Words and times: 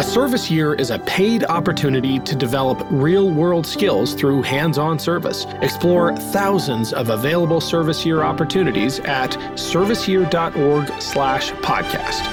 A 0.00 0.02
service 0.02 0.50
year 0.50 0.72
is 0.72 0.90
a 0.90 0.98
paid 1.00 1.44
opportunity 1.44 2.18
to 2.20 2.34
develop 2.34 2.86
real 2.88 3.30
world 3.30 3.66
skills 3.66 4.14
through 4.14 4.40
hands 4.40 4.78
on 4.78 4.98
service. 4.98 5.44
Explore 5.60 6.16
thousands 6.16 6.94
of 6.94 7.10
available 7.10 7.60
service 7.60 8.06
year 8.06 8.22
opportunities 8.22 9.00
at 9.00 9.32
serviceyear.org/slash 9.56 11.52
podcast. 11.52 12.24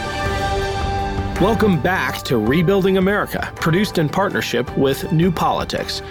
Welcome 1.42 1.82
back 1.82 2.22
to 2.22 2.38
Rebuilding 2.38 3.00
America, 3.00 3.52
produced 3.56 3.98
in 3.98 4.08
partnership 4.08 4.78
with 4.78 5.12
New 5.12 5.30
Politics. 5.30 6.02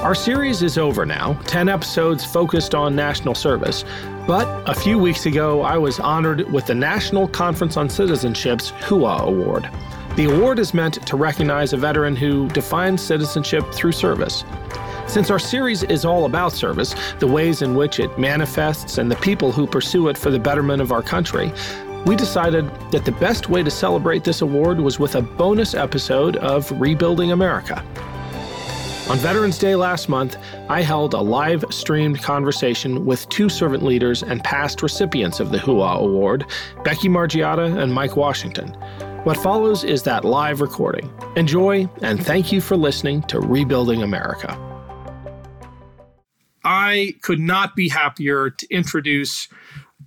Our 0.00 0.16
series 0.16 0.64
is 0.64 0.78
over 0.78 1.06
now, 1.06 1.34
10 1.44 1.68
episodes 1.68 2.24
focused 2.24 2.74
on 2.74 2.96
national 2.96 3.36
service. 3.36 3.84
But 4.26 4.48
a 4.68 4.74
few 4.74 4.98
weeks 4.98 5.26
ago, 5.26 5.62
I 5.62 5.78
was 5.78 6.00
honored 6.00 6.50
with 6.50 6.66
the 6.66 6.74
National 6.74 7.28
Conference 7.28 7.76
on 7.76 7.88
Citizenship's 7.88 8.70
HOOAH 8.80 9.28
Award. 9.28 9.70
The 10.16 10.32
award 10.32 10.60
is 10.60 10.72
meant 10.72 11.04
to 11.08 11.16
recognize 11.16 11.72
a 11.72 11.76
veteran 11.76 12.14
who 12.14 12.46
defines 12.50 13.02
citizenship 13.02 13.64
through 13.72 13.90
service. 13.90 14.44
Since 15.08 15.28
our 15.28 15.40
series 15.40 15.82
is 15.82 16.04
all 16.04 16.24
about 16.24 16.52
service, 16.52 16.94
the 17.18 17.26
ways 17.26 17.62
in 17.62 17.74
which 17.74 17.98
it 17.98 18.16
manifests, 18.16 18.98
and 18.98 19.10
the 19.10 19.16
people 19.16 19.50
who 19.50 19.66
pursue 19.66 20.06
it 20.06 20.16
for 20.16 20.30
the 20.30 20.38
betterment 20.38 20.80
of 20.80 20.92
our 20.92 21.02
country, 21.02 21.52
we 22.06 22.14
decided 22.14 22.70
that 22.92 23.04
the 23.04 23.10
best 23.10 23.48
way 23.48 23.64
to 23.64 23.70
celebrate 23.72 24.22
this 24.22 24.40
award 24.40 24.78
was 24.78 25.00
with 25.00 25.16
a 25.16 25.22
bonus 25.22 25.74
episode 25.74 26.36
of 26.36 26.70
Rebuilding 26.80 27.32
America. 27.32 27.84
On 29.10 29.18
Veterans 29.18 29.58
Day 29.58 29.74
last 29.74 30.08
month, 30.08 30.36
I 30.68 30.82
held 30.82 31.14
a 31.14 31.20
live 31.20 31.64
streamed 31.70 32.22
conversation 32.22 33.04
with 33.04 33.28
two 33.30 33.48
servant 33.48 33.82
leaders 33.82 34.22
and 34.22 34.44
past 34.44 34.80
recipients 34.80 35.40
of 35.40 35.50
the 35.50 35.58
HOOAH 35.58 35.98
Award, 35.98 36.46
Becky 36.84 37.08
Margiotta 37.08 37.82
and 37.82 37.92
Mike 37.92 38.16
Washington. 38.16 38.76
What 39.24 39.38
follows 39.38 39.84
is 39.84 40.02
that 40.02 40.26
live 40.26 40.60
recording. 40.60 41.10
Enjoy, 41.34 41.88
and 42.02 42.22
thank 42.22 42.52
you 42.52 42.60
for 42.60 42.76
listening 42.76 43.22
to 43.22 43.40
Rebuilding 43.40 44.02
America. 44.02 44.54
I 46.62 47.14
could 47.22 47.40
not 47.40 47.74
be 47.74 47.88
happier 47.88 48.50
to 48.50 48.66
introduce 48.68 49.48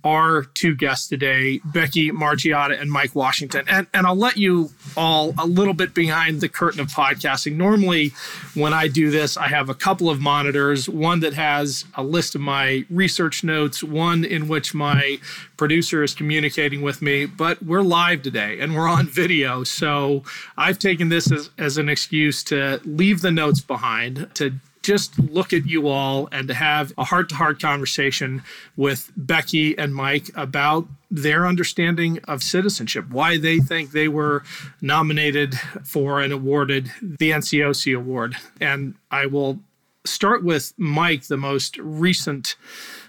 our 0.04 0.44
two 0.44 0.74
guests 0.74 1.08
today, 1.08 1.60
Becky 1.64 2.10
Margiotta 2.10 2.80
and 2.80 2.90
Mike 2.90 3.14
Washington. 3.14 3.64
And, 3.68 3.86
and 3.92 4.06
I'll 4.06 4.16
let 4.16 4.36
you 4.36 4.70
all 4.96 5.34
a 5.38 5.46
little 5.46 5.74
bit 5.74 5.94
behind 5.94 6.40
the 6.40 6.48
curtain 6.48 6.80
of 6.80 6.88
podcasting. 6.88 7.56
Normally, 7.56 8.12
when 8.54 8.72
I 8.72 8.88
do 8.88 9.10
this, 9.10 9.36
I 9.36 9.48
have 9.48 9.68
a 9.68 9.74
couple 9.74 10.10
of 10.10 10.20
monitors 10.20 10.88
one 10.88 11.20
that 11.20 11.34
has 11.34 11.84
a 11.94 12.02
list 12.02 12.34
of 12.34 12.40
my 12.40 12.84
research 12.90 13.44
notes, 13.44 13.82
one 13.82 14.24
in 14.24 14.48
which 14.48 14.74
my 14.74 15.18
producer 15.56 16.02
is 16.02 16.14
communicating 16.14 16.82
with 16.82 17.02
me. 17.02 17.26
But 17.26 17.62
we're 17.62 17.82
live 17.82 18.22
today 18.22 18.60
and 18.60 18.74
we're 18.74 18.88
on 18.88 19.06
video. 19.06 19.64
So 19.64 20.22
I've 20.56 20.78
taken 20.78 21.08
this 21.08 21.30
as, 21.30 21.50
as 21.58 21.78
an 21.78 21.88
excuse 21.88 22.42
to 22.44 22.80
leave 22.84 23.20
the 23.20 23.30
notes 23.30 23.60
behind, 23.60 24.28
to 24.34 24.54
just 24.88 25.18
look 25.18 25.52
at 25.52 25.66
you 25.66 25.86
all 25.86 26.30
and 26.32 26.48
to 26.48 26.54
have 26.54 26.94
a 26.96 27.04
heart 27.04 27.28
to 27.28 27.34
heart 27.34 27.60
conversation 27.60 28.42
with 28.74 29.12
Becky 29.18 29.76
and 29.76 29.94
Mike 29.94 30.30
about 30.34 30.88
their 31.10 31.46
understanding 31.46 32.20
of 32.24 32.42
citizenship, 32.42 33.10
why 33.10 33.36
they 33.36 33.58
think 33.58 33.90
they 33.90 34.08
were 34.08 34.44
nominated 34.80 35.54
for 35.84 36.22
and 36.22 36.32
awarded 36.32 36.90
the 37.02 37.32
NCOC 37.32 37.94
award. 37.94 38.36
And 38.62 38.94
I 39.10 39.26
will 39.26 39.60
start 40.06 40.42
with 40.42 40.72
Mike, 40.78 41.24
the 41.24 41.36
most 41.36 41.76
recent 41.76 42.56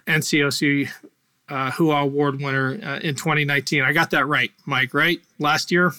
NCOC 0.05 0.89
uh, 1.47 1.72
HOOAH 1.72 2.02
Award 2.02 2.41
winner 2.41 2.77
uh, 2.83 3.00
in 3.00 3.16
2019. 3.16 3.83
I 3.83 3.94
got 3.94 4.09
that 4.09 4.27
right, 4.27 4.52
Mike, 4.66 4.94
right? 4.94 5.22
Last 5.39 5.72
year? 5.72 5.94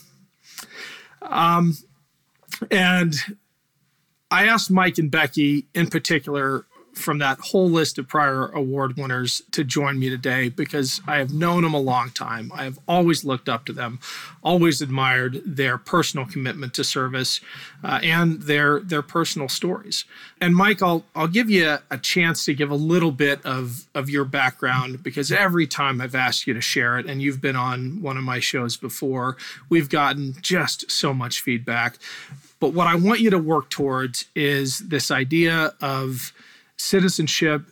Um, 1.23 1.79
and 2.71 3.15
I 4.31 4.47
asked 4.47 4.71
Mike 4.71 4.99
and 4.99 5.11
Becky 5.11 5.67
in 5.75 5.89
particular 5.89 6.67
from 7.01 7.19
that 7.19 7.39
whole 7.41 7.69
list 7.69 7.99
of 7.99 8.09
prior 8.09 8.47
award 8.49 8.97
winners 8.97 9.43
to 9.53 9.65
join 9.65 9.99
me 9.99 10.11
today 10.11 10.49
because 10.49 11.01
I 11.07 11.17
have 11.19 11.33
known 11.33 11.63
them 11.63 11.75
a 11.75 11.81
long 11.81 12.11
time. 12.11 12.53
I 12.55 12.65
have 12.65 12.79
always 12.87 13.25
looked 13.25 13.49
up 13.49 13.65
to 13.67 13.73
them, 13.73 13.99
always 14.43 14.81
admired 14.81 15.43
their 15.45 15.79
personal 15.79 16.27
commitment 16.27 16.75
to 16.75 16.85
service 16.85 17.41
uh, 17.83 18.01
and 18.03 18.43
their 18.43 18.81
their 18.81 19.03
personal 19.03 19.49
stories. 19.49 20.05
And 20.41 20.55
Mike, 20.55 20.83
I'll 20.83 21.05
I'll 21.15 21.29
give 21.29 21.51
you 21.51 21.69
a, 21.69 21.83
a 21.91 21.99
chance 21.99 22.45
to 22.45 22.55
give 22.55 22.71
a 22.71 22.77
little 22.77 23.13
bit 23.13 23.45
of 23.45 23.87
of 23.95 24.09
your 24.11 24.25
background 24.25 25.03
because 25.03 25.33
every 25.33 25.67
time 25.67 26.01
I've 26.01 26.15
asked 26.15 26.47
you 26.47 26.55
to 26.55 26.61
share 26.61 26.99
it, 26.99 27.07
and 27.07 27.23
you've 27.23 27.41
been 27.41 27.57
on 27.57 28.03
one 28.03 28.17
of 28.17 28.25
my 28.25 28.39
shows 28.39 28.77
before, 28.77 29.37
we've 29.69 29.89
gotten 29.89 30.35
just 30.41 30.91
so 30.91 31.13
much 31.15 31.41
feedback. 31.41 31.97
But 32.61 32.75
what 32.75 32.87
I 32.87 32.95
want 32.95 33.21
you 33.21 33.31
to 33.31 33.39
work 33.39 33.71
towards 33.71 34.27
is 34.35 34.81
this 34.81 35.11
idea 35.11 35.73
of 35.81 36.33
citizenship 36.81 37.67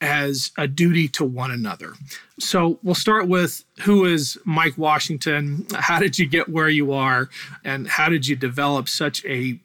as 0.00 0.52
a 0.56 0.68
duty 0.68 1.08
to 1.08 1.24
one 1.24 1.50
another. 1.50 1.94
So 2.38 2.78
we'll 2.82 2.94
start 2.94 3.26
with 3.26 3.64
who 3.80 4.04
is 4.04 4.38
Mike 4.44 4.78
Washington? 4.78 5.66
How 5.74 5.98
did 5.98 6.18
you 6.18 6.26
get 6.26 6.48
where 6.48 6.68
you 6.68 6.92
are? 6.92 7.28
And 7.64 7.88
how 7.88 8.08
did 8.08 8.26
you 8.26 8.36
develop 8.36 8.88
such 8.88 9.24
a 9.24 9.58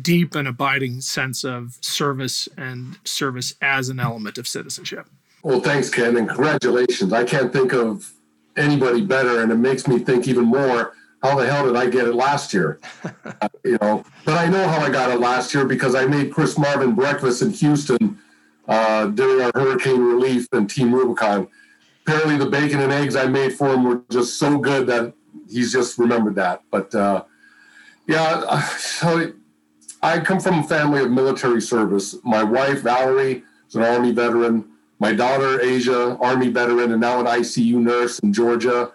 deep 0.00 0.36
and 0.36 0.46
abiding 0.46 1.00
sense 1.00 1.42
of 1.42 1.78
service 1.80 2.48
and 2.56 2.98
service 3.04 3.54
as 3.60 3.88
an 3.88 3.98
element 3.98 4.38
of 4.38 4.46
citizenship? 4.46 5.08
Well, 5.42 5.60
thanks, 5.60 5.90
Ken, 5.90 6.16
and 6.16 6.28
congratulations. 6.28 7.12
I 7.12 7.24
can't 7.24 7.52
think 7.52 7.72
of 7.72 8.12
anybody 8.56 9.04
better, 9.04 9.42
and 9.42 9.50
it 9.50 9.56
makes 9.56 9.88
me 9.88 9.98
think 9.98 10.28
even 10.28 10.44
more 10.44 10.94
how 11.22 11.36
the 11.36 11.46
hell 11.46 11.66
did 11.66 11.76
I 11.76 11.88
get 11.88 12.06
it 12.06 12.14
last 12.14 12.52
year? 12.52 12.80
uh, 13.04 13.48
you 13.64 13.78
know, 13.80 14.04
but 14.24 14.38
I 14.38 14.48
know 14.48 14.66
how 14.68 14.78
I 14.78 14.90
got 14.90 15.10
it 15.10 15.20
last 15.20 15.54
year 15.54 15.64
because 15.64 15.94
I 15.94 16.04
made 16.06 16.32
Chris 16.32 16.58
Marvin 16.58 16.94
breakfast 16.94 17.42
in 17.42 17.50
Houston 17.50 18.18
uh, 18.72 19.06
during 19.06 19.44
our 19.44 19.52
hurricane 19.54 20.00
relief 20.00 20.48
and 20.52 20.68
Team 20.68 20.94
Rubicon. 20.94 21.46
Apparently, 22.06 22.38
the 22.38 22.46
bacon 22.46 22.80
and 22.80 22.90
eggs 22.90 23.14
I 23.14 23.26
made 23.26 23.52
for 23.52 23.68
him 23.68 23.84
were 23.84 24.02
just 24.10 24.38
so 24.38 24.56
good 24.58 24.86
that 24.86 25.12
he's 25.48 25.72
just 25.72 25.98
remembered 25.98 26.36
that. 26.36 26.62
But 26.70 26.94
uh, 26.94 27.24
yeah, 28.06 28.60
so 28.78 29.32
I 30.02 30.20
come 30.20 30.40
from 30.40 30.60
a 30.60 30.62
family 30.62 31.02
of 31.02 31.10
military 31.10 31.60
service. 31.60 32.16
My 32.24 32.42
wife, 32.42 32.80
Valerie, 32.80 33.44
is 33.68 33.74
an 33.74 33.82
Army 33.82 34.12
veteran. 34.12 34.64
My 34.98 35.12
daughter, 35.12 35.60
Asia, 35.60 36.16
Army 36.20 36.48
veteran, 36.48 36.92
and 36.92 37.00
now 37.00 37.20
an 37.20 37.26
ICU 37.26 37.74
nurse 37.74 38.20
in 38.20 38.32
Georgia. 38.32 38.92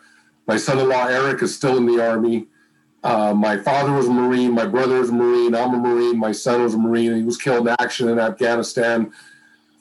My 0.48 0.58
son-in-law 0.58 1.08
Eric 1.08 1.44
is 1.44 1.56
still 1.56 1.78
in 1.78 1.86
the 1.86 2.04
army. 2.04 2.48
Uh, 3.04 3.34
my 3.34 3.58
father 3.58 3.92
was 3.92 4.08
a 4.08 4.12
Marine. 4.12 4.54
My 4.54 4.66
brother 4.66 5.00
was 5.00 5.10
a 5.10 5.14
Marine. 5.14 5.54
I'm 5.54 5.74
a 5.74 5.78
Marine. 5.78 6.18
My 6.18 6.32
son 6.32 6.64
was 6.64 6.74
a 6.74 6.78
Marine. 6.78 7.16
He 7.16 7.24
was 7.24 7.38
killed 7.38 7.68
in 7.68 7.76
action 7.80 8.10
in 8.10 8.20
Afghanistan, 8.20 9.12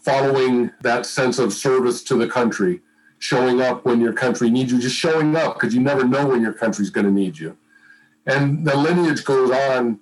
following 0.07 0.71
that 0.83 1.05
sense 1.05 1.41
of 1.41 1.53
service 1.53 2.01
to 2.01 2.15
the 2.15 2.29
country, 2.29 2.81
showing 3.19 3.61
up 3.61 3.85
when 3.85 4.01
your 4.01 4.13
country 4.13 4.49
needs 4.49 4.71
you, 4.71 4.79
just 4.79 4.95
showing 4.95 5.35
up 5.35 5.55
because 5.55 5.75
you 5.75 5.81
never 5.81 6.05
know 6.05 6.29
when 6.29 6.41
your 6.41 6.53
country's 6.53 6.91
going 6.91 7.05
to 7.05 7.13
need 7.13 7.37
you. 7.37 7.57
And 8.25 8.65
the 8.65 8.77
lineage 8.77 9.25
goes 9.25 9.51
on 9.51 9.99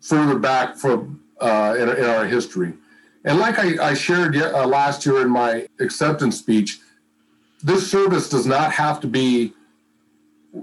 further 0.00 0.36
back 0.36 0.74
for 0.76 1.08
uh, 1.40 1.76
in, 1.78 1.88
in, 1.90 2.04
our 2.06 2.26
history. 2.26 2.72
And 3.24 3.38
like 3.38 3.60
I, 3.60 3.90
I 3.90 3.94
shared 3.94 4.36
uh, 4.36 4.66
last 4.66 5.06
year 5.06 5.22
in 5.22 5.30
my 5.30 5.68
acceptance 5.78 6.36
speech, 6.36 6.80
this 7.62 7.88
service 7.88 8.28
does 8.28 8.46
not 8.46 8.72
have 8.72 8.98
to 9.02 9.06
be 9.06 9.52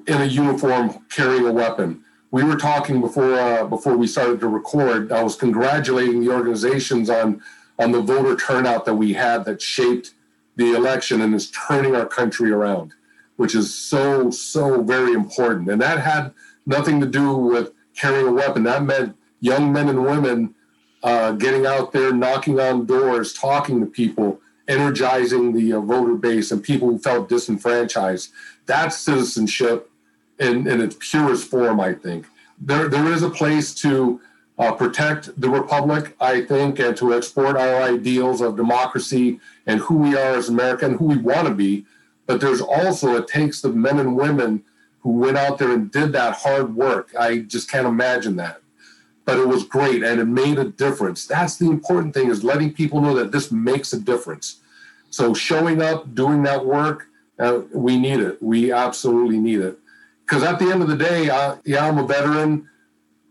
in 0.07 0.21
a 0.21 0.25
uniform 0.25 1.05
carrying 1.09 1.45
a 1.45 1.53
weapon. 1.53 2.03
We 2.31 2.43
were 2.43 2.57
talking 2.57 2.99
before 2.99 3.33
uh, 3.33 3.65
before 3.65 3.95
we 3.95 4.07
started 4.07 4.41
to 4.41 4.49
record. 4.49 5.13
I 5.13 5.23
was 5.23 5.37
congratulating 5.37 6.19
the 6.19 6.33
organizations 6.33 7.09
on 7.09 7.41
on 7.79 7.91
the 7.91 8.01
voter 8.01 8.35
turnout 8.35 8.85
that 8.85 8.95
we 8.95 9.13
had 9.13 9.45
that 9.45 9.61
shaped 9.61 10.11
the 10.55 10.73
election 10.73 11.21
and 11.21 11.35
is 11.35 11.51
turning 11.51 11.95
our 11.95 12.05
country 12.05 12.51
around, 12.51 12.93
which 13.35 13.55
is 13.55 13.73
so 13.73 14.29
so 14.31 14.81
very 14.81 15.13
important. 15.13 15.69
And 15.69 15.81
that 15.81 15.99
had 15.99 16.33
nothing 16.65 16.99
to 17.01 17.05
do 17.05 17.35
with 17.35 17.71
carrying 17.95 18.27
a 18.27 18.31
weapon. 18.31 18.63
That 18.63 18.83
meant 18.83 19.15
young 19.41 19.73
men 19.73 19.89
and 19.89 20.05
women 20.05 20.55
uh, 21.03 21.33
getting 21.33 21.65
out 21.65 21.91
there, 21.91 22.13
knocking 22.13 22.59
on 22.59 22.85
doors, 22.85 23.33
talking 23.33 23.79
to 23.79 23.85
people, 23.85 24.39
energizing 24.67 25.53
the 25.53 25.73
uh, 25.73 25.79
voter 25.79 26.15
base 26.15 26.51
and 26.51 26.63
people 26.63 26.89
who 26.89 26.97
felt 26.97 27.29
disenfranchised. 27.29 28.31
That's 28.65 28.97
citizenship 28.97 29.91
in, 30.39 30.67
in 30.67 30.81
its 30.81 30.95
purest 30.99 31.49
form, 31.49 31.79
I 31.79 31.93
think. 31.93 32.25
There, 32.59 32.87
there 32.87 33.11
is 33.11 33.21
a 33.21 33.29
place 33.29 33.73
to 33.75 34.19
uh, 34.57 34.71
protect 34.71 35.39
the 35.39 35.49
republic, 35.49 36.15
I 36.19 36.41
think, 36.41 36.79
and 36.79 36.95
to 36.97 37.13
export 37.13 37.57
our 37.57 37.81
ideals 37.81 38.41
of 38.41 38.55
democracy 38.55 39.39
and 39.65 39.79
who 39.81 39.97
we 39.97 40.15
are 40.15 40.35
as 40.35 40.49
American, 40.49 40.97
who 40.97 41.05
we 41.05 41.17
want 41.17 41.47
to 41.47 41.53
be. 41.53 41.85
But 42.25 42.41
there's 42.41 42.61
also, 42.61 43.17
it 43.17 43.27
takes 43.27 43.61
the 43.61 43.69
men 43.69 43.99
and 43.99 44.15
women 44.15 44.63
who 45.01 45.11
went 45.11 45.37
out 45.37 45.57
there 45.57 45.71
and 45.71 45.91
did 45.91 46.13
that 46.13 46.35
hard 46.37 46.75
work. 46.75 47.09
I 47.19 47.39
just 47.39 47.69
can't 47.69 47.85
imagine 47.85 48.37
that. 48.37 48.61
But 49.25 49.39
it 49.39 49.47
was 49.47 49.63
great 49.63 50.03
and 50.03 50.19
it 50.19 50.25
made 50.25 50.57
a 50.57 50.65
difference. 50.65 51.27
That's 51.27 51.57
the 51.57 51.69
important 51.69 52.13
thing 52.13 52.29
is 52.29 52.43
letting 52.43 52.73
people 52.73 53.01
know 53.01 53.15
that 53.15 53.31
this 53.31 53.51
makes 53.51 53.91
a 53.93 53.99
difference. 53.99 54.61
So 55.09 55.33
showing 55.33 55.81
up, 55.81 56.15
doing 56.15 56.43
that 56.43 56.65
work, 56.65 57.07
uh, 57.39 57.61
we 57.73 57.97
need 57.97 58.19
it. 58.19 58.41
We 58.41 58.71
absolutely 58.71 59.37
need 59.37 59.59
it. 59.59 59.77
Because 60.25 60.43
at 60.43 60.59
the 60.59 60.71
end 60.71 60.81
of 60.81 60.87
the 60.87 60.97
day, 60.97 61.29
I, 61.29 61.57
yeah, 61.65 61.87
I'm 61.87 61.97
a 61.97 62.07
veteran. 62.07 62.69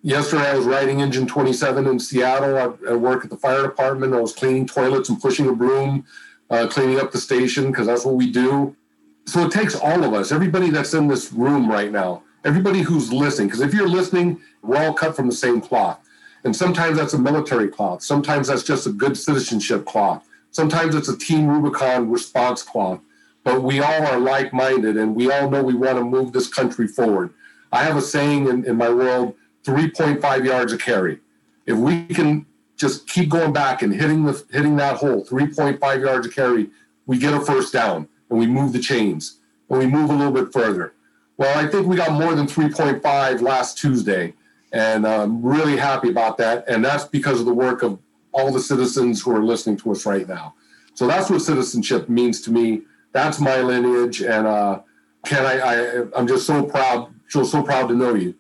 Yesterday, 0.05 0.51
I 0.51 0.55
was 0.55 0.67
riding 0.67 1.01
Engine 1.01 1.27
27 1.27 1.87
in 1.87 1.99
Seattle. 1.99 2.59
I, 2.59 2.91
I 2.91 2.95
work 2.95 3.25
at 3.25 3.31
the 3.31 3.39
fire 3.39 3.63
department. 3.63 4.13
I 4.13 4.21
was 4.21 4.35
cleaning 4.35 4.67
toilets 4.67 5.09
and 5.09 5.19
pushing 5.19 5.49
a 5.49 5.55
broom, 5.55 6.05
uh, 6.51 6.67
cleaning 6.67 7.01
up 7.01 7.11
the 7.11 7.17
station 7.17 7.69
because 7.71 7.87
that's 7.87 8.05
what 8.05 8.15
we 8.15 8.31
do. 8.31 8.77
So 9.25 9.47
it 9.47 9.51
takes 9.51 9.75
all 9.75 10.05
of 10.05 10.13
us, 10.13 10.31
everybody 10.31 10.69
that's 10.69 10.93
in 10.93 11.09
this 11.09 11.33
room 11.33 11.71
right 11.71 11.91
now, 11.91 12.23
everybody 12.45 12.83
who's 12.83 13.11
listening. 13.15 13.49
Because 13.49 13.63
if 13.63 13.73
you're 13.73 13.89
listening, 13.89 14.43
we're 14.61 14.77
all 14.77 14.93
cut 14.93 15.17
from 15.17 15.27
the 15.27 15.35
same 15.35 15.63
cloth. 15.63 15.99
And 16.45 16.55
sometimes 16.55 16.99
that's 16.99 17.15
a 17.15 17.19
military 17.19 17.69
cloth. 17.69 18.03
Sometimes 18.03 18.49
that's 18.49 18.63
just 18.63 18.87
a 18.87 18.91
good 18.91 19.17
citizenship 19.17 19.87
cloth. 19.87 20.29
Sometimes 20.51 20.95
it's 20.95 21.09
a 21.09 21.17
Team 21.17 21.47
Rubicon 21.47 22.11
response 22.11 22.63
cloth. 22.63 23.01
But 23.43 23.63
we 23.63 23.81
all 23.81 24.07
are 24.07 24.21
like 24.21 24.53
minded 24.53 24.99
and 24.99 25.17
we 25.17 25.33
all 25.33 25.49
know 25.49 25.63
we 25.63 25.73
want 25.73 25.97
to 25.97 26.05
move 26.05 26.35
this 26.35 26.49
country 26.49 26.89
forward. 26.89 27.33
I 27.73 27.85
have 27.85 27.97
a 27.97 28.03
saying 28.03 28.49
in, 28.49 28.67
in 28.67 28.77
my 28.77 28.91
world 28.91 29.35
3.5 29.65 30.45
yards 30.45 30.73
a 30.73 30.79
carry. 30.79 31.21
If 31.67 31.77
we 31.77 32.07
can 32.07 32.47
just 32.77 33.09
keep 33.09 33.31
going 33.31 33.53
back 33.53 33.83
and 33.83 33.93
hitting 33.93 34.25
the 34.25 34.45
hitting 34.51 34.77
that 34.77 34.97
hole, 34.97 35.25
3.5 35.25 36.05
yards 36.05 36.27
a 36.27 36.31
carry, 36.31 36.71
we 37.07 37.19
get 37.19 37.35
a 37.35 37.41
first 37.41 37.73
down 37.73 38.09
and 38.31 38.39
we 38.39 38.47
move 38.47 38.73
the 38.73 38.79
chains 38.79 39.41
and 39.71 39.79
we 39.79 39.87
move 39.87 40.11
a 40.11 40.15
little 40.15 40.33
bit 40.33 40.53
further. 40.53 40.95
Well, 41.37 41.59
I 41.59 41.69
think 41.69 41.87
we 41.87 41.97
got 41.97 42.13
more 42.13 42.35
than 42.35 42.47
3.5 42.47 43.41
last 43.41 43.79
Tuesday, 43.79 44.35
and 44.73 45.07
I'm 45.07 45.43
really 45.43 45.77
happy 45.77 46.11
about 46.11 46.37
that. 46.39 46.65
And 46.69 46.85
that's 46.85 47.05
because 47.05 47.41
of 47.41 47.47
the 47.47 47.55
work 47.55 47.83
of 47.83 47.99
all 48.33 48.53
the 48.53 48.61
citizens 48.61 49.23
who 49.23 49.35
are 49.35 49.43
listening 49.43 49.77
to 49.79 49.91
us 49.93 50.07
right 50.07 50.29
now. 50.29 50.55
So 50.95 51.09
that's 51.09 51.31
what 51.31 51.41
citizenship 51.41 52.09
means 52.09 52.41
to 52.43 52.53
me. 52.53 52.83
That's 53.13 53.41
my 53.41 53.61
lineage, 53.61 54.23
and 54.23 54.47
uh, 54.47 54.81
Ken, 55.25 55.45
I, 55.45 55.59
I 55.61 56.05
I'm 56.17 56.27
just 56.27 56.47
so 56.47 56.65
proud, 56.65 57.13
so 57.29 57.45
so 57.45 57.63
proud 57.63 57.89
to 57.89 57.95
know 57.95 58.15
you 58.15 58.35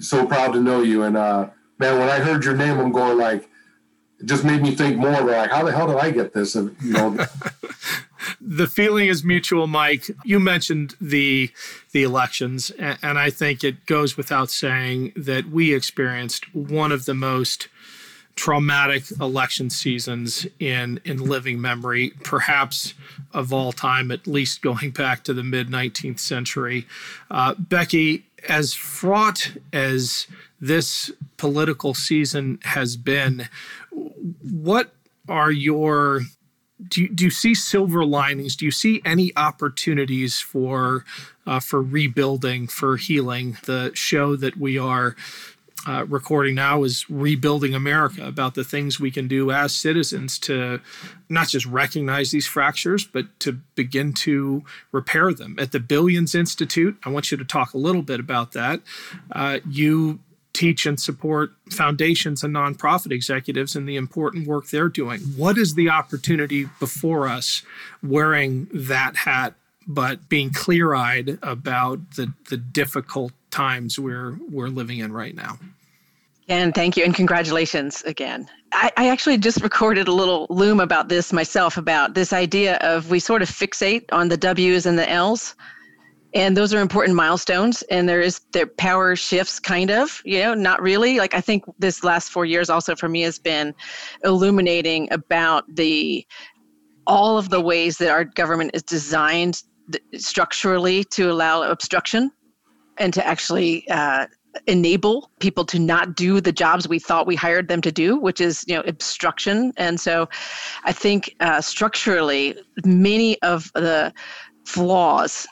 so 0.00 0.26
proud 0.26 0.52
to 0.52 0.60
know 0.60 0.82
you. 0.82 1.02
And 1.02 1.16
uh, 1.16 1.48
man, 1.78 1.98
when 1.98 2.08
I 2.08 2.18
heard 2.18 2.44
your 2.44 2.56
name, 2.56 2.78
I'm 2.78 2.92
going 2.92 3.18
like, 3.18 3.48
it 4.18 4.26
just 4.26 4.44
made 4.44 4.62
me 4.62 4.74
think 4.74 4.96
more. 4.96 5.20
Like, 5.20 5.50
how 5.50 5.64
the 5.64 5.72
hell 5.72 5.88
did 5.88 5.96
I 5.96 6.10
get 6.10 6.32
this? 6.32 6.54
And, 6.54 6.76
you 6.82 6.92
know. 6.92 7.26
the 8.40 8.66
feeling 8.66 9.08
is 9.08 9.24
mutual, 9.24 9.66
Mike. 9.66 10.10
You 10.24 10.38
mentioned 10.40 10.94
the 11.00 11.50
the 11.92 12.02
elections, 12.02 12.70
and 12.70 13.18
I 13.18 13.30
think 13.30 13.64
it 13.64 13.86
goes 13.86 14.16
without 14.16 14.50
saying 14.50 15.12
that 15.16 15.46
we 15.46 15.74
experienced 15.74 16.54
one 16.54 16.92
of 16.92 17.04
the 17.04 17.14
most 17.14 17.68
traumatic 18.34 19.04
election 19.20 19.70
seasons 19.70 20.46
in 20.58 21.00
in 21.04 21.18
living 21.18 21.60
memory, 21.60 22.12
perhaps 22.22 22.94
of 23.32 23.52
all 23.52 23.72
time, 23.72 24.10
at 24.10 24.26
least 24.26 24.62
going 24.62 24.90
back 24.90 25.24
to 25.24 25.34
the 25.34 25.42
mid 25.42 25.68
19th 25.68 26.18
century. 26.18 26.86
Uh, 27.30 27.54
Becky, 27.58 28.24
as 28.48 28.74
fraught 28.74 29.56
as 29.72 30.26
this 30.60 31.10
political 31.36 31.94
season 31.94 32.58
has 32.62 32.96
been, 32.96 33.48
what 33.90 34.92
are 35.28 35.50
your 35.50 36.22
do 36.88 37.02
you, 37.02 37.08
do 37.08 37.24
you 37.24 37.30
see 37.30 37.54
silver 37.54 38.04
linings? 38.04 38.56
Do 38.56 38.64
you 38.64 38.70
see 38.70 39.00
any 39.04 39.30
opportunities 39.36 40.40
for 40.40 41.04
uh, 41.46 41.60
for 41.60 41.80
rebuilding, 41.80 42.66
for 42.66 42.96
healing? 42.96 43.56
The 43.64 43.92
show 43.94 44.36
that 44.36 44.56
we 44.56 44.78
are 44.78 45.14
uh, 45.86 46.04
recording 46.06 46.54
now 46.54 46.84
is 46.84 47.08
rebuilding 47.10 47.74
America 47.74 48.26
about 48.26 48.54
the 48.54 48.64
things 48.64 49.00
we 49.00 49.10
can 49.10 49.26
do 49.26 49.50
as 49.50 49.74
citizens 49.74 50.38
to 50.38 50.80
not 51.28 51.48
just 51.48 51.66
recognize 51.66 52.30
these 52.30 52.46
fractures, 52.46 53.04
but 53.04 53.26
to 53.40 53.52
begin 53.74 54.12
to 54.12 54.62
repair 54.92 55.32
them. 55.32 55.56
At 55.58 55.72
the 55.72 55.80
Billions 55.80 56.34
Institute, 56.34 56.96
I 57.04 57.10
want 57.10 57.30
you 57.30 57.36
to 57.36 57.44
talk 57.44 57.74
a 57.74 57.78
little 57.78 58.02
bit 58.02 58.20
about 58.20 58.52
that. 58.52 58.80
Uh, 59.30 59.58
you 59.68 60.20
teach 60.52 60.84
and 60.86 61.00
support 61.00 61.52
foundations 61.70 62.44
and 62.44 62.54
nonprofit 62.54 63.10
executives 63.10 63.74
in 63.74 63.86
the 63.86 63.96
important 63.96 64.46
work 64.46 64.68
they're 64.68 64.88
doing. 64.88 65.20
What 65.36 65.56
is 65.56 65.74
the 65.74 65.88
opportunity 65.88 66.68
before 66.78 67.26
us 67.26 67.62
wearing 68.02 68.68
that 68.72 69.16
hat, 69.16 69.54
but 69.86 70.28
being 70.28 70.52
clear 70.52 70.94
eyed 70.94 71.38
about 71.42 72.12
the, 72.12 72.34
the 72.50 72.56
difficult 72.56 73.32
times 73.52 73.98
we're 73.98 74.38
we're 74.50 74.68
living 74.68 74.98
in 74.98 75.12
right 75.12 75.36
now. 75.36 75.58
And 76.48 76.74
thank 76.74 76.96
you 76.96 77.04
and 77.04 77.14
congratulations 77.14 78.02
again. 78.02 78.48
I, 78.72 78.90
I, 78.96 79.08
actually 79.08 79.38
just 79.38 79.62
recorded 79.62 80.08
a 80.08 80.12
little 80.12 80.46
loom 80.50 80.80
about 80.80 81.08
this 81.08 81.32
myself 81.32 81.76
about 81.76 82.14
this 82.14 82.32
idea 82.32 82.76
of 82.78 83.10
we 83.10 83.20
sort 83.20 83.42
of 83.42 83.48
fixate 83.48 84.04
on 84.10 84.28
the 84.28 84.36
W's 84.36 84.86
and 84.86 84.98
the 84.98 85.08
L's. 85.08 85.54
And 86.34 86.56
those 86.56 86.72
are 86.72 86.80
important 86.80 87.14
milestones, 87.14 87.82
and 87.90 88.08
there 88.08 88.22
is 88.22 88.40
their 88.52 88.66
power 88.66 89.14
shifts, 89.14 89.60
kind 89.60 89.90
of, 89.90 90.22
you 90.24 90.38
know, 90.40 90.54
not 90.54 90.80
really. 90.80 91.18
Like 91.18 91.34
I 91.34 91.42
think 91.42 91.64
this 91.78 92.02
last 92.02 92.30
four 92.30 92.46
years 92.46 92.70
also 92.70 92.96
for 92.96 93.08
me 93.08 93.20
has 93.20 93.38
been 93.38 93.74
illuminating 94.24 95.12
about 95.12 95.64
the 95.74 96.26
all 97.06 97.36
of 97.36 97.50
the 97.50 97.60
ways 97.60 97.98
that 97.98 98.08
our 98.08 98.24
government 98.24 98.70
is 98.72 98.82
designed 98.82 99.62
structurally 100.16 101.04
to 101.04 101.30
allow 101.30 101.62
obstruction 101.62 102.30
and 102.98 103.12
to 103.14 103.26
actually 103.26 103.88
uh, 103.88 104.26
enable 104.66 105.30
people 105.40 105.64
to 105.64 105.78
not 105.78 106.14
do 106.14 106.40
the 106.40 106.52
jobs 106.52 106.86
we 106.86 106.98
thought 106.98 107.26
we 107.26 107.34
hired 107.34 107.68
them 107.68 107.80
to 107.80 107.90
do 107.90 108.16
which 108.18 108.40
is 108.40 108.64
you 108.66 108.74
know 108.74 108.82
obstruction. 108.86 109.72
And 109.76 110.00
so 110.00 110.28
i 110.84 110.92
think 110.92 111.34
uh, 111.40 111.60
structurally 111.60 112.56
many 112.84 113.40
of 113.42 113.70
the 113.74 114.12
flaws 114.64 115.46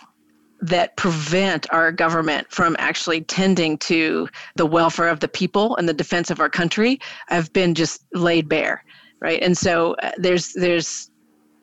that 0.62 0.94
prevent 0.98 1.66
our 1.72 1.90
government 1.90 2.46
from 2.50 2.76
actually 2.78 3.22
tending 3.22 3.78
to 3.78 4.28
the 4.56 4.66
welfare 4.66 5.08
of 5.08 5.20
the 5.20 5.28
people 5.28 5.74
and 5.76 5.88
the 5.88 5.94
defense 5.94 6.30
of 6.30 6.38
our 6.38 6.50
country 6.50 7.00
have 7.28 7.50
been 7.54 7.74
just 7.74 8.04
laid 8.12 8.46
bare 8.46 8.84
right? 9.20 9.42
And 9.42 9.56
so 9.56 9.94
uh, 10.02 10.12
there's 10.16 10.52
there's 10.54 11.10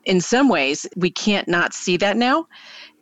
in 0.04 0.20
some 0.20 0.48
ways 0.48 0.86
we 0.96 1.10
can't 1.10 1.48
not 1.48 1.74
see 1.74 1.96
that 1.98 2.16
now 2.16 2.46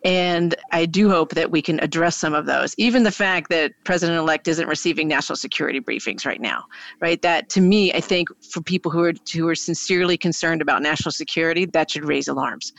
and 0.05 0.55
I 0.73 0.87
do 0.87 1.09
hope 1.09 1.31
that 1.31 1.51
we 1.51 1.63
can 1.63 1.81
address 1.81 2.17
some 2.17 2.35
of 2.35 2.47
those. 2.47 2.75
Even 2.79 3.03
the 3.03 3.11
fact 3.11 3.51
that 3.51 3.73
President 3.85 4.19
elect 4.19 4.47
isn't 4.47 4.69
receiving 4.69 5.09
national 5.09 5.37
security 5.37 5.81
briefings 5.81 6.25
right 6.25 6.41
now, 6.41 6.65
right? 7.01 7.21
That 7.23 7.49
to 7.51 7.61
me, 7.61 7.93
I 7.93 8.01
think 8.01 8.29
for 8.45 8.61
people 8.61 8.91
who 8.91 9.03
are 9.03 9.15
who 9.33 9.49
are 9.49 9.55
sincerely 9.55 10.17
concerned 10.17 10.63
about 10.63 10.83
national 10.83 11.13
security, 11.13 11.67
that 11.67 11.91
should 11.91 12.05
raise 12.05 12.29
alarms. 12.29 12.73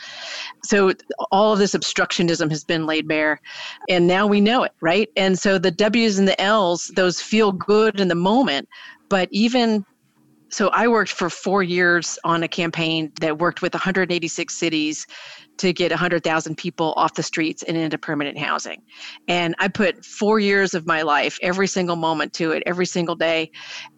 So 0.64 0.94
all 1.32 1.54
of 1.54 1.60
this 1.60 1.74
obstructionism 1.74 2.50
has 2.50 2.64
been 2.64 2.86
laid 2.86 3.08
bare, 3.08 3.42
and 3.90 4.08
now 4.08 4.28
we 4.28 4.40
know 4.40 4.64
it, 4.64 4.72
right? 4.82 5.10
And 5.18 5.38
so 5.38 5.58
the 5.58 5.72
W's 5.72 6.20
and 6.20 6.28
the 6.28 6.40
L's, 6.40 6.92
those 6.96 7.20
feel 7.20 7.52
good 7.52 8.00
in 8.00 8.08
the 8.08 8.16
moment, 8.16 8.70
but 9.10 9.28
even 9.32 9.84
so 10.50 10.70
I 10.70 10.88
worked 10.88 11.12
for 11.12 11.30
four 11.30 11.62
years 11.62 12.18
on 12.24 12.42
a 12.44 12.48
campaign 12.48 13.12
that 13.20 13.38
worked 13.38 13.62
with 13.62 13.74
186 13.74 14.54
cities 14.54 15.06
to 15.58 15.74
get 15.74 15.92
100,000 15.92 16.56
people 16.56 16.94
off 16.98 17.14
the 17.14 17.24
streets 17.24 17.64
and 17.64 17.78
into 17.78 17.98
permanent 17.98 18.38
housing. 18.38 18.82
And 19.28 19.56
I 19.60 19.68
put 19.68 20.06
four 20.06 20.40
years 20.40 20.74
of 20.74 20.86
my 20.86 21.02
life, 21.02 21.38
every 21.42 21.68
single 21.68 21.96
moment 21.96 22.34
to 22.34 22.52
it, 22.52 22.64
every 22.66 22.86
single 22.86 23.16
day. 23.16 23.52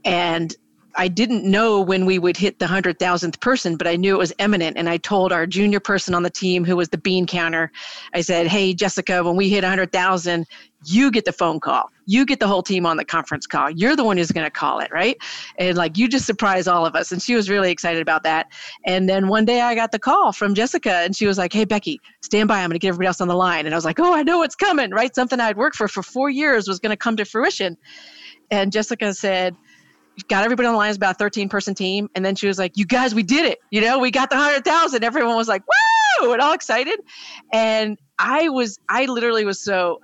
And 0.06 0.56
I 0.96 1.08
didn't 1.08 1.44
know 1.44 1.80
when 1.82 2.06
we 2.06 2.20
would 2.20 2.36
hit 2.36 2.60
the 2.60 2.66
100,000th 2.66 3.40
person, 3.40 3.78
but 3.78 3.88
I 3.88 3.96
knew 3.96 4.16
it 4.16 4.20
was 4.20 4.34
imminent. 4.40 4.78
And 4.78 4.90
I 4.90 4.98
told 4.98 5.32
our 5.32 5.46
junior 5.46 5.80
person 5.80 6.14
on 6.14 6.24
the 6.24 6.30
team, 6.30 6.66
who 6.66 6.76
was 6.76 6.90
the 6.90 6.98
bean 6.98 7.28
counter, 7.28 7.72
I 8.14 8.22
said, 8.22 8.48
Hey, 8.48 8.74
Jessica, 8.74 9.24
when 9.24 9.36
we 9.36 9.50
hit 9.50 9.64
100,000, 9.64 10.46
you 10.86 11.12
get 11.12 11.26
the 11.26 11.32
phone 11.32 11.60
call. 11.60 11.90
You 12.06 12.26
get 12.26 12.40
the 12.40 12.48
whole 12.48 12.64
team 12.64 12.86
on 12.86 12.98
the 12.98 13.06
conference 13.06 13.46
call. 13.46 13.70
You're 13.70 13.96
the 13.96 14.04
one 14.04 14.18
who's 14.18 14.32
going 14.32 14.46
to 14.46 14.52
call 14.52 14.80
it, 14.80 14.90
right? 14.92 15.18
And 15.58 15.78
like 15.78 15.98
you 15.98 16.08
just 16.08 16.26
surprise 16.26 16.68
all 16.68 16.86
of 16.86 16.96
us. 16.96 17.12
And 17.12 17.22
she 17.22 17.36
was 17.36 17.50
really 17.50 17.72
excited 17.72 18.02
about 18.02 18.24
that. 18.24 18.48
And 18.86 19.08
then 19.10 19.28
one 19.28 19.46
day 19.46 19.62
I 19.62 19.76
got 19.76 19.92
the 19.92 20.00
call 20.00 20.32
from 20.32 20.56
Jessica 20.56 20.94
and 20.94 21.16
she 21.16 21.28
was 21.28 21.38
like, 21.38 21.54
Hey, 21.54 21.66
Becky, 21.66 22.00
stand 22.22 22.48
by. 22.48 22.60
I'm 22.60 22.70
going 22.70 22.76
to 22.76 22.80
get 22.80 22.90
everybody 22.90 23.08
else 23.08 23.22
on 23.22 23.28
the 23.28 23.36
line. 23.36 23.66
And 23.66 23.76
I 23.76 23.78
was 23.78 23.86
like, 23.86 24.00
Oh, 24.00 24.14
I 24.14 24.24
know 24.24 24.40
what's 24.40 24.56
coming, 24.56 24.92
right? 24.92 25.14
Something 25.14 25.40
I'd 25.40 25.58
worked 25.58 25.76
for 25.76 25.88
for 25.88 26.04
four 26.04 26.30
years 26.30 26.68
was 26.68 26.80
going 26.80 26.92
to 26.92 26.98
come 26.98 27.18
to 27.18 27.26
fruition. 27.26 27.78
And 28.52 28.72
Jessica 28.72 29.14
said, 29.14 29.56
got 30.28 30.44
everybody 30.44 30.68
on 30.68 30.74
the 30.74 30.78
line. 30.78 30.90
It's 30.90 30.98
about 30.98 31.16
a 31.16 31.18
13 31.18 31.50
person 31.50 31.74
team. 31.74 32.10
And 32.16 32.26
then 32.26 32.36
she 32.36 32.48
was 32.48 32.60
like, 32.60 32.78
You 32.78 32.86
guys, 32.86 33.16
we 33.16 33.24
did 33.24 33.46
it. 33.46 33.60
You 33.72 33.82
know, 33.82 34.00
we 34.00 34.12
got 34.12 34.30
the 34.30 34.36
100,000. 34.36 35.04
Everyone 35.04 35.36
was 35.36 35.48
like, 35.48 35.64
Woo! 36.22 36.34
And 36.34 36.42
all 36.42 36.54
excited. 36.54 37.00
And 37.54 37.98
I 38.18 38.50
was, 38.50 38.80
I 38.90 39.06
literally 39.06 39.46
was 39.46 39.62
so 39.62 40.00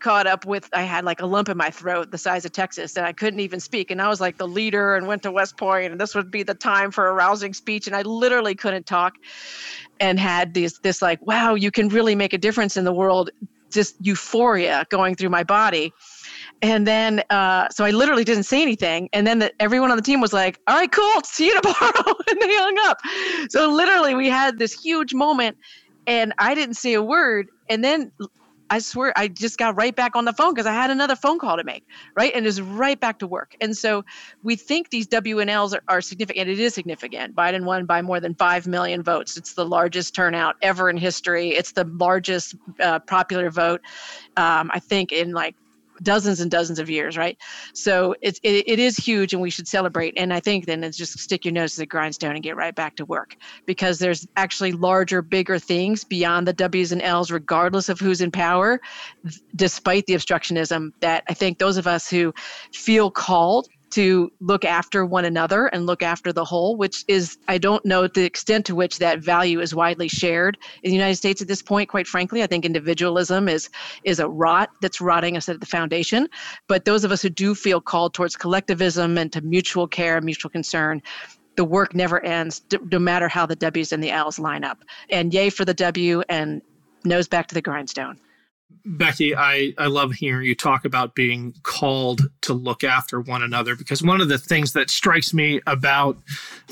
caught 0.00 0.26
up 0.26 0.44
with 0.44 0.68
I 0.72 0.82
had 0.82 1.04
like 1.04 1.20
a 1.20 1.26
lump 1.26 1.48
in 1.48 1.56
my 1.56 1.70
throat 1.70 2.10
the 2.10 2.18
size 2.18 2.44
of 2.44 2.52
Texas 2.52 2.96
and 2.96 3.06
I 3.06 3.12
couldn't 3.12 3.40
even 3.40 3.60
speak 3.60 3.90
and 3.90 4.02
I 4.02 4.08
was 4.08 4.20
like 4.20 4.36
the 4.36 4.48
leader 4.48 4.96
and 4.96 5.06
went 5.06 5.22
to 5.22 5.30
West 5.30 5.56
Point 5.56 5.92
and 5.92 6.00
this 6.00 6.14
would 6.14 6.30
be 6.30 6.42
the 6.42 6.54
time 6.54 6.90
for 6.90 7.08
a 7.08 7.12
rousing 7.12 7.54
speech 7.54 7.86
and 7.86 7.94
I 7.94 8.02
literally 8.02 8.54
couldn't 8.54 8.86
talk 8.86 9.14
and 10.00 10.18
had 10.18 10.54
this 10.54 10.78
this 10.78 11.00
like 11.02 11.24
wow 11.24 11.54
you 11.54 11.70
can 11.70 11.88
really 11.88 12.14
make 12.14 12.32
a 12.32 12.38
difference 12.38 12.76
in 12.76 12.84
the 12.84 12.92
world 12.92 13.30
just 13.70 13.96
euphoria 14.00 14.86
going 14.90 15.14
through 15.14 15.30
my 15.30 15.44
body 15.44 15.92
and 16.62 16.86
then, 16.86 17.22
uh, 17.30 17.68
so 17.70 17.84
I 17.84 17.90
literally 17.90 18.24
didn't 18.24 18.44
say 18.44 18.62
anything. 18.62 19.08
And 19.12 19.26
then 19.26 19.40
the, 19.40 19.52
everyone 19.60 19.90
on 19.90 19.96
the 19.96 20.02
team 20.02 20.20
was 20.20 20.32
like, 20.32 20.60
all 20.66 20.76
right, 20.76 20.90
cool, 20.90 21.20
see 21.24 21.46
you 21.46 21.60
tomorrow. 21.60 22.14
and 22.28 22.40
they 22.40 22.48
hung 22.48 22.76
up. 22.84 22.98
So 23.50 23.70
literally, 23.70 24.14
we 24.14 24.28
had 24.28 24.58
this 24.58 24.72
huge 24.72 25.12
moment, 25.12 25.58
and 26.06 26.32
I 26.38 26.54
didn't 26.54 26.76
say 26.76 26.94
a 26.94 27.02
word. 27.02 27.48
And 27.68 27.84
then 27.84 28.10
I 28.70 28.78
swear 28.78 29.12
I 29.16 29.28
just 29.28 29.58
got 29.58 29.76
right 29.76 29.94
back 29.94 30.16
on 30.16 30.24
the 30.24 30.32
phone 30.32 30.54
because 30.54 30.66
I 30.66 30.72
had 30.72 30.90
another 30.90 31.16
phone 31.16 31.38
call 31.38 31.56
to 31.56 31.64
make, 31.64 31.86
right? 32.16 32.32
And 32.34 32.46
is 32.46 32.60
right 32.60 32.98
back 32.98 33.18
to 33.20 33.26
work. 33.26 33.56
And 33.60 33.76
so 33.76 34.04
we 34.42 34.56
think 34.56 34.90
these 34.90 35.06
WNLs 35.06 35.74
are, 35.74 35.82
are 35.88 36.00
significant. 36.00 36.48
It 36.48 36.58
is 36.58 36.74
significant. 36.74 37.34
Biden 37.34 37.64
won 37.64 37.86
by 37.86 38.02
more 38.02 38.20
than 38.20 38.34
5 38.34 38.66
million 38.66 39.02
votes. 39.02 39.36
It's 39.36 39.54
the 39.54 39.64
largest 39.64 40.14
turnout 40.14 40.56
ever 40.62 40.90
in 40.90 40.96
history. 40.96 41.50
It's 41.50 41.72
the 41.72 41.84
largest 41.84 42.56
uh, 42.80 42.98
popular 43.00 43.50
vote, 43.50 43.80
um, 44.36 44.70
I 44.72 44.80
think, 44.80 45.12
in 45.12 45.32
like 45.32 45.54
dozens 46.02 46.40
and 46.40 46.50
dozens 46.50 46.78
of 46.78 46.90
years, 46.90 47.16
right? 47.16 47.36
So 47.72 48.14
it's 48.20 48.40
it, 48.42 48.68
it 48.68 48.78
is 48.78 48.96
huge, 48.96 49.32
and 49.32 49.42
we 49.42 49.50
should 49.50 49.68
celebrate. 49.68 50.14
And 50.16 50.32
I 50.32 50.40
think 50.40 50.66
then 50.66 50.84
it's 50.84 50.96
just 50.96 51.18
stick 51.18 51.44
your 51.44 51.52
nose 51.52 51.74
to 51.74 51.80
the 51.80 51.86
grindstone 51.86 52.34
and 52.34 52.42
get 52.42 52.56
right 52.56 52.74
back 52.74 52.96
to 52.96 53.04
work 53.04 53.36
because 53.66 53.98
there's 53.98 54.26
actually 54.36 54.72
larger, 54.72 55.22
bigger 55.22 55.58
things 55.58 56.04
beyond 56.04 56.46
the 56.46 56.52
W's 56.52 56.92
and 56.92 57.02
L's, 57.02 57.30
regardless 57.30 57.88
of 57.88 58.00
who's 58.00 58.20
in 58.20 58.30
power, 58.30 58.80
despite 59.54 60.06
the 60.06 60.14
obstructionism. 60.14 60.92
That 61.00 61.24
I 61.28 61.34
think 61.34 61.58
those 61.58 61.76
of 61.76 61.86
us 61.86 62.08
who 62.08 62.32
feel 62.72 63.10
called 63.10 63.68
to 63.96 64.30
look 64.40 64.66
after 64.66 65.06
one 65.06 65.24
another 65.24 65.68
and 65.68 65.86
look 65.86 66.02
after 66.02 66.30
the 66.30 66.44
whole, 66.44 66.76
which 66.76 67.02
is, 67.08 67.38
I 67.48 67.56
don't 67.56 67.82
know 67.86 68.06
the 68.06 68.24
extent 68.24 68.66
to 68.66 68.74
which 68.74 68.98
that 68.98 69.20
value 69.20 69.58
is 69.58 69.74
widely 69.74 70.06
shared 70.06 70.58
in 70.82 70.90
the 70.90 70.94
United 70.94 71.16
States 71.16 71.40
at 71.40 71.48
this 71.48 71.62
point. 71.62 71.88
Quite 71.88 72.06
frankly, 72.06 72.42
I 72.42 72.46
think 72.46 72.66
individualism 72.66 73.48
is 73.48 73.70
is 74.04 74.18
a 74.18 74.28
rot 74.28 74.68
that's 74.82 75.00
rotting 75.00 75.34
us 75.38 75.48
at 75.48 75.60
the 75.60 75.66
foundation. 75.66 76.28
But 76.68 76.84
those 76.84 77.04
of 77.04 77.10
us 77.10 77.22
who 77.22 77.30
do 77.30 77.54
feel 77.54 77.80
called 77.80 78.12
towards 78.12 78.36
collectivism 78.36 79.16
and 79.16 79.32
to 79.32 79.40
mutual 79.40 79.88
care, 79.88 80.20
mutual 80.20 80.50
concern, 80.50 81.00
the 81.56 81.64
work 81.64 81.94
never 81.94 82.22
ends, 82.22 82.60
no 82.92 82.98
matter 82.98 83.28
how 83.28 83.46
the 83.46 83.56
W's 83.56 83.92
and 83.92 84.04
the 84.04 84.10
L's 84.10 84.38
line 84.38 84.62
up. 84.62 84.84
And 85.08 85.32
yay 85.32 85.48
for 85.48 85.64
the 85.64 85.72
W 85.72 86.22
and 86.28 86.60
nose 87.06 87.28
back 87.28 87.46
to 87.46 87.54
the 87.54 87.62
grindstone. 87.62 88.20
Becky, 88.84 89.34
I, 89.34 89.74
I 89.78 89.86
love 89.86 90.12
hearing 90.12 90.46
you 90.46 90.54
talk 90.54 90.84
about 90.84 91.16
being 91.16 91.54
called 91.64 92.28
to 92.42 92.52
look 92.52 92.84
after 92.84 93.20
one 93.20 93.42
another 93.42 93.74
because 93.74 94.00
one 94.00 94.20
of 94.20 94.28
the 94.28 94.38
things 94.38 94.74
that 94.74 94.90
strikes 94.90 95.34
me 95.34 95.60
about 95.66 96.18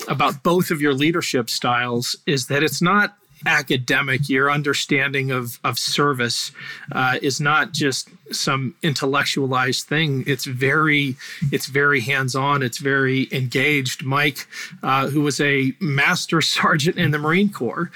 about 0.06 0.42
both 0.44 0.70
of 0.70 0.80
your 0.80 0.94
leadership 0.94 1.50
styles 1.50 2.16
is 2.26 2.46
that 2.46 2.62
it's 2.62 2.80
not 2.80 3.16
academic. 3.46 4.28
Your 4.28 4.50
understanding 4.50 5.30
of 5.30 5.58
of 5.64 5.78
service 5.78 6.52
uh, 6.92 7.18
is 7.22 7.40
not 7.40 7.72
just 7.72 8.08
some 8.30 8.74
intellectualized 8.82 9.86
thing. 9.86 10.24
It's 10.26 10.44
very 10.44 11.16
it's 11.52 11.66
very 11.66 12.00
hands 12.00 12.34
on. 12.34 12.62
It's 12.62 12.78
very 12.78 13.28
engaged. 13.32 14.04
Mike, 14.04 14.46
uh, 14.82 15.08
who 15.08 15.20
was 15.20 15.40
a 15.40 15.72
master 15.80 16.40
sergeant 16.40 16.96
in 16.96 17.10
the 17.10 17.18
Marine 17.18 17.50
Corps, 17.50 17.90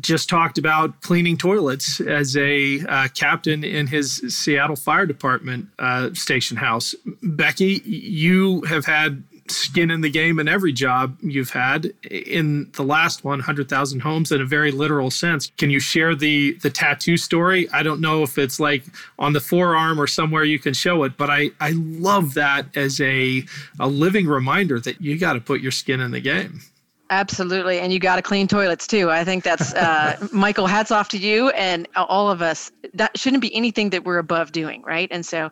just 0.00 0.28
talked 0.28 0.58
about 0.58 1.00
cleaning 1.00 1.36
toilets 1.36 2.00
as 2.00 2.36
a 2.36 2.80
uh, 2.80 3.08
captain 3.08 3.64
in 3.64 3.86
his 3.86 4.22
Seattle 4.28 4.76
Fire 4.76 5.06
Department 5.06 5.68
uh, 5.78 6.12
station 6.14 6.56
house. 6.56 6.94
Becky, 7.22 7.82
you 7.84 8.62
have 8.62 8.86
had 8.86 9.22
skin 9.50 9.90
in 9.90 10.00
the 10.00 10.10
game 10.10 10.38
in 10.38 10.48
every 10.48 10.72
job 10.72 11.16
you've 11.20 11.50
had 11.50 11.92
in 12.10 12.70
the 12.72 12.82
last 12.82 13.24
100,000 13.24 14.00
homes 14.00 14.32
in 14.32 14.40
a 14.40 14.44
very 14.44 14.70
literal 14.70 15.10
sense. 15.10 15.50
Can 15.58 15.70
you 15.70 15.80
share 15.80 16.14
the 16.14 16.52
the 16.62 16.70
tattoo 16.70 17.16
story? 17.16 17.68
I 17.70 17.82
don't 17.82 18.00
know 18.00 18.22
if 18.22 18.38
it's 18.38 18.60
like 18.60 18.84
on 19.18 19.32
the 19.32 19.40
forearm 19.40 20.00
or 20.00 20.06
somewhere 20.06 20.44
you 20.44 20.58
can 20.58 20.74
show 20.74 21.02
it, 21.04 21.16
but 21.16 21.30
I 21.30 21.50
I 21.60 21.72
love 21.74 22.34
that 22.34 22.66
as 22.76 23.00
a 23.00 23.44
a 23.78 23.88
living 23.88 24.26
reminder 24.26 24.80
that 24.80 25.00
you 25.00 25.18
got 25.18 25.34
to 25.34 25.40
put 25.40 25.60
your 25.60 25.72
skin 25.72 26.00
in 26.00 26.10
the 26.10 26.20
game. 26.20 26.60
Absolutely. 27.10 27.80
And 27.80 27.92
you 27.92 27.98
got 27.98 28.16
to 28.16 28.22
clean 28.22 28.46
toilets 28.46 28.86
too. 28.86 29.10
I 29.10 29.24
think 29.24 29.42
that's, 29.42 29.74
uh, 29.74 30.16
Michael, 30.32 30.68
hats 30.68 30.92
off 30.92 31.08
to 31.08 31.18
you 31.18 31.50
and 31.50 31.88
all 31.96 32.30
of 32.30 32.40
us. 32.40 32.70
That 32.94 33.18
shouldn't 33.18 33.42
be 33.42 33.54
anything 33.54 33.90
that 33.90 34.04
we're 34.04 34.18
above 34.18 34.52
doing, 34.52 34.82
right? 34.82 35.08
And 35.10 35.26
so 35.26 35.50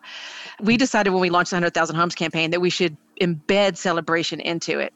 we 0.61 0.77
decided 0.77 1.09
when 1.11 1.21
we 1.21 1.29
launched 1.29 1.51
the 1.51 1.55
100,000 1.55 1.97
Homes 1.97 2.15
campaign 2.15 2.51
that 2.51 2.61
we 2.61 2.69
should 2.69 2.95
embed 3.21 3.75
celebration 3.75 4.39
into 4.39 4.79
it. 4.79 4.93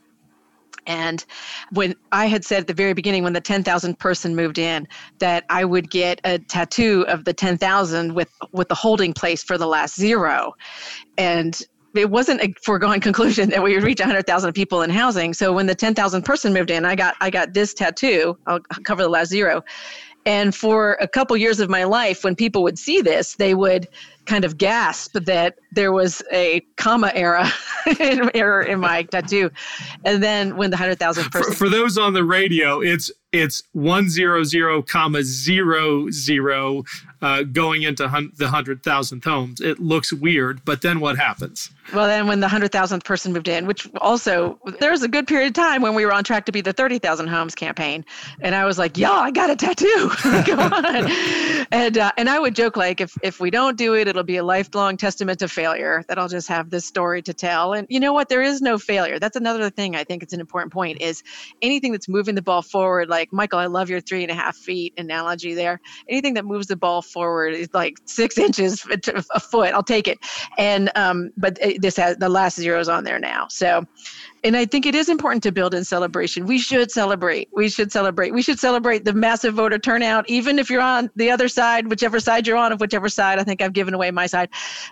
And 0.88 1.24
when 1.72 1.96
I 2.12 2.26
had 2.26 2.44
said 2.46 2.62
at 2.62 2.68
the 2.68 2.74
very 2.74 2.94
beginning, 2.94 3.24
when 3.24 3.34
the 3.34 3.42
10,000 3.42 4.00
person 4.00 4.36
moved 4.36 4.58
in, 4.58 4.88
that 5.20 5.46
I 5.50 5.66
would 5.66 5.90
get 5.90 6.20
a 6.24 6.40
tattoo 6.40 7.06
of 7.08 7.26
the 7.26 7.34
10,000 7.34 8.14
with 8.14 8.30
with 8.52 8.68
the 8.68 8.76
holding 8.76 9.14
place 9.14 9.44
for 9.44 9.58
the 9.58 9.68
last 9.68 9.96
zero, 9.96 10.54
and 11.18 11.62
it 11.96 12.10
wasn't 12.10 12.42
a 12.42 12.54
foregone 12.64 13.00
conclusion 13.08 13.50
that 13.50 13.62
we 13.62 13.76
would 13.76 13.84
reach 13.84 14.00
100,000 14.00 14.54
people 14.54 14.82
in 14.82 14.90
housing. 14.90 15.34
So 15.34 15.54
when 15.54 15.68
the 15.68 15.76
10,000 15.76 16.24
person 16.24 16.54
moved 16.54 16.72
in, 16.72 16.86
I 16.86 16.96
got 16.96 17.16
I 17.22 17.30
got 17.30 17.54
this 17.54 17.74
tattoo. 17.74 18.38
I'll 18.48 18.60
cover 18.84 19.04
the 19.04 19.10
last 19.10 19.30
zero. 19.30 19.64
And 20.26 20.56
for 20.56 20.94
a 21.02 21.08
couple 21.08 21.36
years 21.36 21.60
of 21.60 21.70
my 21.70 21.84
life, 21.84 22.24
when 22.24 22.36
people 22.36 22.64
would 22.64 22.80
see 22.80 23.02
this, 23.02 23.36
they 23.36 23.54
would 23.54 23.90
kind 24.26 24.46
of 24.46 24.58
gasp 24.58 25.18
that 25.26 25.56
there 25.74 25.92
was 25.92 26.22
a 26.32 26.62
comma 26.78 27.12
era 27.14 27.52
error 28.34 28.62
in 28.62 28.80
my 28.80 29.04
tattoo. 29.04 29.50
And 30.06 30.24
then 30.24 30.56
when 30.56 30.70
the 30.70 30.76
100,000 30.76 31.30
person. 31.30 31.52
For, 31.52 31.58
for 31.58 31.70
those 31.70 31.98
on 31.98 32.14
the 32.14 32.24
radio, 32.24 32.80
it's 32.80 33.12
it's 33.34 33.64
100 33.74 34.88
comma 34.88 35.24
zero 35.24 36.10
zero 36.10 36.84
uh, 37.24 37.44
going 37.44 37.84
into 37.84 38.08
hun- 38.10 38.34
the 38.38 38.46
100,000th 38.46 39.24
homes. 39.24 39.62
It 39.62 39.80
looks 39.80 40.12
weird, 40.12 40.64
but 40.66 40.82
then 40.82 41.00
what 41.00 41.18
happens? 41.18 41.72
Well, 41.94 42.06
then 42.06 42.28
when 42.28 42.42
the 42.42 42.48
100,000th 42.48 43.06
person 43.06 43.32
moved 43.32 43.48
in, 43.48 43.66
which 43.66 43.90
also, 44.02 44.60
there 44.82 44.92
was 44.92 45.04
a 45.04 45.08
good 45.08 45.26
period 45.26 45.48
of 45.48 45.54
time 45.54 45.82
when 45.82 45.96
we 45.96 46.06
were 46.06 46.12
on 46.12 46.26
track 46.26 46.46
to 46.46 46.52
be 46.52 46.60
the 46.60 46.74
30,000 46.74 47.28
homes 47.28 47.56
campaign. 47.56 48.04
And 48.42 48.54
I 48.56 48.66
was 48.66 48.78
like, 48.78 48.98
yeah, 48.98 49.12
I 49.12 49.32
got 49.32 49.50
a 49.50 49.56
tattoo. 49.56 50.12
Come 50.46 50.60
on. 50.60 51.12
and, 51.72 51.98
uh, 51.98 52.12
and 52.18 52.30
I 52.30 52.40
would 52.40 52.56
joke 52.56 52.76
like, 52.76 53.00
if, 53.00 53.18
if 53.24 53.40
we 53.40 53.50
don't 53.50 53.78
do 53.78 53.96
it, 53.96 54.08
it'll 54.10 54.24
be 54.24 54.38
a 54.38 54.44
lifelong 54.44 54.98
testament 54.98 55.40
to 55.40 55.48
failure 55.48 56.04
that 56.10 56.20
I'll 56.20 56.28
just 56.28 56.50
have 56.50 56.72
this 56.72 56.86
story 56.86 57.22
to 57.22 57.34
tell. 57.34 57.72
And 57.72 57.88
you 57.90 58.02
know 58.02 58.12
what? 58.12 58.28
There 58.28 58.42
is 58.42 58.62
no 58.62 58.78
failure. 58.78 59.18
That's 59.18 59.38
another 59.38 59.70
thing 59.70 59.96
I 59.96 60.04
think 60.04 60.24
it's 60.24 60.34
an 60.34 60.42
important 60.42 60.74
point 60.74 61.02
is 61.02 61.24
anything 61.62 61.94
that's 61.94 62.10
moving 62.10 62.36
the 62.36 62.42
ball 62.42 62.62
forward, 62.62 63.08
like 63.08 63.32
Michael, 63.32 63.60
I 63.60 63.68
love 63.68 63.90
your 63.90 64.02
three 64.02 64.24
and 64.24 64.32
a 64.32 64.36
half 64.36 64.58
feet 64.58 64.94
analogy 64.98 65.54
there. 65.54 65.80
Anything 66.10 66.34
that 66.34 66.44
moves 66.44 66.68
the 66.68 66.76
ball 66.76 67.02
forward 67.14 67.54
is 67.54 67.70
like 67.74 67.98
six 68.06 68.38
inches 68.48 68.86
a 69.34 69.40
foot. 69.40 69.74
I'll 69.74 69.84
take 69.84 70.08
it. 70.08 70.18
And 70.58 70.92
um, 70.96 71.32
but 71.38 71.58
this 71.80 71.96
has 71.98 72.18
the 72.18 72.30
last 72.30 72.58
zeros 72.58 72.90
on 72.90 73.04
there 73.04 73.20
now. 73.20 73.48
So, 73.50 73.86
and 74.44 74.58
I 74.58 74.66
think 74.66 74.86
it 74.86 74.96
is 74.96 75.08
important 75.08 75.42
to 75.44 75.52
build 75.52 75.74
in 75.74 75.86
celebration. 75.86 76.46
We 76.46 76.58
should 76.58 76.92
celebrate. 76.92 77.48
We 77.54 77.70
should 77.70 77.92
celebrate. 77.92 78.34
We 78.34 78.42
should 78.42 78.60
celebrate 78.60 79.06
the 79.06 79.14
massive 79.14 79.54
voter 79.54 79.80
turnout, 79.80 80.30
even 80.30 80.60
if 80.60 80.70
you're 80.70 80.82
on 80.82 81.10
the 81.16 81.32
other 81.32 81.48
side, 81.48 81.88
whichever 81.88 82.20
side 82.20 82.46
you're 82.46 82.58
on, 82.58 82.74
of 82.74 82.82
whichever 82.82 83.08
side. 83.08 83.40
I 83.40 83.44
think 83.44 83.62
I've 83.62 83.74
given 83.74 83.94
away 83.94 84.12
my 84.12 84.26
side. 84.26 84.50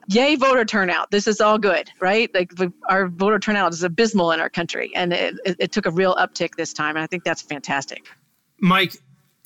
Yay, 0.08 0.36
voter 0.36 0.64
turnout. 0.64 1.12
This 1.12 1.28
is 1.28 1.42
all 1.42 1.58
good, 1.58 1.90
right? 2.00 2.34
Like 2.34 2.54
our 2.88 3.08
voter 3.08 3.40
turnout 3.40 3.74
is 3.74 3.84
abysmal 3.84 4.32
in 4.32 4.40
our 4.40 4.50
country, 4.50 4.92
and 4.96 5.12
it, 5.12 5.36
it, 5.44 5.56
it 5.60 5.72
took 5.72 5.86
a 5.86 5.92
real 5.92 6.16
uptick 6.16 6.56
this 6.56 6.72
time. 6.72 6.96
And 6.96 7.04
I 7.04 7.08
think 7.08 7.24
that's 7.24 7.42
fantastic. 7.42 8.08
Mike, 8.60 8.96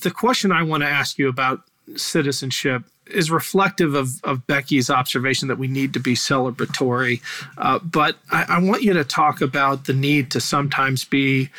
the 0.02 0.12
question 0.12 0.52
I 0.52 0.64
want 0.64 0.84
to 0.84 0.90
ask 0.90 1.18
you 1.18 1.30
about 1.30 1.62
citizenship 1.96 2.84
is 3.08 3.30
reflective 3.30 3.94
of, 3.94 4.24
of 4.24 4.48
Becky's 4.48 4.90
observation 4.90 5.48
that 5.48 5.58
we 5.58 5.68
need 5.68 5.94
to 5.94 6.00
be 6.00 6.16
celebratory. 6.16 7.22
Uh, 7.58 7.80
but 7.80 8.18
I, 8.32 8.46
I, 8.50 8.60
want 8.60 8.82
you 8.82 8.94
to 8.94 9.04
talk 9.04 9.42
about 9.42 9.86
the 9.86 9.94
need 9.94 10.32
to 10.32 10.42
sometimes 10.42 11.06
be 11.06 11.50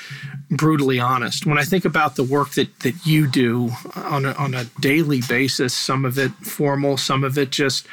brutally 0.51 0.99
honest. 0.99 1.47
When 1.47 1.59
I 1.59 1.63
think 1.63 1.85
about 1.85 2.17
the 2.17 2.25
work 2.25 2.55
that, 2.55 2.81
that 2.81 3.07
you 3.07 3.29
do 3.29 3.71
on 3.95 4.25
a, 4.25 4.33
on 4.33 4.55
a 4.55 4.65
daily 4.81 5.21
basis, 5.29 5.73
some 5.73 6.05
of 6.05 6.19
it 6.19 6.33
formal, 6.33 6.97
some 6.97 7.23
of 7.23 7.39
it 7.39 7.51
just 7.51 7.87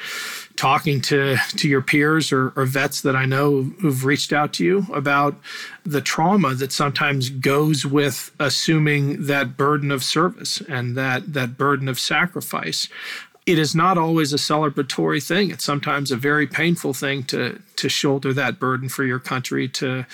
talking 0.56 1.02
to 1.02 1.36
to 1.58 1.68
your 1.68 1.82
peers 1.82 2.32
or, 2.32 2.54
or, 2.56 2.66
vets 2.66 3.02
that 3.02 3.16
I 3.16 3.26
know 3.26 3.64
who've 3.80 4.06
reached 4.06 4.32
out 4.32 4.54
to 4.54 4.64
you 4.64 4.86
about 4.94 5.36
the 5.84 6.02
trauma 6.02 6.54
that 6.56 6.72
sometimes 6.72 7.30
goes 7.30 7.86
with 7.86 8.32
assuming 8.40 9.26
that 9.26 9.58
burden 9.58 9.92
of 9.92 10.04
service 10.04 10.62
and 10.62 10.96
that 10.96 11.34
that 11.34 11.58
burden 11.58 11.88
of 11.88 12.00
sacrifice. 12.00 12.88
It 13.46 13.60
is 13.60 13.76
not 13.76 13.98
always 13.98 14.32
a 14.32 14.38
celebratory 14.38 15.22
thing. 15.26 15.52
It's 15.52 15.66
sometimes 15.66 16.12
a 16.12 16.16
very 16.16 16.48
painful 16.48 16.94
thing 16.94 17.24
to 17.24 17.62
to 17.76 17.90
shoulder 17.90 18.32
that 18.34 18.60
burden 18.60 18.90
for 18.90 19.04
your 19.04 19.20
country, 19.20 19.68
to 19.70 20.06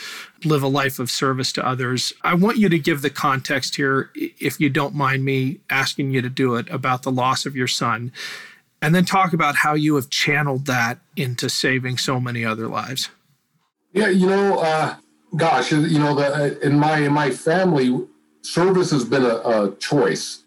live 0.46 0.64
a 0.64 0.68
life 0.68 1.00
of 1.00 1.12
service 1.12 1.52
to 1.54 1.68
others. 1.68 2.14
I 2.24 2.34
want 2.34 2.58
you 2.58 2.70
to 2.70 2.80
give 2.80 3.02
the 3.02 3.10
context 3.12 3.76
here, 3.76 4.10
if 4.16 4.60
you 4.60 4.70
don't 4.70 4.96
mind 4.96 5.26
me 5.26 5.60
asking 5.70 6.12
you 6.12 6.22
to 6.22 6.30
do 6.30 6.56
it, 6.56 6.70
about 6.70 7.04
the 7.04 7.12
loss 7.12 7.46
of 7.46 7.56
your 7.56 7.68
son 7.68 8.12
and 8.82 8.96
then 8.96 9.06
talk 9.06 9.34
about 9.34 9.58
how 9.58 9.74
you 9.74 9.96
have 9.96 10.10
channeled 10.10 10.66
that 10.66 11.00
into 11.16 11.50
saving 11.50 11.98
so 11.98 12.20
many 12.20 12.46
other 12.46 12.68
lives. 12.68 13.10
Yeah, 13.92 14.10
you 14.10 14.28
know, 14.28 14.60
uh, 14.60 14.96
gosh, 15.36 15.72
you 15.72 16.00
know, 16.00 16.16
the, 16.16 16.60
in 16.62 16.78
my 16.78 17.00
in 17.00 17.12
my 17.12 17.32
family, 17.32 18.08
service 18.42 18.92
has 18.92 19.04
been 19.04 19.24
a, 19.24 19.36
a 19.36 19.76
choice. 19.78 20.44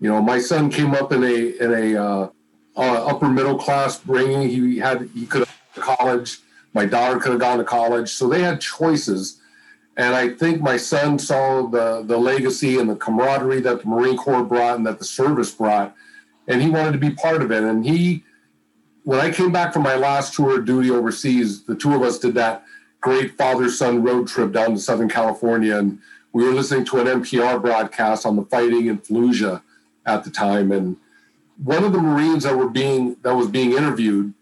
You 0.00 0.10
know, 0.10 0.20
my 0.20 0.38
son 0.38 0.70
came 0.70 0.94
up 0.94 1.12
in 1.12 1.24
a 1.24 1.34
in 1.58 1.72
a 1.72 2.02
uh, 2.02 2.28
uh, 2.76 3.06
upper 3.06 3.28
middle 3.28 3.58
class 3.58 3.98
bringing. 3.98 4.48
He 4.48 4.78
had 4.78 5.08
he 5.14 5.26
could 5.26 5.46
have 5.46 5.48
gone 5.48 5.74
to 5.74 5.96
college. 5.96 6.38
My 6.74 6.84
daughter 6.86 7.18
could 7.18 7.32
have 7.32 7.40
gone 7.40 7.58
to 7.58 7.64
college, 7.64 8.10
so 8.10 8.28
they 8.28 8.42
had 8.42 8.60
choices. 8.60 9.40
And 9.96 10.14
I 10.14 10.30
think 10.30 10.60
my 10.60 10.76
son 10.76 11.18
saw 11.18 11.66
the 11.66 12.02
the 12.04 12.18
legacy 12.18 12.78
and 12.78 12.90
the 12.90 12.96
camaraderie 12.96 13.60
that 13.60 13.82
the 13.82 13.88
Marine 13.88 14.16
Corps 14.16 14.44
brought 14.44 14.76
and 14.76 14.86
that 14.86 14.98
the 14.98 15.04
service 15.04 15.52
brought 15.52 15.94
and 16.48 16.62
he 16.62 16.70
wanted 16.70 16.92
to 16.92 16.98
be 16.98 17.10
part 17.10 17.42
of 17.42 17.50
it. 17.50 17.62
And 17.62 17.84
he, 17.84 18.24
when 19.04 19.20
I 19.20 19.30
came 19.30 19.52
back 19.52 19.72
from 19.72 19.82
my 19.82 19.96
last 19.96 20.34
tour 20.34 20.58
of 20.58 20.64
duty 20.64 20.90
overseas, 20.90 21.64
the 21.64 21.74
two 21.74 21.94
of 21.94 22.02
us 22.02 22.18
did 22.18 22.34
that 22.34 22.64
great 23.00 23.36
father 23.36 23.68
son 23.68 24.02
road 24.02 24.26
trip 24.26 24.52
down 24.52 24.70
to 24.70 24.78
Southern 24.78 25.08
California. 25.08 25.76
And 25.76 25.98
we 26.32 26.44
were 26.44 26.52
listening 26.52 26.84
to 26.86 27.00
an 27.00 27.06
NPR 27.06 27.60
broadcast 27.60 28.26
on 28.26 28.36
the 28.36 28.44
fighting 28.44 28.86
in 28.86 28.98
Fallujah 28.98 29.62
at 30.06 30.24
the 30.24 30.30
time. 30.30 30.72
And 30.72 30.96
one 31.62 31.84
of 31.84 31.92
the 31.92 32.00
Marines 32.00 32.44
that 32.44 32.56
were 32.56 32.68
being 32.68 33.16
that 33.22 33.34
was 33.34 33.48
being 33.48 33.72
interviewed, 33.72 34.34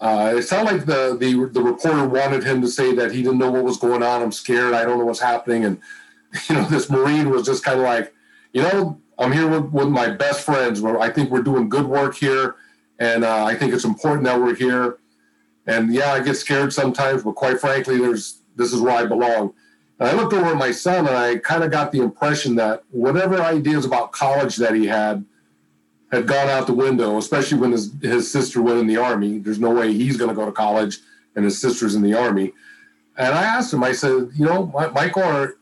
uh, 0.00 0.34
it 0.36 0.42
sounded 0.42 0.72
like 0.72 0.86
the, 0.86 1.16
the 1.18 1.48
the 1.52 1.62
reporter 1.62 2.06
wanted 2.06 2.44
him 2.44 2.60
to 2.62 2.68
say 2.68 2.94
that 2.94 3.12
he 3.12 3.22
didn't 3.22 3.38
know 3.38 3.50
what 3.50 3.64
was 3.64 3.78
going 3.78 4.02
on. 4.02 4.22
I'm 4.22 4.32
scared. 4.32 4.74
I 4.74 4.84
don't 4.84 4.98
know 4.98 5.04
what's 5.04 5.20
happening. 5.20 5.64
And 5.64 5.80
you 6.48 6.54
know, 6.54 6.64
this 6.64 6.88
Marine 6.88 7.30
was 7.30 7.44
just 7.44 7.64
kind 7.64 7.78
of 7.78 7.84
like, 7.84 8.14
you 8.52 8.62
know, 8.62 9.00
I'm 9.22 9.32
here 9.32 9.48
with, 9.48 9.70
with 9.72 9.88
my 9.88 10.08
best 10.08 10.44
friends. 10.44 10.80
Where 10.80 10.98
I 11.00 11.08
think 11.08 11.30
we're 11.30 11.42
doing 11.42 11.68
good 11.68 11.86
work 11.86 12.16
here, 12.16 12.56
and 12.98 13.24
uh, 13.24 13.44
I 13.44 13.54
think 13.54 13.72
it's 13.72 13.84
important 13.84 14.24
that 14.24 14.40
we're 14.40 14.54
here. 14.54 14.98
And 15.66 15.94
yeah, 15.94 16.12
I 16.12 16.20
get 16.20 16.34
scared 16.34 16.72
sometimes, 16.72 17.22
but 17.22 17.36
quite 17.36 17.60
frankly, 17.60 17.98
there's 17.98 18.42
this 18.56 18.72
is 18.72 18.80
where 18.80 18.92
I 18.92 19.06
belong. 19.06 19.54
And 20.00 20.08
I 20.08 20.14
looked 20.14 20.32
over 20.32 20.46
at 20.50 20.56
my 20.56 20.72
son, 20.72 21.06
and 21.06 21.16
I 21.16 21.38
kind 21.38 21.62
of 21.62 21.70
got 21.70 21.92
the 21.92 22.00
impression 22.00 22.56
that 22.56 22.82
whatever 22.90 23.40
ideas 23.40 23.84
about 23.84 24.10
college 24.12 24.56
that 24.56 24.74
he 24.74 24.86
had 24.86 25.24
had 26.10 26.26
gone 26.26 26.48
out 26.48 26.66
the 26.66 26.74
window, 26.74 27.16
especially 27.16 27.58
when 27.58 27.72
his, 27.72 27.94
his 28.02 28.30
sister 28.30 28.60
went 28.60 28.78
in 28.78 28.86
the 28.86 28.98
army. 28.98 29.38
There's 29.38 29.60
no 29.60 29.70
way 29.70 29.92
he's 29.92 30.16
going 30.16 30.28
to 30.28 30.34
go 30.34 30.44
to 30.44 30.52
college, 30.52 30.98
and 31.36 31.44
his 31.44 31.60
sister's 31.60 31.94
in 31.94 32.02
the 32.02 32.14
army. 32.14 32.52
And 33.16 33.34
I 33.34 33.44
asked 33.44 33.72
him, 33.72 33.84
I 33.84 33.92
said, 33.92 34.30
you 34.34 34.44
know, 34.44 34.66
Michael, 34.94 35.52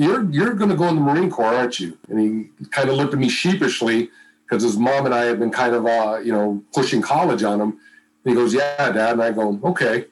you're 0.00 0.30
you're 0.30 0.54
going 0.54 0.70
to 0.70 0.76
go 0.76 0.88
in 0.88 0.94
the 0.94 1.00
Marine 1.00 1.30
Corps, 1.30 1.54
aren't 1.54 1.78
you? 1.78 1.96
And 2.08 2.18
he 2.58 2.64
kind 2.66 2.88
of 2.88 2.96
looked 2.96 3.12
at 3.12 3.20
me 3.20 3.28
sheepishly 3.28 4.10
because 4.44 4.62
his 4.62 4.76
mom 4.76 5.04
and 5.06 5.14
I 5.14 5.24
had 5.24 5.38
been 5.38 5.50
kind 5.50 5.74
of, 5.74 5.86
uh, 5.86 6.18
you 6.24 6.32
know, 6.32 6.62
pushing 6.72 7.02
college 7.02 7.42
on 7.42 7.60
him. 7.60 7.70
And 7.70 7.78
he 8.24 8.34
goes, 8.34 8.54
"Yeah, 8.54 8.90
Dad." 8.92 9.12
And 9.12 9.22
I 9.22 9.30
go, 9.32 9.60
"Okay." 9.62 10.06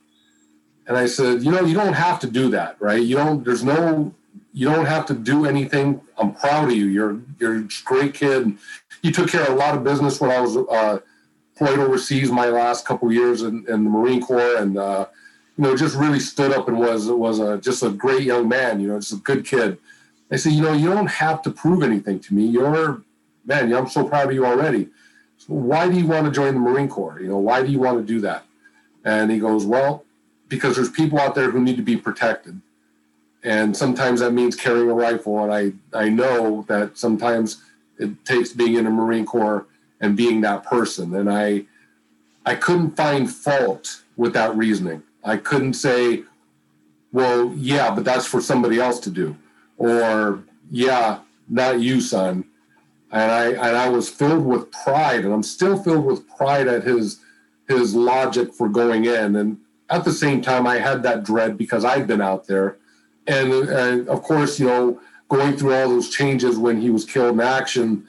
And 0.87 0.97
I 0.97 1.07
said, 1.07 1.43
"You 1.43 1.53
know, 1.53 1.63
you 1.63 1.75
don't 1.75 1.95
have 1.95 2.21
to 2.21 2.27
do 2.27 2.51
that, 2.51 2.77
right? 2.81 3.03
You 3.03 3.17
don't. 3.17 3.45
There's 3.45 3.65
no. 3.65 4.15
You 4.53 4.69
don't 4.69 4.87
have 4.87 5.07
to 5.07 5.15
do 5.15 5.47
anything. 5.47 6.01
I'm 6.19 6.35
proud 6.35 6.69
of 6.69 6.77
you. 6.77 6.87
You're 6.87 7.21
you're 7.39 7.59
a 7.59 7.69
great 7.85 8.13
kid. 8.15 8.57
You 9.03 9.11
took 9.11 9.31
care 9.31 9.43
of 9.43 9.51
a 9.51 9.55
lot 9.55 9.75
of 9.77 9.85
business 9.85 10.21
when 10.21 10.31
I 10.31 10.41
was 10.41 10.57
uh, 10.57 10.99
overseas 11.61 12.31
my 12.31 12.49
last 12.49 12.85
couple 12.85 13.11
years 13.13 13.43
in, 13.43 13.65
in, 13.69 13.85
the 13.85 13.91
Marine 13.91 14.21
Corps, 14.21 14.57
and 14.57 14.77
uh, 14.77 15.07
you 15.59 15.65
know, 15.65 15.77
just 15.77 15.97
really 15.97 16.21
stood 16.21 16.53
up 16.53 16.69
and 16.69 16.79
was 16.79 17.09
was 17.09 17.41
a, 17.41 17.59
just 17.59 17.83
a 17.83 17.91
great 17.91 18.23
young 18.23 18.49
man. 18.49 18.81
You 18.81 18.89
know, 18.89 19.01
just 19.01 19.13
a 19.13 19.17
good 19.17 19.45
kid. 19.45 19.77
I 20.31 20.37
said, 20.37 20.53
you 20.53 20.63
know, 20.63 20.73
you 20.73 20.89
don't 20.89 21.09
have 21.09 21.43
to 21.43 21.51
prove 21.51 21.83
anything 21.83 22.21
to 22.21 22.35
me. 22.35 22.47
You're, 22.47 23.03
man, 23.45 23.73
I'm 23.73 23.89
so 23.89 24.07
proud 24.07 24.29
of 24.29 24.35
you 24.35 24.47
already. 24.47 24.89
So 25.39 25.55
why 25.55 25.89
do 25.89 25.99
you 25.99 26.07
want 26.07 26.27
to 26.27 26.31
join 26.31 26.55
the 26.55 26.61
Marine 26.61 26.89
Corps? 26.89 27.19
You 27.21 27.29
know, 27.29 27.39
why 27.39 27.63
do 27.63 27.73
you 27.73 27.81
want 27.81 27.99
to 27.99 28.05
do 28.05 28.21
that? 28.21 28.45
And 29.05 29.31
he 29.31 29.39
goes, 29.39 29.65
well, 29.65 30.05
because 30.49 30.77
there's 30.77 30.91
people 30.91 31.19
out 31.19 31.35
there 31.35 31.51
who 31.51 31.61
need 31.61 31.77
to 31.77 31.83
be 31.83 31.97
protected. 31.97 32.61
And 33.43 33.77
sometimes 33.77 34.21
that 34.21 34.33
means 34.33 34.55
carrying 34.55 34.91
a 34.91 34.95
rifle. 34.95 35.43
And 35.43 35.53
I, 35.53 35.99
I 35.99 36.09
know 36.09 36.65
that 36.69 36.99
sometimes 36.99 37.65
it 37.99 38.25
takes 38.25 38.53
being 38.53 38.75
in 38.75 38.85
the 38.85 38.91
Marine 38.91 39.25
Corps 39.25 39.67
and 40.01 40.17
being 40.17 40.41
that 40.43 40.65
person. 40.65 41.15
And 41.15 41.31
I, 41.31 41.65
I 42.45 42.55
couldn't 42.55 42.97
find 42.97 43.33
fault 43.33 44.03
with 44.17 44.35
that 44.35 44.55
reasoning. 44.57 45.03
I 45.25 45.37
couldn't 45.37 45.75
say, 45.75 46.25
well, 47.13 47.53
yeah, 47.55 47.95
but 47.95 48.05
that's 48.05 48.27
for 48.27 48.41
somebody 48.41 48.79
else 48.79 49.01
to 49.01 49.11
do, 49.11 49.37
or 49.77 50.43
yeah, 50.71 51.21
not 51.49 51.81
you, 51.81 52.01
son. 52.01 52.45
And 53.11 53.33
I 53.33 53.47
and 53.53 53.77
I 53.77 53.89
was 53.89 54.09
filled 54.09 54.45
with 54.45 54.71
pride, 54.71 55.25
and 55.25 55.33
I'm 55.33 55.43
still 55.43 55.83
filled 55.83 56.05
with 56.05 56.29
pride 56.37 56.69
at 56.69 56.85
his 56.85 57.21
his 57.67 57.95
logic 57.95 58.53
for 58.53 58.69
going 58.69 59.07
in. 59.07 59.37
And 59.37 59.59
at 59.91 60.05
the 60.05 60.13
same 60.13 60.43
time, 60.43 60.67
I 60.67 60.79
had 60.79 61.03
that 61.03 61.25
dread 61.25 61.57
because 61.57 61.85
I'd 61.85 62.07
been 62.07 62.21
out 62.21 62.47
there, 62.47 62.77
and, 63.27 63.53
and 63.53 64.09
of 64.09 64.23
course, 64.23 64.61
you 64.61 64.67
know, 64.67 65.01
going 65.29 65.57
through 65.57 65.75
all 65.75 65.89
those 65.89 66.11
changes 66.11 66.59
when 66.59 66.81
he 66.81 66.91
was 66.91 67.05
killed 67.05 67.35
in 67.35 67.41
action, 67.41 68.07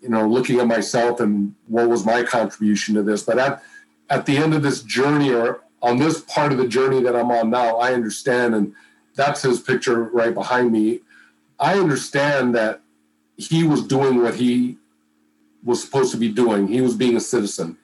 you 0.00 0.08
know, 0.08 0.26
looking 0.26 0.60
at 0.60 0.66
myself 0.66 1.20
and 1.20 1.54
what 1.66 1.88
was 1.88 2.04
my 2.06 2.22
contribution 2.22 2.94
to 2.94 3.02
this. 3.02 3.22
But 3.22 3.38
at 3.38 3.62
at 4.10 4.24
the 4.24 4.38
end 4.38 4.54
of 4.54 4.62
this 4.62 4.82
journey, 4.82 5.30
or 5.30 5.60
on 5.82 5.98
this 5.98 6.20
part 6.22 6.52
of 6.52 6.58
the 6.58 6.66
journey 6.66 7.02
that 7.02 7.14
I'm 7.14 7.30
on 7.30 7.50
now, 7.50 7.76
I 7.76 7.94
understand, 7.94 8.54
and 8.54 8.74
that's 9.14 9.42
his 9.42 9.60
picture 9.60 10.04
right 10.04 10.34
behind 10.34 10.72
me. 10.72 11.00
I 11.58 11.78
understand 11.78 12.54
that 12.54 12.80
he 13.36 13.64
was 13.64 13.86
doing 13.86 14.22
what 14.22 14.34
he 14.34 14.76
was 15.64 15.82
supposed 15.82 16.12
to 16.12 16.18
be 16.18 16.28
doing. 16.28 16.68
He 16.68 16.80
was 16.80 16.96
being 16.96 17.16
a 17.16 17.20
citizen. 17.20 17.76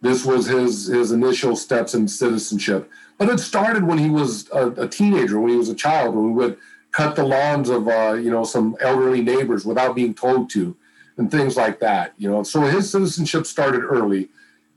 This 0.00 0.24
was 0.24 0.46
his 0.46 0.86
his 0.86 1.12
initial 1.12 1.56
steps 1.56 1.94
in 1.94 2.06
citizenship. 2.08 2.90
But 3.16 3.28
it 3.28 3.40
started 3.40 3.84
when 3.84 3.98
he 3.98 4.10
was 4.10 4.48
a, 4.52 4.68
a 4.72 4.88
teenager, 4.88 5.40
when 5.40 5.50
he 5.50 5.56
was 5.56 5.68
a 5.68 5.74
child, 5.74 6.14
when 6.14 6.26
we 6.26 6.32
would 6.32 6.58
cut 6.92 7.16
the 7.16 7.24
lawns 7.24 7.68
of 7.68 7.88
uh, 7.88 8.12
you 8.12 8.30
know 8.30 8.44
some 8.44 8.76
elderly 8.80 9.22
neighbors 9.22 9.64
without 9.64 9.96
being 9.96 10.14
told 10.14 10.50
to, 10.50 10.76
and 11.16 11.30
things 11.30 11.56
like 11.56 11.80
that. 11.80 12.14
You 12.16 12.30
know, 12.30 12.42
so 12.42 12.60
his 12.62 12.90
citizenship 12.90 13.46
started 13.46 13.82
early 13.82 14.28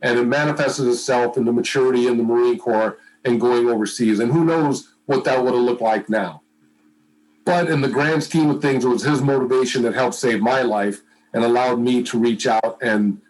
and 0.01 0.19
it 0.19 0.25
manifested 0.25 0.87
itself 0.87 1.37
in 1.37 1.45
the 1.45 1.51
maturity 1.51 2.07
in 2.07 2.17
the 2.17 2.23
Marine 2.23 2.57
Corps 2.57 2.97
and 3.23 3.39
going 3.39 3.69
overseas. 3.69 4.19
And 4.19 4.31
who 4.31 4.43
knows 4.43 4.93
what 5.05 5.23
that 5.25 5.43
would 5.43 5.53
have 5.53 5.63
looked 5.63 5.81
like 5.81 6.09
now. 6.09 6.41
But 7.45 7.69
in 7.69 7.81
the 7.81 7.89
grand 7.89 8.23
scheme 8.23 8.49
of 8.49 8.61
things, 8.61 8.85
it 8.85 8.89
was 8.89 9.03
his 9.03 9.21
motivation 9.21 9.81
that 9.83 9.93
helped 9.93 10.15
save 10.15 10.41
my 10.41 10.61
life 10.61 11.01
and 11.33 11.43
allowed 11.43 11.79
me 11.79 12.03
to 12.03 12.19
reach 12.19 12.47
out 12.47 12.77
and 12.81 13.21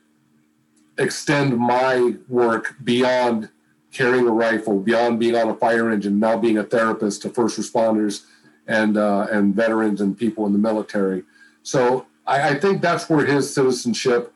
extend 0.98 1.58
my 1.58 2.16
work 2.28 2.76
beyond 2.84 3.50
carrying 3.92 4.28
a 4.28 4.32
rifle, 4.32 4.80
beyond 4.80 5.20
being 5.20 5.36
on 5.36 5.50
a 5.50 5.56
fire 5.56 5.90
engine, 5.90 6.20
now 6.20 6.38
being 6.38 6.58
a 6.58 6.64
therapist 6.64 7.22
to 7.22 7.30
first 7.30 7.60
responders 7.60 8.26
and 8.68 8.98
uh, 8.98 9.28
and 9.32 9.56
veterans 9.56 10.02
and 10.02 10.18
people 10.18 10.46
in 10.46 10.54
the 10.54 10.60
military. 10.60 11.24
So 11.64 12.06
I, 12.26 12.50
I 12.50 12.60
think 12.60 12.82
that's 12.82 13.10
where 13.10 13.26
his 13.26 13.54
citizenship 13.54 14.34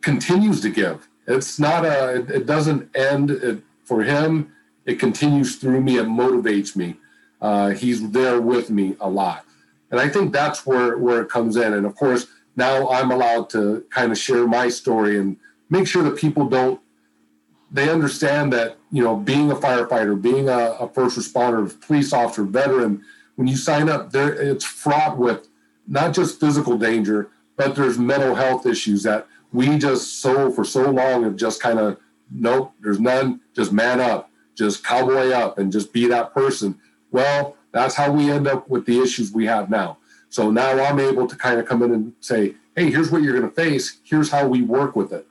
continues 0.00 0.60
to 0.62 0.70
give 0.70 1.08
it's 1.26 1.58
not 1.58 1.84
a 1.84 2.16
it, 2.16 2.30
it 2.30 2.46
doesn't 2.46 2.94
end 2.96 3.30
it, 3.30 3.62
for 3.84 4.02
him 4.02 4.52
it 4.86 4.98
continues 4.98 5.56
through 5.56 5.80
me 5.80 5.96
it 5.96 6.06
motivates 6.06 6.76
me. 6.76 6.96
Uh, 7.40 7.70
he's 7.70 8.10
there 8.10 8.40
with 8.40 8.70
me 8.70 8.96
a 9.00 9.08
lot. 9.08 9.44
And 9.90 10.00
i 10.00 10.08
think 10.08 10.32
that's 10.32 10.66
where 10.66 10.98
where 10.98 11.22
it 11.22 11.28
comes 11.28 11.56
in. 11.56 11.72
And 11.72 11.86
of 11.86 11.94
course 11.94 12.26
now 12.56 12.88
i'm 12.90 13.10
allowed 13.10 13.50
to 13.50 13.84
kind 13.90 14.12
of 14.12 14.18
share 14.18 14.46
my 14.46 14.68
story 14.68 15.18
and 15.18 15.36
make 15.70 15.86
sure 15.86 16.02
that 16.02 16.16
people 16.16 16.48
don't 16.48 16.80
they 17.70 17.88
understand 17.88 18.52
that 18.52 18.76
you 18.90 19.02
know 19.02 19.16
being 19.16 19.50
a 19.50 19.54
firefighter 19.54 20.20
being 20.20 20.48
a, 20.48 20.76
a 20.80 20.88
first 20.88 21.18
responder 21.18 21.68
police 21.86 22.12
officer 22.12 22.44
veteran 22.44 23.02
when 23.36 23.48
you 23.48 23.56
sign 23.56 23.88
up 23.88 24.12
there 24.12 24.32
it's 24.32 24.64
fraught 24.64 25.18
with 25.18 25.48
not 25.86 26.14
just 26.14 26.40
physical 26.40 26.78
danger 26.78 27.30
but 27.56 27.74
there's 27.74 27.98
mental 27.98 28.34
health 28.34 28.66
issues 28.66 29.02
that 29.02 29.26
we 29.54 29.78
just 29.78 30.20
so 30.20 30.50
for 30.50 30.64
so 30.64 30.90
long 30.90 31.22
have 31.22 31.36
just 31.36 31.62
kind 31.62 31.78
of 31.78 31.98
nope, 32.30 32.72
there's 32.80 33.00
none. 33.00 33.40
Just 33.54 33.72
man 33.72 34.00
up, 34.00 34.30
just 34.54 34.84
cowboy 34.84 35.30
up, 35.30 35.58
and 35.58 35.72
just 35.72 35.92
be 35.92 36.08
that 36.08 36.34
person. 36.34 36.78
Well, 37.12 37.56
that's 37.72 37.94
how 37.94 38.10
we 38.10 38.30
end 38.30 38.48
up 38.48 38.68
with 38.68 38.84
the 38.84 39.00
issues 39.00 39.32
we 39.32 39.46
have 39.46 39.70
now. 39.70 39.98
So 40.28 40.50
now 40.50 40.70
I'm 40.84 40.98
able 40.98 41.28
to 41.28 41.36
kind 41.36 41.60
of 41.60 41.66
come 41.66 41.82
in 41.82 41.92
and 41.92 42.12
say, 42.20 42.56
hey, 42.74 42.90
here's 42.90 43.12
what 43.12 43.22
you're 43.22 43.38
going 43.38 43.48
to 43.48 43.54
face. 43.54 43.98
Here's 44.02 44.30
how 44.30 44.48
we 44.48 44.62
work 44.62 44.96
with 44.96 45.12
it. 45.12 45.26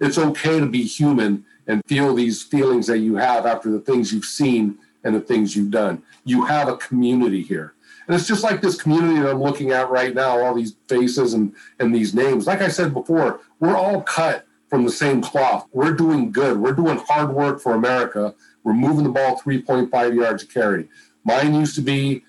It's 0.00 0.18
okay 0.18 0.58
to 0.58 0.66
be 0.66 0.82
human 0.82 1.44
and 1.68 1.80
feel 1.86 2.14
these 2.14 2.42
feelings 2.42 2.88
that 2.88 2.98
you 2.98 3.16
have 3.16 3.46
after 3.46 3.70
the 3.70 3.78
things 3.78 4.12
you've 4.12 4.24
seen 4.24 4.78
and 5.04 5.14
the 5.14 5.20
things 5.20 5.54
you've 5.54 5.70
done. 5.70 6.02
You 6.24 6.44
have 6.46 6.68
a 6.68 6.76
community 6.76 7.42
here. 7.42 7.74
And 8.08 8.16
it's 8.16 8.26
just 8.26 8.42
like 8.42 8.62
this 8.62 8.80
community 8.80 9.20
that 9.20 9.30
I'm 9.30 9.42
looking 9.42 9.70
at 9.70 9.90
right 9.90 10.14
now, 10.14 10.42
all 10.42 10.54
these 10.54 10.76
faces 10.88 11.34
and, 11.34 11.54
and 11.78 11.94
these 11.94 12.14
names. 12.14 12.46
Like 12.46 12.62
I 12.62 12.68
said 12.68 12.94
before, 12.94 13.40
we're 13.60 13.76
all 13.76 14.00
cut 14.00 14.46
from 14.68 14.84
the 14.84 14.90
same 14.90 15.20
cloth. 15.20 15.68
We're 15.72 15.92
doing 15.92 16.32
good. 16.32 16.58
We're 16.58 16.72
doing 16.72 16.98
hard 17.06 17.34
work 17.34 17.60
for 17.60 17.74
America. 17.74 18.34
We're 18.64 18.72
moving 18.72 19.04
the 19.04 19.10
ball 19.10 19.38
3.5 19.38 20.16
yards 20.16 20.42
a 20.42 20.46
carry. 20.46 20.88
Mine 21.24 21.54
used 21.54 21.74
to 21.74 21.82
be 21.82 22.24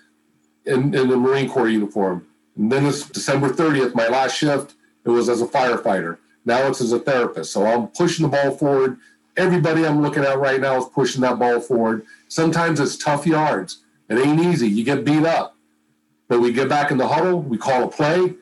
in, 0.66 0.94
in 0.94 1.08
the 1.08 1.16
Marine 1.16 1.50
Corps 1.50 1.70
uniform. 1.70 2.28
And 2.58 2.70
then 2.70 2.86
it's 2.86 3.08
December 3.08 3.50
30th, 3.50 3.96
my 3.96 4.10
last 4.10 4.36
shift, 4.36 4.76
it 5.06 5.10
was 5.10 5.30
as 5.30 5.42
a 5.42 5.48
firefighter. 5.48 6.18
Now 6.44 6.68
it's 6.68 6.82
as 6.82 6.92
a 6.92 7.00
therapist. 7.00 7.54
So 7.54 7.66
I'm 7.66 7.88
pushing 7.88 8.24
the 8.24 8.30
ball 8.30 8.52
forward. 8.52 8.98
Everybody 9.38 9.86
I'm 9.86 10.02
looking 10.02 10.26
at 10.26 10.40
right 10.40 10.60
now 10.60 10.78
is 10.78 10.86
pushing 10.86 11.22
that 11.22 11.40
ball 11.40 11.62
forward. 11.62 12.06
Sometimes 12.28 12.82
it's 12.82 12.98
tough 12.98 13.26
yards. 13.26 13.84
It 14.10 14.18
ain't 14.18 14.42
easy. 14.42 14.68
You 14.68 14.84
get 14.84 15.06
beat 15.06 15.26
up. 15.26 15.56
But 16.30 16.40
we 16.40 16.54
get 16.54 16.70
back 16.70 16.92
in 16.92 16.98
the 16.98 17.08
huddle, 17.08 17.42
we 17.42 17.58
call 17.58 17.84
a 17.84 17.90
play, 17.90 18.36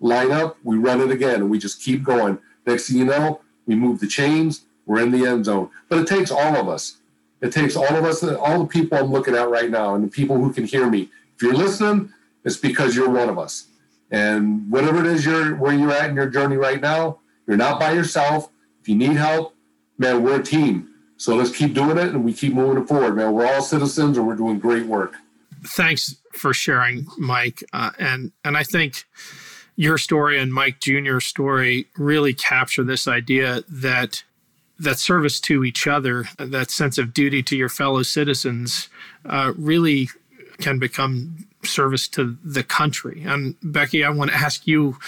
line 0.00 0.30
up, 0.30 0.56
we 0.62 0.78
run 0.78 1.00
it 1.00 1.10
again, 1.10 1.36
and 1.36 1.50
we 1.50 1.58
just 1.58 1.82
keep 1.82 2.02
going. 2.02 2.38
Next 2.66 2.88
thing 2.88 2.98
you 2.98 3.04
know, 3.04 3.40
we 3.66 3.74
move 3.74 4.00
the 4.00 4.06
chains, 4.06 4.64
we're 4.86 5.00
in 5.00 5.10
the 5.10 5.26
end 5.26 5.44
zone. 5.44 5.68
But 5.88 5.98
it 5.98 6.06
takes 6.06 6.30
all 6.30 6.56
of 6.56 6.68
us. 6.68 6.98
It 7.40 7.52
takes 7.52 7.74
all 7.74 7.94
of 7.94 8.04
us, 8.04 8.22
all 8.22 8.60
the 8.60 8.66
people 8.66 8.96
I'm 8.96 9.10
looking 9.10 9.34
at 9.34 9.50
right 9.50 9.68
now, 9.68 9.96
and 9.96 10.04
the 10.04 10.08
people 10.08 10.36
who 10.36 10.52
can 10.52 10.64
hear 10.64 10.88
me. 10.88 11.10
If 11.34 11.42
you're 11.42 11.54
listening, 11.54 12.12
it's 12.44 12.56
because 12.56 12.94
you're 12.94 13.10
one 13.10 13.28
of 13.28 13.38
us. 13.38 13.66
And 14.12 14.70
whatever 14.70 15.00
it 15.00 15.06
is 15.06 15.26
you're 15.26 15.56
where 15.56 15.72
you're 15.72 15.90
at 15.90 16.10
in 16.10 16.16
your 16.16 16.28
journey 16.28 16.56
right 16.56 16.80
now, 16.80 17.18
You're 17.48 17.56
not 17.56 17.80
by 17.80 17.92
yourself. 17.92 18.50
If 18.80 18.88
you 18.88 18.94
need 18.94 19.16
help, 19.16 19.56
man, 19.98 20.22
we're 20.22 20.40
a 20.40 20.42
team. 20.44 20.90
So 21.16 21.34
let's 21.34 21.50
keep 21.50 21.74
doing 21.74 21.98
it 21.98 22.08
and 22.08 22.24
we 22.24 22.32
keep 22.32 22.52
moving 22.52 22.80
it 22.80 22.86
forward, 22.86 23.16
man. 23.16 23.32
We're 23.32 23.52
all 23.52 23.62
citizens 23.62 24.16
and 24.16 24.26
we're 24.26 24.36
doing 24.36 24.60
great 24.60 24.86
work. 24.86 25.16
Thanks 25.64 26.21
for 26.34 26.54
sharing, 26.54 27.06
Mike. 27.18 27.62
Uh, 27.72 27.90
and 27.98 28.32
and 28.44 28.56
I 28.56 28.62
think 28.62 29.04
your 29.76 29.98
story 29.98 30.38
and 30.38 30.52
Mike 30.52 30.80
Jr.'s 30.80 31.24
story 31.24 31.86
really 31.96 32.34
capture 32.34 32.84
this 32.84 33.08
idea 33.08 33.62
that 33.68 34.22
that 34.78 34.98
service 34.98 35.40
to 35.40 35.64
each 35.64 35.86
other, 35.86 36.24
that 36.38 36.70
sense 36.70 36.98
of 36.98 37.14
duty 37.14 37.42
to 37.44 37.56
your 37.56 37.68
fellow 37.68 38.02
citizens, 38.02 38.88
uh, 39.24 39.52
really 39.56 40.08
can 40.58 40.78
become 40.78 41.46
service 41.64 42.08
to 42.08 42.36
the 42.44 42.62
country. 42.62 43.22
And 43.24 43.54
Becky, 43.62 44.04
I 44.04 44.10
want 44.10 44.30
to 44.30 44.36
ask 44.36 44.66
you 44.66 44.98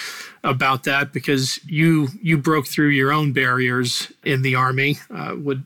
about 0.43 0.85
that 0.85 1.13
because 1.13 1.61
you 1.67 2.09
you 2.23 2.39
broke 2.39 2.67
through 2.67 2.89
your 2.89 3.13
own 3.13 3.33
barriers 3.33 4.13
in 4.25 4.43
the 4.43 4.55
army. 4.55 4.99
Uh, 5.13 5.35
would 5.37 5.65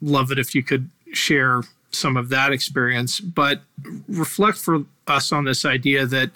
love 0.00 0.30
it 0.30 0.38
if 0.38 0.54
you 0.54 0.62
could 0.62 0.90
share 1.12 1.62
some 1.90 2.16
of 2.16 2.28
that 2.28 2.52
experience, 2.52 3.20
but 3.20 3.62
reflect 4.08 4.58
for 4.58 4.84
us 5.06 5.32
on 5.32 5.44
this 5.44 5.64
idea 5.64 6.06
that 6.06 6.30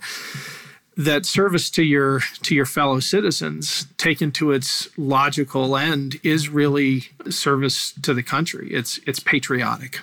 that 0.96 1.24
service 1.24 1.70
to 1.70 1.82
your 1.82 2.20
to 2.42 2.54
your 2.54 2.66
fellow 2.66 3.00
citizens 3.00 3.86
taken 3.96 4.30
to 4.30 4.52
its 4.52 4.88
logical 4.98 5.76
end 5.76 6.20
is 6.22 6.48
really 6.48 7.04
service 7.30 7.92
to 8.02 8.12
the 8.12 8.22
country. 8.22 8.68
It's 8.70 8.98
it's 9.06 9.20
patriotic. 9.20 10.00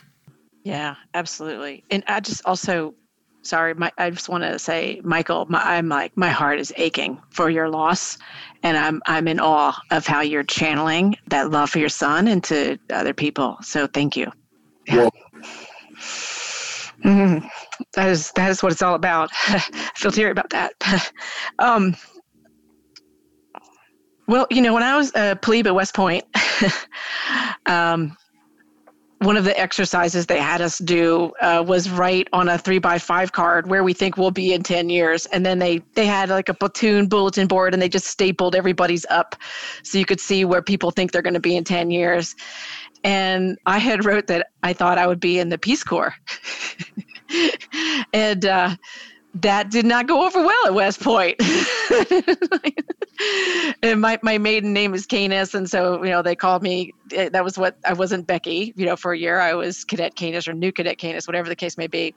Yeah 0.64 0.96
absolutely. 1.14 1.84
And 1.92 2.04
i 2.08 2.20
just 2.20 2.44
also 2.46 2.96
sorry 3.42 3.74
my, 3.74 3.92
i 3.98 4.10
just 4.10 4.28
want 4.28 4.44
to 4.44 4.60
say 4.60 5.00
michael 5.04 5.46
my, 5.48 5.62
i'm 5.64 5.88
like 5.88 6.16
my 6.18 6.28
heart 6.28 6.60
is 6.60 6.74
aching 6.76 7.18
for 7.30 7.50
your 7.50 7.70
loss 7.70 8.18
and 8.64 8.76
i'm 8.76 9.02
i'm 9.06 9.30
in 9.30 9.40
awe 9.40 9.74
of 9.92 10.06
how 10.06 10.20
you're 10.20 10.44
channeling 10.44 11.16
that 11.28 11.50
love 11.50 11.70
for 11.70 11.80
your 11.80 11.90
son 11.90 12.28
into 12.28 12.78
other 12.90 13.14
people. 13.14 13.58
So 13.62 13.88
thank 13.88 14.18
you. 14.18 14.32
Well, 14.92 15.12
mm-hmm 17.04 17.48
that 17.94 18.10
is 18.10 18.32
that 18.32 18.50
is 18.50 18.62
what 18.62 18.72
it's 18.72 18.82
all 18.82 18.96
about. 18.96 19.30
I 19.48 19.60
feel 19.96 20.12
teary 20.12 20.32
about 20.32 20.50
that. 20.52 20.74
um, 21.60 21.96
well, 24.28 24.48
you 24.50 24.62
know, 24.62 24.74
when 24.74 24.84
I 24.84 24.96
was 24.96 25.12
a 25.16 25.36
plebe 25.36 25.68
at 25.68 25.74
West 25.74 25.96
Point, 25.96 26.24
um, 27.66 28.16
one 29.20 29.36
of 29.36 29.44
the 29.44 29.60
exercises 29.60 30.28
they 30.28 30.40
had 30.40 30.62
us 30.62 30.78
do 30.78 31.34
uh, 31.42 31.64
was 31.66 31.90
write 31.90 32.28
on 32.32 32.48
a 32.48 32.58
three 32.58 32.78
by 32.78 32.98
five 32.98 33.32
card 33.32 33.68
where 33.68 33.84
we 33.84 33.92
think 33.92 34.16
we'll 34.16 34.32
be 34.32 34.54
in 34.54 34.64
10 34.64 34.90
years. 34.90 35.26
And 35.28 35.46
then 35.46 35.60
they, 35.60 35.82
they 35.94 36.06
had 36.06 36.30
like 36.30 36.48
a 36.48 36.54
platoon 36.54 37.08
bulletin 37.08 37.48
board 37.48 37.74
and 37.74 37.82
they 37.82 37.90
just 37.90 38.06
stapled 38.06 38.56
everybody's 38.56 39.06
up 39.10 39.36
so 39.84 39.98
you 39.98 40.06
could 40.06 40.22
see 40.22 40.46
where 40.46 40.62
people 40.62 40.92
think 40.92 41.12
they're 41.12 41.22
going 41.22 41.34
to 41.34 41.40
be 41.42 41.58
in 41.58 41.66
10 41.66 41.92
years. 41.92 42.36
And 43.04 43.58
I 43.66 43.78
had 43.78 44.06
wrote 44.06 44.28
that 44.28 44.48
I 44.64 44.74
thought 44.74 44.98
I 44.98 45.08
would 45.08 45.20
be 45.20 45.40
in 45.40 45.50
the 45.50 45.58
Peace 45.58 45.84
Corps. 45.84 46.16
and 48.14 48.46
uh, 48.46 48.76
that 49.36 49.70
did 49.70 49.86
not 49.86 50.08
go 50.08 50.26
over 50.26 50.44
well 50.44 50.66
at 50.66 50.74
West 50.74 51.02
Point. 51.02 51.36
and 53.84 54.02
my, 54.02 54.20
my 54.22 54.38
maiden 54.38 54.74
name 54.74 54.94
is 54.94 55.06
Canis, 55.06 55.54
and 55.54 55.70
so 55.70 56.04
you 56.04 56.10
know 56.10 56.22
they 56.22 56.36
called 56.36 56.64
me. 56.64 56.94
Eh, 57.14 57.30
that 57.30 57.44
was 57.44 57.58
what 57.58 57.78
I 57.86 57.94
wasn't 57.94 58.28
Becky. 58.28 58.74
You 58.76 58.86
know, 58.86 58.96
for 58.96 59.14
a 59.14 59.18
year 59.18 59.40
I 59.40 59.54
was 59.54 59.84
Cadet 59.84 60.16
Canis 60.16 60.48
or 60.48 60.54
New 60.54 60.72
Cadet 60.72 60.98
Canis, 60.98 61.28
whatever 61.28 61.48
the 61.48 61.56
case 61.56 61.78
may 61.78 61.88
be. 61.88 62.16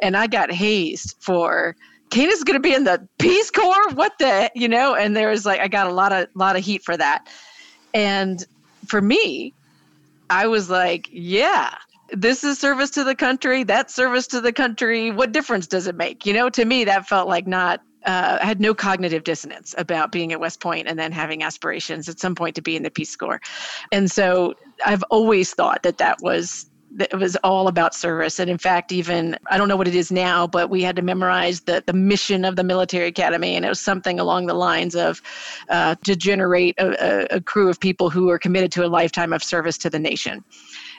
And 0.00 0.16
I 0.16 0.26
got 0.26 0.50
hazed 0.50 1.16
for 1.20 1.76
Canis 2.10 2.36
is 2.36 2.44
going 2.44 2.60
to 2.60 2.60
be 2.60 2.74
in 2.74 2.84
the 2.84 3.06
Peace 3.18 3.50
Corps. 3.50 3.92
What 3.92 4.12
the 4.18 4.50
you 4.54 4.68
know? 4.68 4.94
And 4.94 5.14
there 5.14 5.28
was 5.28 5.44
like 5.44 5.60
I 5.60 5.68
got 5.68 5.86
a 5.86 5.92
lot 5.92 6.12
of 6.12 6.28
lot 6.34 6.56
of 6.56 6.64
heat 6.64 6.82
for 6.82 6.96
that. 6.96 7.28
And 7.94 8.44
for 8.86 9.02
me, 9.02 9.52
I 10.30 10.46
was 10.46 10.70
like, 10.70 11.08
yeah, 11.10 11.74
this 12.10 12.44
is 12.44 12.58
service 12.58 12.90
to 12.90 13.04
the 13.04 13.14
country, 13.14 13.64
that's 13.64 13.94
service 13.94 14.26
to 14.28 14.40
the 14.40 14.52
country. 14.52 15.10
What 15.10 15.32
difference 15.32 15.66
does 15.66 15.86
it 15.86 15.94
make? 15.94 16.26
You 16.26 16.32
know, 16.32 16.48
to 16.50 16.64
me, 16.64 16.84
that 16.84 17.06
felt 17.06 17.28
like 17.28 17.46
not, 17.46 17.80
uh, 18.06 18.38
I 18.40 18.44
had 18.46 18.60
no 18.60 18.74
cognitive 18.74 19.24
dissonance 19.24 19.74
about 19.76 20.12
being 20.12 20.32
at 20.32 20.40
West 20.40 20.60
Point 20.60 20.88
and 20.88 20.98
then 20.98 21.12
having 21.12 21.42
aspirations 21.42 22.08
at 22.08 22.18
some 22.18 22.34
point 22.34 22.54
to 22.56 22.62
be 22.62 22.76
in 22.76 22.82
the 22.82 22.90
Peace 22.90 23.14
Corps. 23.16 23.40
And 23.92 24.10
so 24.10 24.54
I've 24.86 25.02
always 25.10 25.52
thought 25.52 25.82
that 25.82 25.98
that 25.98 26.18
was 26.22 26.70
it 26.98 27.14
was 27.14 27.36
all 27.36 27.68
about 27.68 27.94
service. 27.94 28.38
And 28.38 28.50
in 28.50 28.58
fact, 28.58 28.92
even 28.92 29.36
I 29.50 29.58
don't 29.58 29.68
know 29.68 29.76
what 29.76 29.88
it 29.88 29.94
is 29.94 30.10
now, 30.10 30.46
but 30.46 30.70
we 30.70 30.82
had 30.82 30.96
to 30.96 31.02
memorize 31.02 31.60
the, 31.60 31.82
the 31.86 31.92
mission 31.92 32.44
of 32.44 32.56
the 32.56 32.64
military 32.64 33.08
academy. 33.08 33.56
And 33.56 33.64
it 33.64 33.68
was 33.68 33.80
something 33.80 34.18
along 34.18 34.46
the 34.46 34.54
lines 34.54 34.94
of 34.94 35.20
uh, 35.68 35.94
to 36.04 36.16
generate 36.16 36.78
a, 36.78 37.36
a 37.36 37.40
crew 37.40 37.68
of 37.68 37.78
people 37.78 38.10
who 38.10 38.30
are 38.30 38.38
committed 38.38 38.72
to 38.72 38.86
a 38.86 38.88
lifetime 38.88 39.32
of 39.32 39.42
service 39.42 39.78
to 39.78 39.90
the 39.90 39.98
nation 39.98 40.44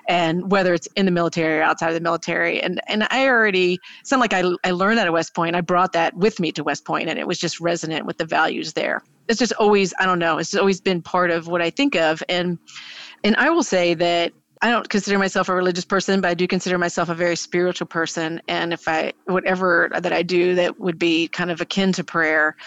and 0.07 0.51
whether 0.51 0.73
it's 0.73 0.87
in 0.95 1.05
the 1.05 1.11
military 1.11 1.59
or 1.59 1.61
outside 1.61 1.89
of 1.89 1.93
the 1.93 2.01
military. 2.01 2.61
And 2.61 2.81
and 2.87 3.07
I 3.11 3.27
already 3.27 3.79
not 4.11 4.19
like 4.19 4.33
I 4.33 4.43
I 4.63 4.71
learned 4.71 4.97
that 4.97 5.07
at 5.07 5.13
West 5.13 5.33
Point. 5.35 5.55
I 5.55 5.61
brought 5.61 5.93
that 5.93 6.15
with 6.15 6.39
me 6.39 6.51
to 6.53 6.63
West 6.63 6.83
Point, 6.83 7.09
and 7.09 7.19
it 7.19 7.27
was 7.27 7.37
just 7.37 7.59
resonant 7.59 8.05
with 8.05 8.17
the 8.17 8.25
values 8.25 8.73
there. 8.73 9.03
It's 9.27 9.39
just 9.39 9.53
always 9.53 9.93
I 9.99 10.05
don't 10.05 10.19
know. 10.19 10.39
It's 10.39 10.55
always 10.55 10.81
been 10.81 11.01
part 11.01 11.29
of 11.29 11.47
what 11.47 11.61
I 11.61 11.69
think 11.69 11.95
of, 11.95 12.23
and 12.27 12.57
and 13.23 13.35
I 13.35 13.51
will 13.51 13.63
say 13.63 13.93
that 13.93 14.33
I 14.61 14.69
don't 14.69 14.89
consider 14.89 15.17
myself 15.17 15.47
a 15.47 15.55
religious 15.55 15.85
person, 15.85 16.19
but 16.19 16.29
I 16.29 16.33
do 16.33 16.45
consider 16.45 16.77
myself 16.77 17.07
a 17.07 17.15
very 17.15 17.37
spiritual 17.37 17.87
person. 17.87 18.41
And 18.49 18.73
if 18.73 18.87
I, 18.87 19.13
whatever 19.25 19.89
that 19.97 20.11
I 20.11 20.21
do 20.21 20.55
that 20.55 20.79
would 20.79 20.99
be 20.99 21.29
kind 21.29 21.49
of 21.49 21.61
akin 21.61 21.93
to 21.93 22.03
prayer, 22.03 22.57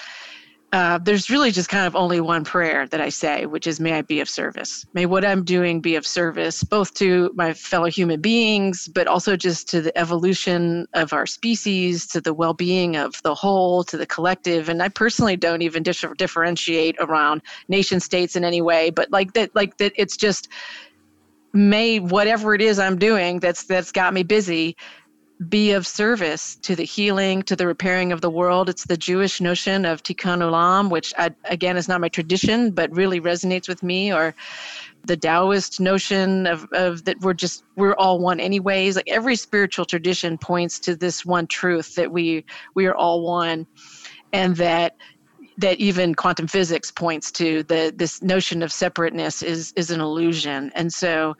uh, 0.72 0.96
there's 0.96 1.28
really 1.28 1.50
just 1.50 1.68
kind 1.68 1.86
of 1.86 1.94
only 1.94 2.18
one 2.18 2.44
prayer 2.44 2.86
that 2.86 2.98
I 2.98 3.10
say, 3.10 3.44
which 3.44 3.66
is, 3.66 3.78
May 3.78 3.92
I 3.92 4.00
be 4.00 4.20
of 4.20 4.28
service. 4.30 4.86
May 4.94 5.04
what 5.04 5.22
I'm 5.22 5.44
doing 5.44 5.82
be 5.82 5.96
of 5.96 6.06
service, 6.06 6.64
both 6.64 6.94
to 6.94 7.30
my 7.34 7.52
fellow 7.52 7.90
human 7.90 8.22
beings, 8.22 8.88
but 8.88 9.06
also 9.06 9.36
just 9.36 9.68
to 9.68 9.82
the 9.82 9.96
evolution 9.98 10.86
of 10.94 11.12
our 11.12 11.26
species, 11.26 12.06
to 12.06 12.22
the 12.22 12.32
well 12.32 12.54
being 12.54 12.96
of 12.96 13.22
the 13.22 13.34
whole, 13.34 13.84
to 13.84 13.98
the 13.98 14.06
collective. 14.06 14.70
And 14.70 14.82
I 14.82 14.88
personally 14.88 15.36
don't 15.36 15.60
even 15.60 15.82
differentiate 15.82 16.96
around 17.00 17.42
nation 17.68 18.00
states 18.00 18.34
in 18.34 18.42
any 18.42 18.62
way, 18.62 18.88
but 18.88 19.10
like 19.10 19.34
that, 19.34 19.54
like 19.54 19.76
that, 19.76 19.92
it's 19.96 20.16
just, 20.16 20.48
may 21.52 21.98
whatever 22.00 22.54
it 22.54 22.60
is 22.60 22.78
I'm 22.78 22.98
doing 22.98 23.40
that's 23.40 23.64
that's 23.64 23.92
got 23.92 24.14
me 24.14 24.22
busy 24.22 24.76
be 25.48 25.72
of 25.72 25.86
service 25.86 26.56
to 26.56 26.76
the 26.76 26.84
healing, 26.84 27.42
to 27.42 27.56
the 27.56 27.66
repairing 27.66 28.12
of 28.12 28.20
the 28.20 28.30
world. 28.30 28.68
It's 28.68 28.84
the 28.84 28.96
Jewish 28.96 29.40
notion 29.40 29.84
of 29.84 30.02
tikkun 30.02 30.38
olam, 30.38 30.90
which 30.90 31.12
I, 31.18 31.30
again 31.44 31.76
is 31.76 31.88
not 31.88 32.00
my 32.00 32.08
tradition, 32.08 32.70
but 32.70 32.94
really 32.94 33.20
resonates 33.20 33.68
with 33.68 33.82
me, 33.82 34.12
or 34.12 34.34
the 35.04 35.16
Taoist 35.16 35.80
notion 35.80 36.46
of, 36.46 36.68
of 36.72 37.04
that 37.04 37.20
we're 37.20 37.34
just 37.34 37.64
we're 37.76 37.94
all 37.94 38.20
one 38.20 38.40
anyways. 38.40 38.96
Like 38.96 39.08
every 39.08 39.36
spiritual 39.36 39.84
tradition 39.84 40.38
points 40.38 40.78
to 40.80 40.94
this 40.94 41.24
one 41.24 41.46
truth 41.46 41.94
that 41.96 42.12
we 42.12 42.44
we 42.74 42.86
are 42.86 42.94
all 42.94 43.26
one, 43.26 43.66
and 44.32 44.56
that 44.56 44.96
that 45.62 45.78
even 45.78 46.14
quantum 46.14 46.46
physics 46.46 46.90
points 46.90 47.32
to 47.32 47.62
the 47.64 47.92
this 47.96 48.20
notion 48.22 48.62
of 48.62 48.72
separateness 48.72 49.42
is 49.42 49.72
is 49.76 49.90
an 49.90 50.00
illusion. 50.00 50.70
And 50.74 50.92
so 50.92 51.34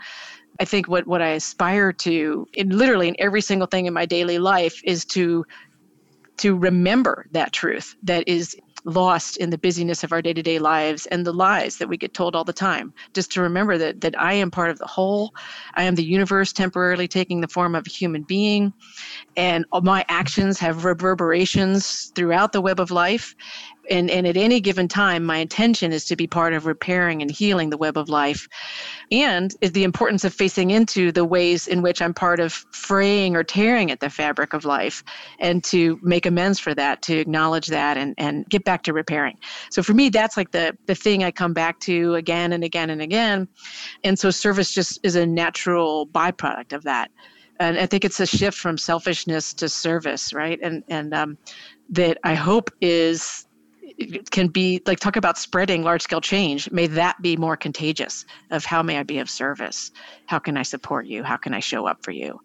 I 0.61 0.65
think 0.65 0.89
what, 0.89 1.07
what 1.07 1.23
I 1.23 1.31
aspire 1.31 1.93
to 1.93 2.47
in 2.55 2.71
literally 2.71 3.09
in 3.09 3.17
every 3.19 3.41
single 3.41 3.67
thing 3.67 3.87
in 3.87 3.93
my 3.93 4.07
daily 4.07 4.39
life 4.39 4.81
is 4.85 5.05
to 5.07 5.45
to 6.39 6.57
remember 6.57 7.27
that 7.33 7.53
truth 7.53 7.95
that 8.03 8.27
is 8.27 8.57
lost 8.85 9.37
in 9.37 9.51
the 9.51 9.59
busyness 9.59 10.03
of 10.03 10.13
our 10.13 10.21
day-to-day 10.21 10.59
lives 10.59 11.07
and 11.07 11.25
the 11.25 11.33
lies 11.33 11.77
that 11.77 11.89
we 11.89 11.97
get 11.97 12.15
told 12.15 12.35
all 12.35 12.43
the 12.43 12.53
time 12.53 12.93
just 13.15 13.31
to 13.31 13.41
remember 13.41 13.79
that 13.79 14.01
that 14.01 14.19
I 14.19 14.33
am 14.33 14.51
part 14.51 14.71
of 14.71 14.79
the 14.79 14.87
whole 14.87 15.35
I 15.75 15.85
am 15.85 15.95
the 15.95 16.05
universe 16.05 16.53
temporarily 16.53 17.07
taking 17.07 17.41
the 17.41 17.49
form 17.49 17.75
of 17.75 17.87
a 17.87 17.91
human 17.91 18.23
being 18.23 18.73
and 19.37 19.65
my 19.83 20.05
actions 20.09 20.59
have 20.59 20.85
reverberations 20.85 22.13
throughout 22.15 22.53
the 22.53 22.61
web 22.61 22.81
of 22.81 22.91
life 22.91 23.37
and, 23.91 24.11
and 24.11 24.27
at 24.27 24.37
any 24.37 24.61
given 24.61 24.89
time, 24.89 25.25
my 25.25 25.39
intention 25.39 25.93
is 25.93 26.05
to 26.07 26.17
be 26.17 26.27
part 26.27 26.55
of 26.55 26.67
repairing 26.67 27.23
and 27.23 27.31
healing 27.31 27.71
the 27.71 27.77
web 27.77 27.97
of 27.97 28.09
life. 28.09 28.49
And 29.11 29.55
is 29.61 29.73
the 29.73 29.85
importance 29.85 30.25
of 30.25 30.33
facing 30.33 30.71
into 30.71 31.13
the 31.13 31.25
ways 31.25 31.67
in 31.67 31.83
which 31.83 32.01
I'm 32.01 32.15
part 32.15 32.41
of 32.41 32.53
fraying 32.53 33.37
or 33.37 33.45
tearing 33.45 33.91
at 33.91 34.01
the 34.01 34.09
fabric 34.09 34.53
of 34.53 34.65
life 34.65 35.03
and 35.39 35.63
to 35.65 35.99
make 36.03 36.27
amends 36.27 36.59
for 36.59 36.75
that, 36.75 37.03
to 37.03 37.19
acknowledge 37.19 37.67
that 37.69 37.97
and, 37.97 38.15
and 38.19 38.49
get 38.49 38.65
back 38.65 38.83
to 38.85 38.93
repairing. 38.93 39.39
So 39.71 39.83
for 39.83 39.95
me, 39.95 40.09
that's 40.09 40.37
like 40.37 40.53
the, 40.53 40.77
the 40.87 40.95
thing 40.95 41.25
I 41.25 41.31
come 41.31 41.53
back 41.53 41.81
to 41.81 42.15
again 42.15 42.53
and 42.53 42.65
again 42.65 42.91
and 42.91 43.03
again. 43.03 43.49
And 44.05 44.19
so 44.19 44.31
service 44.31 44.73
just 44.73 45.01
is 45.03 45.17
a 45.17 45.27
natural 45.27 46.07
byproduct 46.07 46.73
of 46.73 46.85
that 46.85 47.11
and 47.61 47.79
I 47.79 47.87
think 47.87 48.05
it's 48.05 48.19
a 48.19 48.27
shift 48.27 48.59
from 48.59 48.77
selfishness 48.77 49.55
to 49.55 49.69
service, 49.69 50.33
right? 50.33 50.59
And 50.63 50.83
and 50.89 51.15
um, 51.15 51.39
that 51.91 52.19
I 52.25 52.35
hope 52.35 52.71
is 52.81 53.47
can 54.31 54.49
be 54.49 54.81
like 54.87 55.01
talk 55.01 55.17
about 55.17 55.39
spreading 55.39 55.83
large 55.83 56.03
scale 56.03 56.21
change. 56.21 56.71
May 56.71 56.87
that 56.89 57.21
be 57.23 57.37
more 57.37 57.57
contagious 57.57 58.25
of 58.51 58.65
how 58.65 58.83
may 58.83 58.99
i 58.99 59.03
be 59.03 59.19
of 59.19 59.29
service? 59.31 59.91
How 60.27 60.39
can 60.39 60.57
i 60.57 60.63
support 60.63 61.07
you? 61.07 61.23
How 61.23 61.37
can 61.37 61.55
i 61.55 61.61
show 61.61 61.87
up 61.87 62.03
for 62.03 62.11
you? 62.11 62.41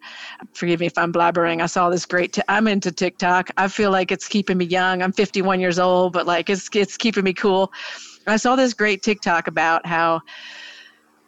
Forgive 0.54 0.80
me 0.80 0.86
if 0.86 0.98
i'm 0.98 1.12
blabbering. 1.12 1.62
I 1.62 1.66
saw 1.66 1.90
this 1.90 2.06
great 2.06 2.38
i'm 2.48 2.68
into 2.68 2.92
tiktok. 2.92 3.50
I 3.56 3.68
feel 3.68 3.90
like 3.90 4.12
it's 4.12 4.28
keeping 4.28 4.58
me 4.58 4.66
young. 4.66 5.02
I'm 5.02 5.12
51 5.12 5.60
years 5.60 5.78
old 5.78 6.12
but 6.12 6.26
like 6.26 6.50
it's 6.50 6.68
it's 6.74 6.96
keeping 6.96 7.24
me 7.24 7.32
cool. 7.32 7.72
I 8.26 8.36
saw 8.36 8.56
this 8.56 8.74
great 8.74 9.02
TikTok 9.02 9.46
about 9.46 9.86
how 9.86 10.20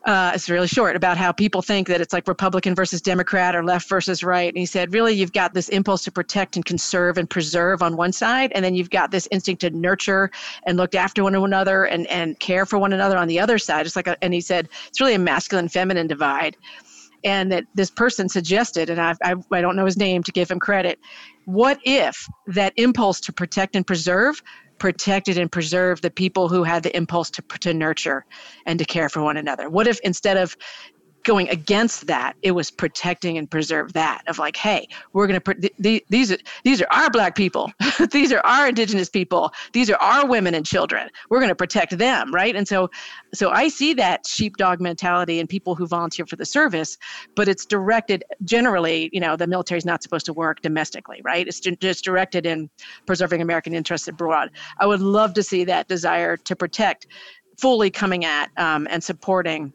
uh, 0.06 0.32
it's 0.34 0.48
really 0.48 0.66
short 0.66 0.96
about 0.96 1.18
how 1.18 1.30
people 1.30 1.60
think 1.60 1.86
that 1.88 2.00
it's 2.00 2.12
like 2.12 2.26
Republican 2.26 2.74
versus 2.74 3.02
Democrat 3.02 3.54
or 3.54 3.62
left 3.62 3.88
versus 3.88 4.24
right. 4.24 4.48
And 4.48 4.56
he 4.56 4.64
said, 4.64 4.92
really, 4.94 5.12
you've 5.12 5.32
got 5.32 5.52
this 5.52 5.68
impulse 5.68 6.04
to 6.04 6.12
protect 6.12 6.56
and 6.56 6.64
conserve 6.64 7.18
and 7.18 7.28
preserve 7.28 7.82
on 7.82 7.96
one 7.96 8.12
side, 8.12 8.52
and 8.54 8.64
then 8.64 8.74
you've 8.74 8.90
got 8.90 9.10
this 9.10 9.28
instinct 9.30 9.60
to 9.60 9.70
nurture 9.70 10.30
and 10.66 10.78
look 10.78 10.94
after 10.94 11.22
one 11.22 11.34
another 11.34 11.84
and, 11.84 12.06
and 12.06 12.38
care 12.40 12.64
for 12.64 12.78
one 12.78 12.92
another 12.92 13.18
on 13.18 13.28
the 13.28 13.38
other 13.38 13.58
side. 13.58 13.84
It's 13.84 13.96
like, 13.96 14.06
a, 14.06 14.16
and 14.24 14.32
he 14.32 14.40
said, 14.40 14.68
it's 14.88 15.00
really 15.00 15.14
a 15.14 15.18
masculine 15.18 15.68
feminine 15.68 16.06
divide. 16.06 16.56
And 17.22 17.52
that 17.52 17.64
this 17.74 17.90
person 17.90 18.30
suggested, 18.30 18.88
and 18.88 18.98
I, 18.98 19.14
I, 19.22 19.34
I 19.52 19.60
don't 19.60 19.76
know 19.76 19.84
his 19.84 19.98
name 19.98 20.22
to 20.22 20.32
give 20.32 20.50
him 20.50 20.58
credit, 20.58 20.98
what 21.44 21.78
if 21.84 22.26
that 22.46 22.72
impulse 22.76 23.20
to 23.20 23.32
protect 23.32 23.76
and 23.76 23.86
preserve 23.86 24.42
protected 24.80 25.38
and 25.38 25.52
preserved 25.52 26.02
the 26.02 26.10
people 26.10 26.48
who 26.48 26.64
had 26.64 26.82
the 26.82 26.96
impulse 26.96 27.30
to, 27.30 27.42
to 27.60 27.72
nurture 27.72 28.24
and 28.66 28.78
to 28.80 28.84
care 28.84 29.08
for 29.08 29.22
one 29.22 29.36
another? 29.36 29.70
What 29.70 29.86
if 29.86 30.00
instead 30.02 30.36
of 30.36 30.56
going 31.24 31.48
against 31.48 32.06
that 32.06 32.34
it 32.42 32.52
was 32.52 32.70
protecting 32.70 33.36
and 33.38 33.50
preserve 33.50 33.92
that 33.92 34.22
of 34.26 34.38
like 34.38 34.56
hey 34.56 34.88
we're 35.12 35.26
going 35.26 35.40
to 35.40 35.70
th- 35.82 36.04
these 36.08 36.32
are 36.32 36.38
these 36.64 36.80
are 36.80 36.86
our 36.90 37.10
black 37.10 37.34
people. 37.34 37.72
These 38.10 38.32
are 38.32 38.40
our 38.44 38.68
indigenous 38.68 39.08
people. 39.08 39.52
These 39.72 39.90
are 39.90 39.96
our 39.96 40.26
women 40.26 40.54
and 40.54 40.64
children. 40.64 41.08
We're 41.28 41.38
going 41.38 41.50
to 41.50 41.54
protect 41.54 41.96
them 41.98 42.32
right? 42.32 42.54
And 42.56 42.66
so 42.66 42.90
so 43.32 43.50
i 43.50 43.68
see 43.68 43.94
that 43.94 44.26
sheepdog 44.26 44.80
mentality 44.80 45.38
in 45.38 45.46
people 45.46 45.74
who 45.74 45.86
volunteer 45.86 46.26
for 46.26 46.36
the 46.36 46.44
service 46.44 46.98
but 47.36 47.48
it's 47.48 47.64
directed 47.64 48.24
generally 48.44 49.08
you 49.12 49.20
know 49.20 49.36
the 49.36 49.46
military 49.46 49.78
is 49.78 49.84
not 49.84 50.02
supposed 50.02 50.26
to 50.26 50.32
work 50.32 50.60
domestically 50.62 51.20
right? 51.24 51.46
It's 51.46 51.60
just 51.60 52.04
directed 52.04 52.46
in 52.46 52.70
preserving 53.06 53.40
american 53.40 53.74
interests 53.74 54.08
abroad. 54.08 54.50
I 54.78 54.86
would 54.86 55.00
love 55.00 55.34
to 55.34 55.42
see 55.42 55.64
that 55.64 55.88
desire 55.88 56.36
to 56.36 56.56
protect 56.56 57.06
fully 57.58 57.90
coming 57.90 58.24
at 58.24 58.50
um, 58.56 58.86
and 58.90 59.04
supporting 59.04 59.72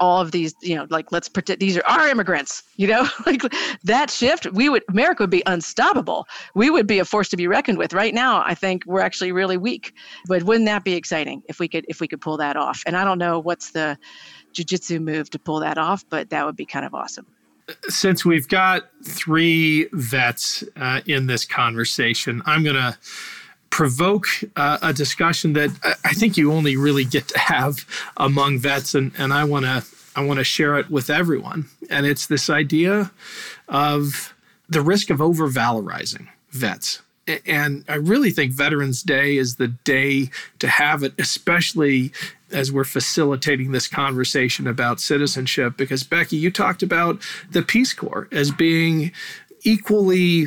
all 0.00 0.20
of 0.20 0.32
these, 0.32 0.54
you 0.62 0.74
know, 0.74 0.86
like 0.90 1.12
let's 1.12 1.28
protect 1.28 1.60
these 1.60 1.76
are 1.76 1.86
our 1.86 2.08
immigrants, 2.08 2.62
you 2.76 2.86
know, 2.86 3.06
like 3.26 3.42
that 3.84 4.10
shift, 4.10 4.50
we 4.52 4.68
would 4.68 4.82
America 4.88 5.22
would 5.22 5.30
be 5.30 5.42
unstoppable. 5.46 6.26
We 6.54 6.70
would 6.70 6.86
be 6.86 6.98
a 6.98 7.04
force 7.04 7.28
to 7.28 7.36
be 7.36 7.46
reckoned 7.46 7.78
with. 7.78 7.92
Right 7.92 8.14
now, 8.14 8.42
I 8.44 8.54
think 8.54 8.84
we're 8.86 9.00
actually 9.00 9.32
really 9.32 9.56
weak. 9.56 9.92
But 10.26 10.42
wouldn't 10.44 10.66
that 10.66 10.84
be 10.84 10.94
exciting 10.94 11.42
if 11.48 11.60
we 11.60 11.68
could 11.68 11.84
if 11.88 12.00
we 12.00 12.08
could 12.08 12.20
pull 12.20 12.38
that 12.38 12.56
off? 12.56 12.82
And 12.86 12.96
I 12.96 13.04
don't 13.04 13.18
know 13.18 13.38
what's 13.38 13.70
the 13.70 13.98
jujitsu 14.54 15.00
move 15.00 15.30
to 15.30 15.38
pull 15.38 15.60
that 15.60 15.78
off, 15.78 16.04
but 16.08 16.30
that 16.30 16.44
would 16.46 16.56
be 16.56 16.66
kind 16.66 16.84
of 16.84 16.94
awesome. 16.94 17.26
Since 17.88 18.24
we've 18.24 18.48
got 18.48 18.90
three 19.04 19.88
vets 19.92 20.64
uh, 20.74 21.02
in 21.06 21.26
this 21.26 21.44
conversation, 21.44 22.42
I'm 22.44 22.64
to 22.74 22.98
provoke 23.70 24.26
uh, 24.56 24.78
a 24.82 24.92
discussion 24.92 25.52
that 25.54 25.70
I 26.04 26.12
think 26.12 26.36
you 26.36 26.52
only 26.52 26.76
really 26.76 27.04
get 27.04 27.28
to 27.28 27.38
have 27.38 27.86
among 28.16 28.58
vets, 28.58 28.94
and, 28.94 29.12
and 29.16 29.32
I 29.32 29.44
want 29.44 29.64
to 29.64 29.84
I 30.16 30.24
want 30.24 30.38
to 30.38 30.44
share 30.44 30.76
it 30.78 30.90
with 30.90 31.08
everyone. 31.08 31.68
And 31.88 32.04
it's 32.04 32.26
this 32.26 32.50
idea 32.50 33.12
of 33.68 34.34
the 34.68 34.82
risk 34.82 35.10
of 35.10 35.20
over 35.22 35.48
valorizing 35.48 36.28
vets. 36.50 37.00
And 37.46 37.84
I 37.88 37.94
really 37.94 38.32
think 38.32 38.52
Veterans 38.52 39.02
Day 39.02 39.36
is 39.36 39.56
the 39.56 39.68
day 39.68 40.30
to 40.58 40.68
have 40.68 41.04
it, 41.04 41.14
especially 41.18 42.12
as 42.50 42.72
we're 42.72 42.82
facilitating 42.84 43.70
this 43.70 43.86
conversation 43.86 44.66
about 44.66 45.00
citizenship. 45.00 45.76
Because, 45.76 46.02
Becky, 46.02 46.36
you 46.36 46.50
talked 46.50 46.82
about 46.82 47.22
the 47.50 47.62
Peace 47.62 47.92
Corps 47.92 48.28
as 48.32 48.50
being 48.50 49.12
equally 49.62 50.46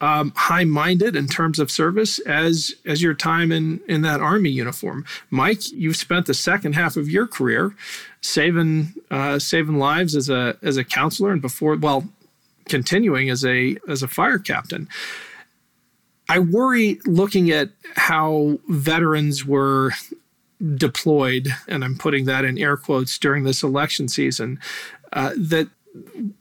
um, 0.00 0.32
high-minded 0.36 1.16
in 1.16 1.26
terms 1.26 1.58
of 1.58 1.70
service 1.70 2.18
as 2.20 2.74
as 2.84 3.02
your 3.02 3.14
time 3.14 3.52
in 3.52 3.80
in 3.88 4.02
that 4.02 4.20
army 4.20 4.50
uniform. 4.50 5.04
Mike, 5.30 5.70
you've 5.72 5.96
spent 5.96 6.26
the 6.26 6.34
second 6.34 6.74
half 6.74 6.96
of 6.96 7.08
your 7.08 7.26
career 7.26 7.74
saving 8.20 8.94
uh, 9.10 9.38
saving 9.38 9.78
lives 9.78 10.14
as 10.16 10.28
a 10.28 10.56
as 10.62 10.76
a 10.76 10.84
counselor, 10.84 11.32
and 11.32 11.42
before 11.42 11.76
well, 11.76 12.08
continuing 12.68 13.30
as 13.30 13.44
a 13.44 13.76
as 13.88 14.02
a 14.02 14.08
fire 14.08 14.38
captain. 14.38 14.88
I 16.28 16.40
worry 16.40 16.98
looking 17.06 17.50
at 17.50 17.70
how 17.94 18.58
veterans 18.68 19.44
were 19.44 19.92
deployed, 20.74 21.48
and 21.68 21.84
I'm 21.84 21.96
putting 21.96 22.24
that 22.26 22.44
in 22.44 22.58
air 22.58 22.76
quotes 22.76 23.18
during 23.18 23.44
this 23.44 23.62
election 23.62 24.08
season, 24.08 24.58
uh, 25.12 25.32
that 25.36 25.68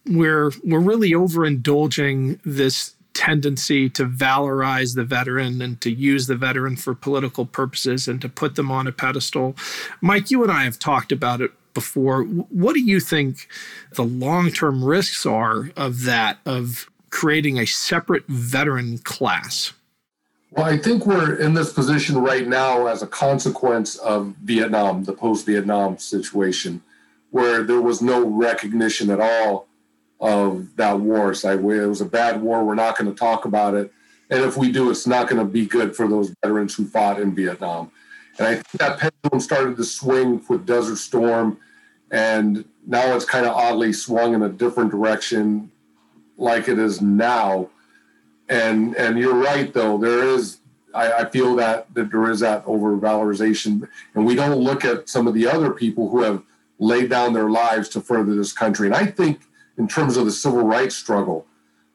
we're 0.05 0.51
we're 0.63 0.79
really 0.79 1.11
overindulging 1.11 2.39
this 2.43 2.95
tendency 3.15 3.89
to 3.89 4.05
valorize 4.05 4.93
the 4.93 5.03
veteran 5.03 5.61
and 5.61 5.81
to 5.81 5.89
use 5.89 6.27
the 6.27 6.35
veteran 6.35 6.75
for 6.75 6.93
political 6.93 7.45
purposes 7.45 8.07
and 8.07 8.21
to 8.21 8.29
put 8.29 8.55
them 8.55 8.69
on 8.69 8.85
a 8.85 8.91
pedestal. 8.91 9.55
Mike, 10.01 10.29
you 10.29 10.43
and 10.43 10.51
I 10.51 10.65
have 10.65 10.77
talked 10.77 11.11
about 11.11 11.41
it 11.41 11.51
before. 11.73 12.23
What 12.23 12.73
do 12.73 12.81
you 12.81 12.99
think 12.99 13.47
the 13.93 14.03
long 14.03 14.51
term 14.51 14.83
risks 14.83 15.25
are 15.25 15.71
of 15.75 16.03
that, 16.03 16.37
of 16.45 16.89
creating 17.09 17.57
a 17.57 17.65
separate 17.65 18.25
veteran 18.27 18.99
class? 18.99 19.73
Well, 20.51 20.65
I 20.65 20.77
think 20.77 21.05
we're 21.05 21.35
in 21.35 21.53
this 21.53 21.73
position 21.73 22.17
right 22.17 22.47
now 22.47 22.87
as 22.87 23.01
a 23.01 23.07
consequence 23.07 23.97
of 23.97 24.33
Vietnam, 24.43 25.03
the 25.03 25.13
post 25.13 25.45
Vietnam 25.45 25.97
situation, 25.97 26.81
where 27.31 27.63
there 27.63 27.81
was 27.81 28.01
no 28.01 28.25
recognition 28.25 29.09
at 29.09 29.19
all 29.19 29.67
of 30.19 30.75
that 30.75 30.99
war. 30.99 31.33
So 31.33 31.51
it 31.51 31.61
was 31.61 32.01
a 32.01 32.05
bad 32.05 32.41
war. 32.41 32.63
We're 32.63 32.75
not 32.75 32.97
going 32.97 33.11
to 33.11 33.17
talk 33.17 33.45
about 33.45 33.73
it. 33.73 33.91
And 34.29 34.43
if 34.43 34.57
we 34.57 34.71
do, 34.71 34.89
it's 34.89 35.05
not 35.05 35.29
going 35.29 35.39
to 35.39 35.51
be 35.51 35.65
good 35.65 35.95
for 35.95 36.07
those 36.07 36.33
veterans 36.41 36.75
who 36.75 36.85
fought 36.85 37.19
in 37.19 37.35
Vietnam. 37.35 37.91
And 38.37 38.47
I 38.47 38.53
think 38.55 38.67
that 38.79 38.99
pendulum 38.99 39.39
started 39.39 39.77
to 39.77 39.83
swing 39.83 40.43
with 40.49 40.65
Desert 40.65 40.97
Storm. 40.97 41.57
And 42.11 42.65
now 42.85 43.15
it's 43.15 43.25
kind 43.25 43.45
of 43.45 43.53
oddly 43.53 43.93
swung 43.93 44.33
in 44.33 44.41
a 44.43 44.49
different 44.49 44.91
direction 44.91 45.71
like 46.37 46.67
it 46.67 46.79
is 46.79 47.01
now. 47.01 47.69
And 48.49 48.95
and 48.95 49.17
you're 49.17 49.35
right 49.35 49.73
though, 49.73 49.97
there 49.97 50.23
is 50.23 50.57
I, 50.93 51.11
I 51.11 51.29
feel 51.29 51.55
that 51.55 51.93
that 51.93 52.11
there 52.11 52.29
is 52.29 52.41
that 52.41 52.65
overvalorization. 52.65 53.87
And 54.13 54.25
we 54.25 54.35
don't 54.35 54.59
look 54.59 54.85
at 54.85 55.09
some 55.09 55.27
of 55.27 55.33
the 55.33 55.47
other 55.47 55.71
people 55.71 56.09
who 56.09 56.21
have 56.21 56.43
laid 56.77 57.09
down 57.09 57.33
their 57.33 57.49
lives 57.49 57.89
to 57.89 58.01
further 58.01 58.35
this 58.35 58.53
country. 58.53 58.87
And 58.87 58.95
I 58.95 59.05
think 59.05 59.41
in 59.77 59.87
terms 59.87 60.17
of 60.17 60.25
the 60.25 60.31
civil 60.31 60.63
rights 60.63 60.95
struggle, 60.95 61.45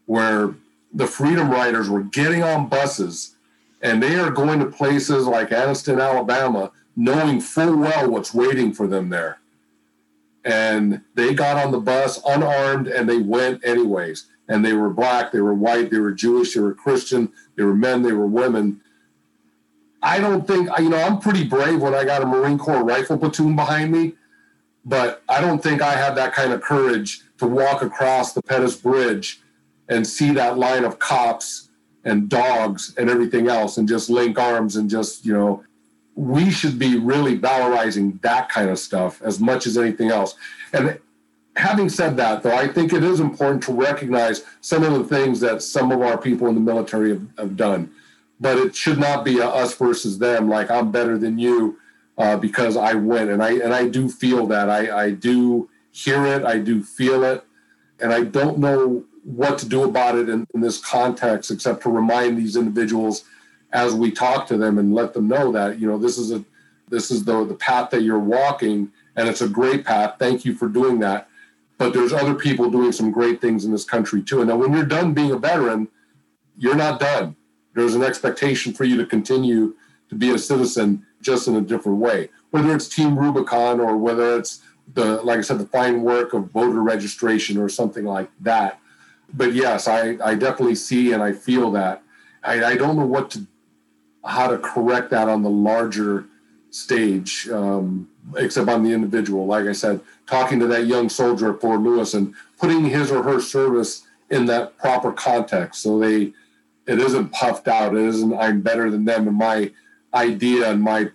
where 0.07 0.55
the 0.93 1.07
freedom 1.07 1.51
riders 1.51 1.88
were 1.88 2.03
getting 2.03 2.43
on 2.43 2.69
buses 2.69 3.37
and 3.83 4.03
they 4.03 4.16
are 4.16 4.31
going 4.31 4.59
to 4.59 4.66
places 4.66 5.27
like 5.27 5.51
Anniston, 5.51 6.03
Alabama, 6.03 6.71
knowing 6.97 7.40
full 7.40 7.77
well 7.77 8.11
what's 8.11 8.35
waiting 8.35 8.73
for 8.73 8.87
them 8.87 9.09
there. 9.09 9.38
And 10.45 11.03
they 11.14 11.35
got 11.35 11.64
on 11.64 11.73
the 11.73 11.81
bus 11.81 12.21
unarmed 12.27 12.88
and 12.88 13.09
they 13.09 13.19
went 13.19 13.64
anyways. 13.64 14.27
And 14.49 14.64
they 14.64 14.73
were 14.73 14.90
black, 14.90 15.31
they 15.31 15.40
were 15.40 15.55
white, 15.55 15.90
they 15.90 15.99
were 15.99 16.12
Jewish, 16.12 16.55
they 16.55 16.61
were 16.61 16.75
Christian, 16.75 17.33
they 17.57 17.62
were 17.62 17.75
men, 17.75 18.03
they 18.03 18.12
were 18.12 18.27
women. 18.27 18.81
I 20.03 20.19
don't 20.19 20.47
think, 20.47 20.69
you 20.79 20.88
know, 20.88 20.99
I'm 20.99 21.21
pretty 21.21 21.45
brave 21.45 21.81
when 21.81 21.95
I 21.95 22.05
got 22.05 22.23
a 22.23 22.27
Marine 22.27 22.59
Corps 22.59 22.83
rifle 22.83 23.16
platoon 23.16 23.55
behind 23.55 23.93
me, 23.93 24.14
but 24.85 25.23
I 25.29 25.40
don't 25.40 25.62
think 25.62 25.83
I 25.83 25.93
have 25.93 26.16
that 26.16 26.33
kind 26.35 26.53
of 26.53 26.62
courage 26.62 27.23
to 27.40 27.46
walk 27.46 27.83
across 27.83 28.33
the 28.33 28.42
Pettus 28.42 28.76
Bridge 28.76 29.40
and 29.88 30.07
see 30.07 30.31
that 30.33 30.57
line 30.57 30.85
of 30.85 30.98
cops 30.98 31.68
and 32.05 32.29
dogs 32.29 32.94
and 32.96 33.11
everything 33.11 33.48
else 33.48 33.76
and 33.76 33.88
just 33.88 34.09
link 34.09 34.38
arms 34.38 34.76
and 34.76 34.88
just, 34.88 35.26
you 35.26 35.33
know, 35.33 35.64
we 36.14 36.50
should 36.50 36.79
be 36.79 36.98
really 36.98 37.38
valorizing 37.38 38.20
that 38.22 38.48
kind 38.48 38.70
of 38.70 38.79
stuff 38.79 39.20
as 39.22 39.40
much 39.40 39.66
as 39.66 39.76
anything 39.76 40.11
else. 40.11 40.35
And 40.72 40.98
having 41.57 41.88
said 41.88 42.16
that, 42.18 42.42
though, 42.42 42.55
I 42.55 42.68
think 42.68 42.92
it 42.92 43.03
is 43.03 43.20
important 43.20 43.62
to 43.64 43.72
recognize 43.72 44.44
some 44.61 44.83
of 44.83 44.92
the 44.92 45.05
things 45.05 45.40
that 45.40 45.62
some 45.62 45.90
of 45.90 46.03
our 46.03 46.18
people 46.18 46.46
in 46.48 46.55
the 46.55 46.61
military 46.61 47.11
have, 47.11 47.26
have 47.38 47.57
done. 47.57 47.90
But 48.38 48.59
it 48.59 48.76
should 48.76 48.98
not 48.98 49.24
be 49.24 49.40
us 49.40 49.74
versus 49.76 50.18
them, 50.18 50.48
like 50.48 50.70
I'm 50.70 50.90
better 50.90 51.16
than 51.16 51.38
you 51.38 51.79
uh, 52.18 52.37
because 52.37 52.76
I 52.76 52.94
win. 52.94 53.31
And 53.31 53.42
I 53.42 53.53
and 53.53 53.72
I 53.72 53.88
do 53.88 54.09
feel 54.09 54.46
that. 54.48 54.68
I, 54.68 55.05
I 55.05 55.11
do 55.11 55.70
hear 55.92 56.26
it, 56.26 56.44
I 56.44 56.59
do 56.59 56.83
feel 56.83 57.24
it, 57.24 57.44
and 58.00 58.12
I 58.12 58.24
don't 58.24 58.59
know 58.59 59.05
what 59.24 59.59
to 59.59 59.68
do 59.68 59.85
about 59.85 60.16
it 60.16 60.29
in, 60.29 60.46
in, 60.55 60.61
this 60.61 60.79
context 60.79 61.50
except 61.50 61.83
to 61.83 61.90
remind 61.90 62.38
these 62.38 62.57
individuals 62.57 63.24
as 63.72 63.94
we 63.94 64.11
talk 64.11 64.46
to 64.46 64.57
them 64.57 64.79
and 64.79 64.94
let 64.94 65.12
them 65.12 65.29
know 65.29 65.53
that 65.53 65.79
you 65.79 65.87
know 65.87 65.98
this 65.98 66.16
is 66.16 66.33
a 66.33 66.42
this 66.88 67.11
is 67.11 67.24
the 67.24 67.44
the 67.44 67.55
path 67.55 67.90
that 67.90 68.00
you're 68.00 68.18
walking 68.18 68.90
and 69.16 69.29
it's 69.29 69.42
a 69.42 69.48
great 69.48 69.85
path. 69.85 70.16
Thank 70.18 70.44
you 70.44 70.55
for 70.55 70.68
doing 70.68 71.00
that. 71.00 71.29
But 71.76 71.92
there's 71.92 72.12
other 72.12 72.35
people 72.35 72.70
doing 72.70 72.92
some 72.92 73.11
great 73.11 73.40
things 73.40 73.64
in 73.64 73.72
this 73.72 73.85
country 73.85 74.22
too. 74.22 74.40
And 74.40 74.48
now 74.48 74.57
when 74.57 74.72
you're 74.72 74.85
done 74.85 75.12
being 75.12 75.33
a 75.33 75.38
veteran 75.38 75.88
you're 76.61 76.76
not 76.76 77.00
done. 77.00 77.35
There's 77.74 77.94
an 77.94 78.03
expectation 78.03 78.72
for 78.74 78.85
you 78.85 78.96
to 78.98 79.07
continue 79.07 79.74
to 80.11 80.14
be 80.14 80.31
a 80.31 80.38
citizen 80.38 81.07
just 81.22 81.48
in 81.48 81.57
a 81.57 81.61
different 81.61 81.98
way. 81.98 82.29
Whether 82.50 82.74
it's 82.74 82.88
team 82.88 83.18
rubicon 83.18 83.81
or 83.81 83.96
whether 83.96 84.37
it's 84.37 84.61
the 84.94 85.22
like 85.22 85.38
I 85.38 85.42
said, 85.42 85.59
the 85.59 85.66
fine 85.66 86.03
work 86.03 86.33
of 86.33 86.50
voter 86.50 86.83
registration 86.83 87.59
or 87.59 87.68
something 87.68 88.05
like 88.05 88.31
that. 88.40 88.81
But 89.33 89.53
yes, 89.53 89.87
I, 89.87 90.16
I 90.22 90.35
definitely 90.35 90.74
see 90.74 91.12
and 91.12 91.22
I 91.22 91.33
feel 91.33 91.70
that. 91.72 92.03
I, 92.42 92.64
I 92.64 92.76
don't 92.76 92.96
know 92.96 93.07
what 93.07 93.31
to 93.31 93.46
how 94.24 94.48
to 94.48 94.59
correct 94.59 95.11
that 95.11 95.29
on 95.29 95.42
the 95.42 95.50
larger 95.50 96.26
stage, 96.70 97.48
um, 97.48 98.09
except 98.37 98.68
on 98.68 98.83
the 98.83 98.92
individual. 98.92 99.46
Like 99.46 99.66
I 99.66 99.72
said, 99.72 100.00
talking 100.26 100.61
to 100.61 100.66
that 100.68 100.87
young 100.87 101.09
soldier 101.09 101.55
at 101.55 101.61
Fort 101.61 101.81
Lewis 101.81 102.14
and 102.14 102.35
putting 102.59 102.85
his 102.85 103.11
or 103.11 103.22
her 103.22 103.40
service 103.40 104.07
in 104.31 104.46
that 104.46 104.76
proper 104.79 105.12
context, 105.12 105.83
so 105.83 105.98
they 105.98 106.33
it 106.87 106.98
isn't 106.98 107.33
puffed 107.33 107.68
out. 107.68 107.94
It 107.94 108.05
isn't 108.05 108.35
I'm 108.35 108.61
better 108.61 108.90
than 108.90 109.05
them, 109.05 109.29
and 109.29 109.37
my 109.37 109.70
idea 110.14 110.70
and 110.70 110.83
my 110.83 111.11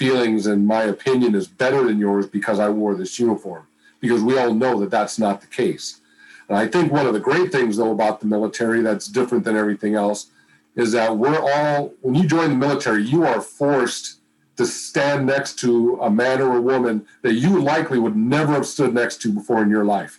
feelings 0.00 0.46
and 0.46 0.66
my 0.66 0.84
opinion 0.84 1.34
is 1.34 1.46
better 1.46 1.84
than 1.84 1.98
yours 1.98 2.26
because 2.26 2.58
I 2.58 2.70
wore 2.70 2.94
this 2.94 3.18
uniform. 3.18 3.66
Because 4.00 4.22
we 4.22 4.38
all 4.38 4.54
know 4.54 4.80
that 4.80 4.90
that's 4.90 5.18
not 5.18 5.42
the 5.42 5.46
case. 5.46 6.00
And 6.48 6.56
I 6.56 6.66
think 6.66 6.90
one 6.90 7.06
of 7.06 7.12
the 7.12 7.20
great 7.20 7.52
things, 7.52 7.76
though, 7.76 7.92
about 7.92 8.20
the 8.20 8.26
military 8.26 8.80
that's 8.80 9.06
different 9.06 9.44
than 9.44 9.58
everything 9.58 9.94
else 9.94 10.30
is 10.74 10.92
that 10.92 11.18
we're 11.18 11.38
all, 11.38 11.92
when 12.00 12.14
you 12.14 12.26
join 12.26 12.48
the 12.48 12.56
military, 12.56 13.02
you 13.02 13.26
are 13.26 13.42
forced 13.42 14.20
to 14.56 14.64
stand 14.64 15.26
next 15.26 15.58
to 15.58 15.98
a 16.00 16.10
man 16.10 16.40
or 16.40 16.56
a 16.56 16.62
woman 16.62 17.06
that 17.20 17.34
you 17.34 17.60
likely 17.60 17.98
would 17.98 18.16
never 18.16 18.54
have 18.54 18.66
stood 18.66 18.94
next 18.94 19.20
to 19.20 19.30
before 19.30 19.62
in 19.62 19.68
your 19.68 19.84
life. 19.84 20.18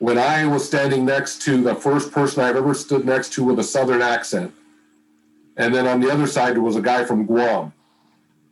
When 0.00 0.18
I 0.18 0.46
was 0.46 0.66
standing 0.66 1.04
next 1.04 1.42
to 1.42 1.62
the 1.62 1.76
first 1.76 2.10
person 2.10 2.42
I've 2.42 2.56
ever 2.56 2.74
stood 2.74 3.04
next 3.04 3.32
to 3.34 3.44
with 3.44 3.60
a 3.60 3.68
Southern 3.76 4.02
accent, 4.02 4.52
and 5.56 5.72
then 5.72 5.86
on 5.86 6.00
the 6.00 6.10
other 6.10 6.26
side, 6.26 6.58
was 6.58 6.74
a 6.74 6.82
guy 6.82 7.04
from 7.04 7.24
Guam. 7.24 7.72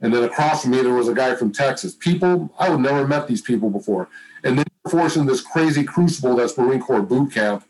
And 0.01 0.15
then 0.15 0.25
across 0.25 0.63
from 0.63 0.73
me, 0.73 0.83
there 0.83 0.95
was 0.95 1.09
a 1.09 1.15
guy 1.15 1.35
from 1.35 1.53
Texas. 1.53 1.95
People, 1.95 2.53
I 2.59 2.71
would 2.71 2.81
never 2.81 3.07
met 3.07 3.27
these 3.27 3.43
people 3.43 3.71
before. 3.71 4.09
And 4.43 4.59
then 4.59 4.65
forcing 4.89 5.27
this 5.27 5.43
crazy 5.43 5.85
crucible 5.85 6.37
that's 6.37 6.57
Marine 6.57 6.81
Corps 6.81 7.03
boot 7.03 7.33
camp. 7.33 7.65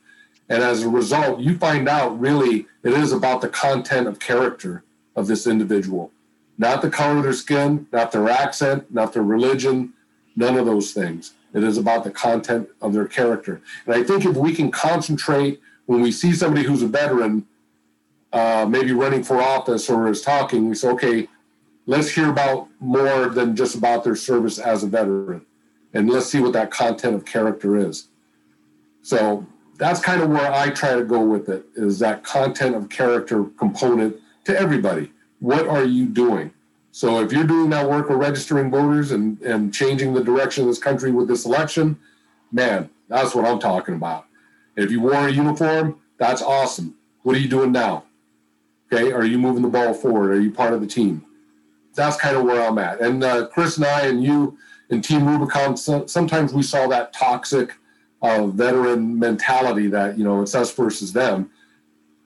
And 0.49 0.63
as 0.63 0.83
a 0.83 0.89
result, 0.89 1.41
you 1.41 1.57
find 1.59 1.89
out 1.89 2.19
really 2.19 2.67
it 2.83 2.93
is 2.93 3.13
about 3.13 3.41
the 3.41 3.49
content 3.49 4.07
of 4.07 4.19
character 4.21 4.85
of 5.17 5.27
this 5.27 5.47
individual, 5.47 6.13
not 6.59 6.83
the 6.83 6.91
color 6.91 7.19
of 7.19 7.25
their 7.25 7.33
skin, 7.33 7.87
not 7.93 8.13
their 8.13 8.29
accent, 8.29 8.93
not 8.93 9.13
their 9.13 9.23
religion, 9.23 9.93
none 10.37 10.57
of 10.57 10.67
those 10.67 10.93
things. 10.93 11.35
It 11.53 11.65
is 11.65 11.79
about 11.79 12.05
the 12.05 12.11
content 12.11 12.69
of 12.81 12.93
their 12.93 13.07
character. 13.07 13.61
And 13.87 13.95
I 13.95 14.05
think 14.05 14.25
if 14.25 14.37
we 14.37 14.55
can 14.55 14.71
concentrate 14.71 15.61
when 15.87 16.01
we 16.01 16.13
see 16.13 16.33
somebody 16.33 16.65
who's 16.65 16.83
a 16.83 16.87
veteran, 16.87 17.47
uh, 18.33 18.67
maybe 18.69 18.93
running 18.93 19.25
for 19.25 19.41
office 19.41 19.91
or 19.91 20.09
is 20.09 20.23
talking, 20.23 20.69
we 20.69 20.75
say, 20.77 20.89
okay, 20.91 21.29
let's 21.91 22.09
hear 22.09 22.31
about 22.31 22.69
more 22.79 23.27
than 23.31 23.57
just 23.57 23.75
about 23.75 24.05
their 24.05 24.15
service 24.15 24.61
as 24.61 24.85
a 24.85 24.87
veteran. 24.87 25.45
And 25.93 26.09
let's 26.09 26.27
see 26.27 26.39
what 26.39 26.53
that 26.53 26.71
content 26.71 27.17
of 27.17 27.25
character 27.25 27.77
is. 27.77 28.07
So 29.03 29.45
that's 29.77 29.99
kind 29.99 30.23
of 30.23 30.29
where 30.29 30.53
I 30.53 30.71
try 30.71 30.95
to 30.95 31.05
go 31.05 31.21
with 31.21 31.49
it 31.49 31.67
is 31.75 31.99
that 31.99 32.23
content 32.23 32.77
of 32.77 32.91
character 32.91 33.43
component 33.59 34.15
to 34.45 34.57
everybody. 34.57 35.11
What 35.41 35.67
are 35.67 35.85
you 35.85 36.07
doing? 36.07 36.53
So 36.93 37.25
if 37.25 37.33
you're 37.33 37.43
doing 37.43 37.71
that 37.71 37.91
work 37.91 38.09
of 38.09 38.19
registering 38.19 38.71
voters 38.71 39.11
and, 39.11 39.41
and 39.43 39.75
changing 39.75 40.15
the 40.15 40.23
direction 40.23 40.63
of 40.63 40.69
this 40.69 40.79
country 40.79 41.11
with 41.11 41.27
this 41.27 41.45
election, 41.45 41.99
man, 42.53 42.89
that's 43.09 43.35
what 43.35 43.45
I'm 43.45 43.59
talking 43.59 43.97
about. 43.97 44.27
If 44.77 44.93
you 44.93 45.01
wore 45.01 45.27
a 45.27 45.33
uniform, 45.33 45.99
that's 46.19 46.41
awesome. 46.41 46.95
What 47.25 47.35
are 47.35 47.41
you 47.41 47.49
doing 47.49 47.73
now? 47.73 48.05
Okay, 48.93 49.11
are 49.11 49.25
you 49.25 49.41
moving 49.41 49.63
the 49.63 49.69
ball 49.69 49.93
forward? 49.93 50.31
Are 50.31 50.41
you 50.41 50.53
part 50.53 50.73
of 50.73 50.81
the 50.81 50.87
team? 50.87 51.27
That's 51.95 52.17
kind 52.17 52.37
of 52.37 52.45
where 52.45 52.63
I'm 52.63 52.79
at. 52.79 53.01
And 53.01 53.25
uh, 53.25 53.47
Chris 53.49 53.77
and 53.77 53.87
I 53.87 54.07
and 54.07 54.23
you 54.23 54.57
and 54.91 55.03
Team 55.03 55.27
Rubicon, 55.27 55.77
so, 55.77 56.07
sometimes 56.07 56.53
we 56.53 56.63
saw 56.63 56.87
that 56.89 57.13
toxic 57.13 57.75
uh, 58.23 58.47
veteran 58.47 59.19
mentality 59.19 59.87
that 59.89 60.19
you 60.19 60.25
know 60.25 60.43
it's 60.43 60.55
us 60.55 60.73
versus 60.75 61.13
them. 61.13 61.51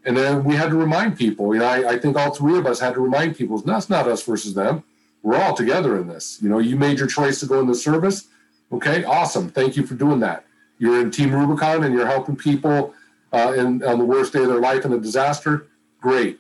And 0.07 0.17
then 0.17 0.45
we 0.45 0.55
had 0.55 0.71
to 0.71 0.77
remind 0.77 1.17
people. 1.17 1.55
You 1.55 1.61
know, 1.61 1.67
I, 1.67 1.93
I 1.93 1.99
think 1.99 2.17
all 2.17 2.35
three 2.35 2.59
of 2.59 2.67
us 2.67 2.79
had 2.79 2.95
to 2.95 3.01
remind 3.01 3.37
people, 3.37 3.57
that's 3.59 3.89
not 3.89 4.07
us 4.07 4.23
versus 4.23 4.53
them. 4.53 4.85
We're 5.23 5.41
all 5.41 5.55
together 5.55 5.99
in 5.99 6.07
this. 6.07 6.39
You 6.43 6.51
know, 6.51 6.59
you 6.59 6.77
made 6.77 6.99
your 6.99 7.09
choice 7.09 7.41
to 7.41 7.47
go 7.47 7.59
in 7.61 7.67
the 7.67 7.75
service. 7.75 8.29
Okay, 8.71 9.05
awesome. 9.05 9.49
Thank 9.49 9.77
you 9.77 9.87
for 9.87 9.95
doing 9.95 10.21
that. 10.21 10.45
You're 10.79 11.01
in 11.01 11.11
Team 11.11 11.35
Rubicon 11.35 11.85
and 11.85 11.95
you're 11.95 12.07
helping 12.07 12.37
people 12.37 12.93
uh, 13.33 13.55
in 13.57 13.83
on 13.83 13.99
the 13.99 14.05
worst 14.05 14.33
day 14.33 14.43
of 14.43 14.49
their 14.49 14.61
life 14.61 14.85
in 14.85 14.93
a 14.93 14.99
disaster. 14.99 15.69
Great. 16.01 16.39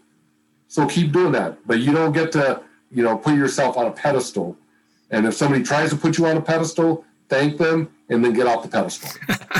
So 0.68 0.86
keep 0.86 1.12
doing 1.12 1.32
that. 1.32 1.66
But 1.66 1.78
you 1.80 1.92
don't 1.92 2.12
get 2.12 2.32
to, 2.32 2.60
you 2.90 3.02
know, 3.02 3.16
put 3.16 3.34
yourself 3.34 3.76
on 3.76 3.86
a 3.86 3.90
pedestal. 3.90 4.56
And 5.10 5.26
if 5.26 5.34
somebody 5.34 5.62
tries 5.62 5.90
to 5.90 5.96
put 5.96 6.18
you 6.18 6.26
on 6.26 6.36
a 6.36 6.42
pedestal, 6.42 7.04
thank 7.28 7.58
them 7.58 7.92
and 8.08 8.24
then 8.24 8.32
get 8.32 8.46
off 8.46 8.62
the 8.62 8.68
pedestal. 8.68 9.10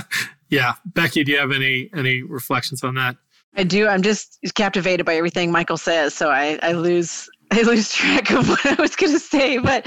yeah. 0.48 0.74
Becky, 0.84 1.24
do 1.24 1.32
you 1.32 1.38
have 1.38 1.52
any 1.52 1.90
any 1.94 2.22
reflections 2.22 2.82
on 2.82 2.94
that? 2.94 3.16
I 3.56 3.64
do. 3.64 3.87
I'm 3.87 4.02
just 4.02 4.38
captivated 4.54 5.06
by 5.06 5.14
everything 5.14 5.52
Michael 5.52 5.76
says. 5.76 6.14
So 6.14 6.30
I, 6.30 6.58
I 6.62 6.72
lose 6.72 7.28
I 7.50 7.62
lose 7.62 7.92
track 7.92 8.30
of 8.32 8.48
what 8.48 8.66
I 8.66 8.74
was 8.80 8.96
going 8.96 9.12
to 9.12 9.18
say. 9.18 9.58
But 9.58 9.87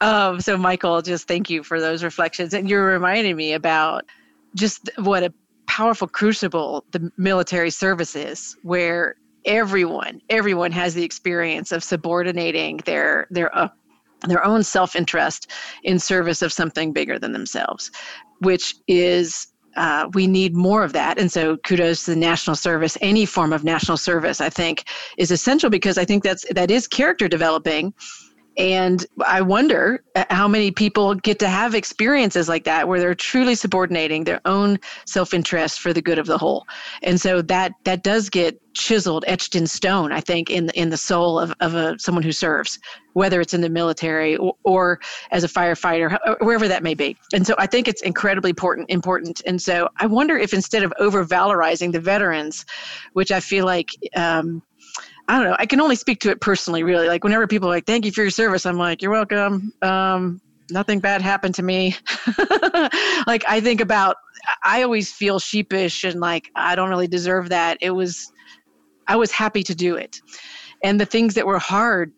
um, 0.00 0.40
so, 0.40 0.56
Michael, 0.56 1.02
just 1.02 1.28
thank 1.28 1.50
you 1.50 1.62
for 1.62 1.80
those 1.80 2.02
reflections. 2.02 2.54
And 2.54 2.68
you're 2.68 2.86
reminding 2.86 3.36
me 3.36 3.52
about 3.52 4.04
just 4.54 4.88
what 4.98 5.22
a 5.22 5.32
powerful 5.66 6.08
crucible 6.08 6.84
the 6.92 7.10
military 7.16 7.70
service 7.70 8.14
is, 8.16 8.56
where 8.62 9.16
everyone 9.44 10.20
everyone 10.30 10.72
has 10.72 10.94
the 10.94 11.04
experience 11.04 11.72
of 11.72 11.82
subordinating 11.84 12.78
their 12.84 13.26
their 13.30 13.56
uh, 13.56 13.68
their 14.26 14.44
own 14.44 14.62
self-interest 14.62 15.50
in 15.82 15.98
service 15.98 16.40
of 16.42 16.52
something 16.52 16.92
bigger 16.92 17.18
than 17.18 17.32
themselves 17.32 17.90
which 18.40 18.74
is 18.88 19.48
uh, 19.76 20.08
we 20.14 20.26
need 20.26 20.54
more 20.54 20.84
of 20.84 20.92
that. 20.92 21.18
And 21.18 21.30
so 21.30 21.56
kudos 21.58 22.04
to 22.04 22.12
the 22.12 22.16
national 22.16 22.56
service. 22.56 22.96
Any 23.00 23.26
form 23.26 23.52
of 23.52 23.64
national 23.64 23.96
service, 23.96 24.40
I 24.40 24.48
think, 24.48 24.84
is 25.18 25.30
essential 25.30 25.70
because 25.70 25.98
I 25.98 26.04
think 26.04 26.22
that's 26.22 26.44
that 26.54 26.70
is 26.70 26.86
character 26.86 27.28
developing 27.28 27.92
and 28.56 29.04
I 29.26 29.42
wonder 29.42 30.02
uh, 30.14 30.24
how 30.30 30.46
many 30.46 30.70
people 30.70 31.14
get 31.14 31.38
to 31.40 31.48
have 31.48 31.74
experiences 31.74 32.48
like 32.48 32.64
that 32.64 32.86
where 32.86 33.00
they're 33.00 33.14
truly 33.14 33.54
subordinating 33.54 34.24
their 34.24 34.40
own 34.44 34.78
self-interest 35.06 35.80
for 35.80 35.92
the 35.92 36.02
good 36.02 36.18
of 36.18 36.26
the 36.26 36.38
whole. 36.38 36.66
And 37.02 37.20
so 37.20 37.42
that 37.42 37.72
that 37.84 38.02
does 38.02 38.30
get 38.30 38.60
chiseled, 38.74 39.24
etched 39.26 39.54
in 39.54 39.66
stone, 39.66 40.12
I 40.12 40.20
think, 40.20 40.50
in 40.50 40.66
the 40.66 40.78
in 40.78 40.90
the 40.90 40.96
soul 40.96 41.38
of, 41.38 41.54
of 41.60 41.74
a 41.74 41.98
someone 41.98 42.22
who 42.22 42.32
serves, 42.32 42.78
whether 43.12 43.40
it's 43.40 43.54
in 43.54 43.60
the 43.60 43.68
military 43.68 44.36
or, 44.36 44.54
or 44.64 45.00
as 45.30 45.44
a 45.44 45.48
firefighter, 45.48 46.16
wherever 46.40 46.68
that 46.68 46.82
may 46.82 46.94
be. 46.94 47.16
And 47.32 47.46
so 47.46 47.54
I 47.58 47.66
think 47.66 47.88
it's 47.88 48.02
incredibly 48.02 48.50
important 48.50 48.90
important. 48.90 49.42
And 49.46 49.60
so 49.60 49.88
I 49.98 50.06
wonder 50.06 50.36
if 50.36 50.52
instead 50.52 50.82
of 50.82 50.92
over 50.98 51.24
valorizing 51.24 51.92
the 51.92 52.00
veterans, 52.00 52.64
which 53.14 53.32
I 53.32 53.40
feel 53.40 53.64
like 53.64 53.90
um, 54.16 54.62
I 55.28 55.38
don't 55.38 55.48
know. 55.48 55.56
I 55.58 55.66
can 55.66 55.80
only 55.80 55.96
speak 55.96 56.20
to 56.20 56.30
it 56.30 56.40
personally, 56.40 56.82
really. 56.82 57.08
Like 57.08 57.24
whenever 57.24 57.46
people 57.46 57.68
are 57.68 57.72
like, 57.72 57.86
"Thank 57.86 58.04
you 58.04 58.12
for 58.12 58.22
your 58.22 58.30
service," 58.30 58.66
I'm 58.66 58.76
like, 58.76 59.00
"You're 59.00 59.10
welcome." 59.10 59.72
Um, 59.82 60.40
nothing 60.70 61.00
bad 61.00 61.22
happened 61.22 61.54
to 61.56 61.62
me. 61.62 61.96
like 63.26 63.44
I 63.48 63.60
think 63.62 63.80
about, 63.80 64.16
I 64.64 64.82
always 64.82 65.12
feel 65.12 65.38
sheepish 65.38 66.04
and 66.04 66.20
like 66.20 66.50
I 66.56 66.74
don't 66.74 66.90
really 66.90 67.08
deserve 67.08 67.48
that. 67.50 67.78
It 67.80 67.90
was, 67.90 68.30
I 69.08 69.16
was 69.16 69.30
happy 69.30 69.62
to 69.62 69.74
do 69.74 69.96
it, 69.96 70.20
and 70.82 71.00
the 71.00 71.06
things 71.06 71.34
that 71.34 71.46
were 71.46 71.58
hard 71.58 72.12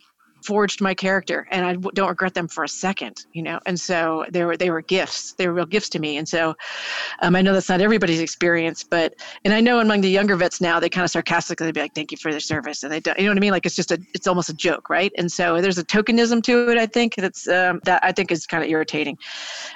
forged 0.46 0.80
my 0.80 0.94
character 0.94 1.46
and 1.50 1.66
I 1.66 1.74
don't 1.94 2.08
regret 2.08 2.34
them 2.34 2.48
for 2.48 2.64
a 2.64 2.68
second, 2.68 3.26
you 3.32 3.42
know? 3.42 3.58
And 3.66 3.78
so 3.78 4.24
they 4.30 4.44
were, 4.44 4.56
they 4.56 4.70
were 4.70 4.82
gifts, 4.82 5.32
they 5.32 5.46
were 5.48 5.54
real 5.54 5.66
gifts 5.66 5.88
to 5.90 5.98
me. 5.98 6.16
And 6.16 6.28
so 6.28 6.54
um, 7.20 7.34
I 7.34 7.42
know 7.42 7.52
that's 7.52 7.68
not 7.68 7.80
everybody's 7.80 8.20
experience, 8.20 8.84
but, 8.84 9.14
and 9.44 9.52
I 9.52 9.60
know 9.60 9.80
among 9.80 10.00
the 10.02 10.10
younger 10.10 10.36
vets 10.36 10.60
now, 10.60 10.78
they 10.78 10.88
kind 10.88 11.04
of 11.04 11.10
sarcastically 11.10 11.72
be 11.72 11.80
like, 11.80 11.94
thank 11.94 12.12
you 12.12 12.18
for 12.18 12.30
their 12.30 12.40
service. 12.40 12.82
And 12.82 12.92
they 12.92 13.00
don't, 13.00 13.18
you 13.18 13.24
know 13.24 13.30
what 13.30 13.38
I 13.38 13.40
mean? 13.40 13.52
Like 13.52 13.66
it's 13.66 13.76
just 13.76 13.90
a, 13.90 14.00
it's 14.14 14.26
almost 14.26 14.48
a 14.48 14.54
joke. 14.54 14.88
Right. 14.88 15.12
And 15.18 15.30
so 15.30 15.60
there's 15.60 15.78
a 15.78 15.84
tokenism 15.84 16.42
to 16.44 16.70
it. 16.70 16.78
I 16.78 16.86
think 16.86 17.16
that's, 17.16 17.48
um, 17.48 17.80
that 17.84 18.02
I 18.04 18.12
think 18.12 18.30
is 18.30 18.46
kind 18.46 18.62
of 18.62 18.70
irritating. 18.70 19.18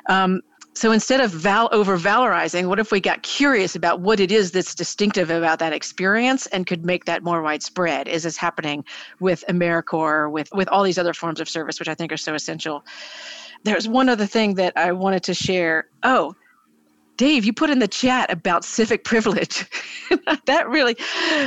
Um, 0.09 0.41
so 0.75 0.93
instead 0.93 1.21
of 1.21 1.31
val- 1.31 1.69
over 1.73 1.99
valorizing, 1.99 2.67
what 2.69 2.79
if 2.79 2.93
we 2.93 3.01
got 3.01 3.23
curious 3.23 3.75
about 3.75 4.01
what 4.01 4.21
it 4.21 4.31
is 4.31 4.53
that's 4.53 4.75
distinctive 4.75 5.31
about 5.31 5.59
that 5.59 5.73
experience 5.73 6.47
and 6.47 6.67
could 6.67 6.85
make 6.85 7.05
that 7.07 7.23
more 7.23 7.43
widespread? 7.43 8.09
Is 8.09 8.23
this 8.23 8.37
happening 8.37 8.85
with 9.19 9.45
AmeriCorps, 9.49 10.31
with 10.31 10.49
with 10.53 10.69
all 10.69 10.83
these 10.83 10.99
other 10.99 11.15
forms 11.15 11.41
of 11.41 11.49
service, 11.49 11.79
which 11.79 11.89
I 11.89 11.95
think 11.95 12.13
are 12.13 12.17
so 12.17 12.35
essential? 12.35 12.85
There's 13.65 13.89
one 13.89 14.09
other 14.09 14.27
thing 14.27 14.55
that 14.55 14.73
I 14.77 14.93
wanted 14.93 15.23
to 15.25 15.35
share. 15.35 15.89
Oh, 16.03 16.35
Dave, 17.21 17.45
you 17.45 17.53
put 17.53 17.69
in 17.69 17.81
the 17.81 17.87
chat 17.87 18.33
about 18.33 18.65
civic 18.65 19.05
privilege. 19.05 19.67
that 20.47 20.67
really, 20.71 20.97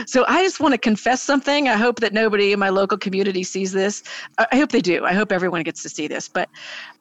so 0.06 0.24
I 0.28 0.44
just 0.44 0.60
want 0.60 0.76
to 0.76 0.78
confess 0.78 1.24
something. 1.24 1.68
I 1.68 1.78
hope 1.78 2.00
that 2.02 2.14
nobody 2.14 2.54
in 2.54 2.60
my 2.60 2.70
local 2.70 2.96
community 2.96 3.42
sees 3.42 3.72
this. 3.72 4.04
I 4.38 4.56
hope 4.56 4.72
they 4.72 4.82
do. 4.82 5.04
I 5.04 5.14
hope 5.14 5.32
everyone 5.32 5.64
gets 5.64 5.82
to 5.82 5.90
see 5.90 6.08
this. 6.08 6.28
But 6.28 6.48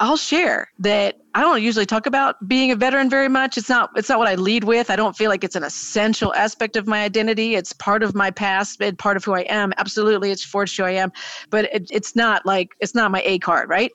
I'll 0.00 0.16
share 0.16 0.70
that 0.78 1.18
I 1.34 1.42
don't 1.42 1.62
usually 1.62 1.84
talk 1.84 2.06
about 2.06 2.48
being 2.48 2.70
a 2.70 2.76
veteran 2.76 3.10
very 3.10 3.28
much. 3.28 3.58
It's 3.58 3.68
not. 3.68 3.90
It's 3.94 4.08
not 4.08 4.18
what 4.18 4.28
I 4.28 4.36
lead 4.36 4.64
with. 4.64 4.88
I 4.88 4.96
don't 4.96 5.14
feel 5.14 5.28
like 5.28 5.44
it's 5.44 5.56
an 5.56 5.64
essential 5.64 6.34
aspect 6.34 6.76
of 6.76 6.86
my 6.86 7.02
identity. 7.04 7.56
It's 7.56 7.74
part 7.74 8.02
of 8.02 8.14
my 8.14 8.30
past 8.30 8.80
and 8.80 8.98
part 8.98 9.18
of 9.18 9.24
who 9.24 9.34
I 9.34 9.42
am. 9.50 9.74
Absolutely, 9.76 10.30
it's 10.30 10.44
forged 10.44 10.78
who 10.78 10.84
I 10.84 10.92
am. 10.92 11.12
But 11.50 11.66
it, 11.74 11.90
it's 11.90 12.16
not 12.16 12.46
like 12.46 12.70
it's 12.80 12.94
not 12.94 13.10
my 13.10 13.22
A 13.26 13.38
card, 13.38 13.68
right? 13.68 13.92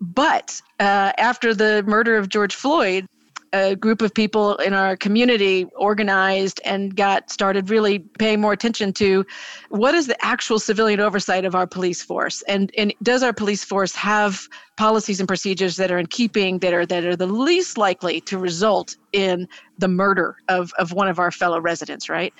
But 0.00 0.62
uh, 0.78 1.12
after 1.18 1.54
the 1.54 1.82
murder 1.86 2.16
of 2.16 2.28
George 2.28 2.54
Floyd, 2.54 3.06
a 3.52 3.76
group 3.76 4.00
of 4.00 4.14
people 4.14 4.56
in 4.56 4.72
our 4.72 4.96
community 4.96 5.66
organized 5.76 6.60
and 6.64 6.96
got 6.96 7.30
started 7.30 7.68
really 7.68 7.98
paying 7.98 8.40
more 8.40 8.52
attention 8.52 8.92
to 8.94 9.26
what 9.68 9.94
is 9.94 10.06
the 10.06 10.24
actual 10.24 10.58
civilian 10.58 11.00
oversight 11.00 11.44
of 11.44 11.54
our 11.54 11.66
police 11.66 12.02
force? 12.02 12.42
And 12.42 12.72
and 12.78 12.94
does 13.02 13.22
our 13.22 13.32
police 13.32 13.64
force 13.64 13.94
have 13.94 14.48
policies 14.76 15.20
and 15.20 15.28
procedures 15.28 15.76
that 15.76 15.90
are 15.90 15.98
in 15.98 16.06
keeping 16.06 16.58
that 16.60 16.72
are 16.72 16.86
that 16.86 17.04
are 17.04 17.16
the 17.16 17.26
least 17.26 17.76
likely 17.76 18.20
to 18.22 18.38
result 18.38 18.96
in 19.12 19.46
the 19.78 19.88
murder 19.88 20.36
of, 20.48 20.72
of 20.78 20.92
one 20.92 21.08
of 21.08 21.18
our 21.18 21.30
fellow 21.30 21.60
residents 21.60 22.08
right? 22.08 22.32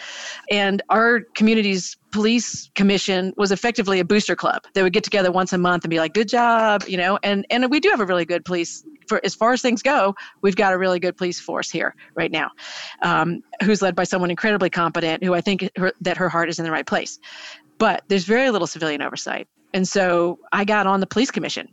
And 0.51 0.83
our 0.89 1.21
community's 1.35 1.97
police 2.11 2.71
commission 2.75 3.33
was 3.37 3.53
effectively 3.53 4.01
a 4.01 4.05
booster 4.05 4.37
club. 4.37 4.63
They 4.75 4.83
would 4.83 4.93
get 4.93 5.05
together 5.05 5.33
once 5.33 5.53
a 5.53 5.59
month 5.59 5.85
and 5.85 5.91
be 5.91 5.99
like 5.99 6.15
good 6.15 6.29
job 6.29 6.85
you 6.87 6.97
know? 6.97 7.19
And 7.23 7.47
and 7.51 7.71
we 7.71 7.81
do 7.81 7.91
have 7.91 8.01
a 8.01 8.07
really 8.07 8.25
good 8.25 8.45
police 8.45 8.85
for 9.09 9.21
as 9.25 9.35
far 9.35 9.53
as 9.53 9.61
things 9.61 9.83
go 9.83 10.15
we've 10.43 10.57
got 10.57 10.73
a 10.73 10.79
really 10.79 11.01
good 11.01 11.17
police 11.17 11.41
force 11.41 11.71
here 11.71 11.95
right 12.15 12.31
now 12.31 12.51
um, 13.03 13.43
who's 13.63 13.83
led 13.83 13.95
by 13.95 14.05
someone 14.05 14.31
incredibly 14.31 14.71
competent 14.71 15.23
who 15.25 15.35
i 15.35 15.41
think 15.41 15.69
her, 15.77 15.93
that 16.01 16.17
her 16.17 16.29
heart 16.29 16.49
is 16.49 16.59
in 16.59 16.65
the 16.65 16.71
right 16.71 16.87
place. 16.87 17.19
But 17.79 18.03
there's 18.09 18.25
very 18.25 18.51
little 18.51 18.69
civilian 18.69 19.03
oversight. 19.03 19.49
And 19.75 19.89
so 19.89 20.39
i 20.53 20.65
got 20.65 20.87
on 20.87 21.01
the 21.01 21.07
police 21.07 21.31
commission 21.31 21.69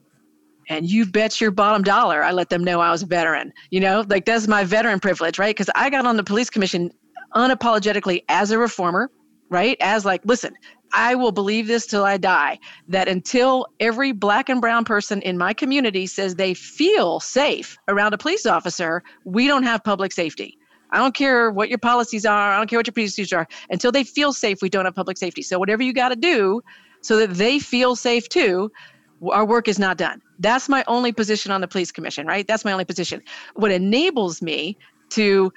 and 0.69 0.89
you 0.89 1.05
bet 1.05 1.41
your 1.41 1.51
bottom 1.51 1.83
dollar 1.83 2.23
I 2.23 2.31
let 2.31 2.49
them 2.49 2.63
know 2.63 2.79
I 2.79 2.91
was 2.91 3.03
a 3.03 3.07
veteran. 3.07 3.51
You 3.71 3.79
know, 3.79 4.05
like 4.07 4.25
that's 4.25 4.47
my 4.47 4.63
veteran 4.63 4.99
privilege, 4.99 5.37
right? 5.39 5.55
Because 5.55 5.69
I 5.75 5.89
got 5.89 6.05
on 6.05 6.15
the 6.15 6.23
police 6.23 6.49
commission 6.49 6.91
unapologetically 7.35 8.23
as 8.29 8.51
a 8.51 8.57
reformer, 8.57 9.11
right? 9.49 9.77
As 9.81 10.05
like, 10.05 10.21
listen, 10.25 10.53
I 10.93 11.15
will 11.15 11.31
believe 11.31 11.67
this 11.67 11.85
till 11.85 12.03
I 12.03 12.17
die 12.17 12.59
that 12.87 13.07
until 13.07 13.67
every 13.79 14.11
black 14.11 14.49
and 14.49 14.61
brown 14.61 14.85
person 14.85 15.21
in 15.21 15.37
my 15.37 15.53
community 15.53 16.07
says 16.07 16.35
they 16.35 16.53
feel 16.53 17.19
safe 17.19 17.77
around 17.87 18.13
a 18.13 18.17
police 18.17 18.45
officer, 18.45 19.03
we 19.25 19.47
don't 19.47 19.63
have 19.63 19.83
public 19.83 20.11
safety. 20.11 20.57
I 20.91 20.97
don't 20.97 21.13
care 21.13 21.51
what 21.51 21.69
your 21.69 21.77
policies 21.77 22.25
are, 22.25 22.53
I 22.53 22.57
don't 22.57 22.67
care 22.67 22.79
what 22.79 22.87
your 22.87 22.93
procedures 22.93 23.33
are. 23.33 23.47
Until 23.69 23.91
they 23.91 24.03
feel 24.03 24.33
safe, 24.33 24.59
we 24.61 24.69
don't 24.69 24.85
have 24.85 24.95
public 24.95 25.17
safety. 25.17 25.43
So, 25.43 25.59
whatever 25.59 25.83
you 25.83 25.93
got 25.93 26.09
to 26.09 26.15
do 26.15 26.61
so 27.01 27.17
that 27.17 27.35
they 27.35 27.59
feel 27.59 27.95
safe 27.95 28.27
too, 28.27 28.71
our 29.31 29.45
work 29.45 29.67
is 29.67 29.79
not 29.79 29.97
done. 29.97 30.21
That's 30.39 30.69
my 30.69 30.83
only 30.87 31.11
position 31.11 31.51
on 31.51 31.61
the 31.61 31.67
police 31.67 31.91
commission, 31.91 32.25
right? 32.25 32.47
That's 32.47 32.63
my 32.63 32.71
only 32.71 32.85
position. 32.85 33.21
What 33.55 33.71
enables 33.71 34.41
me 34.41 34.77
to 35.11 35.51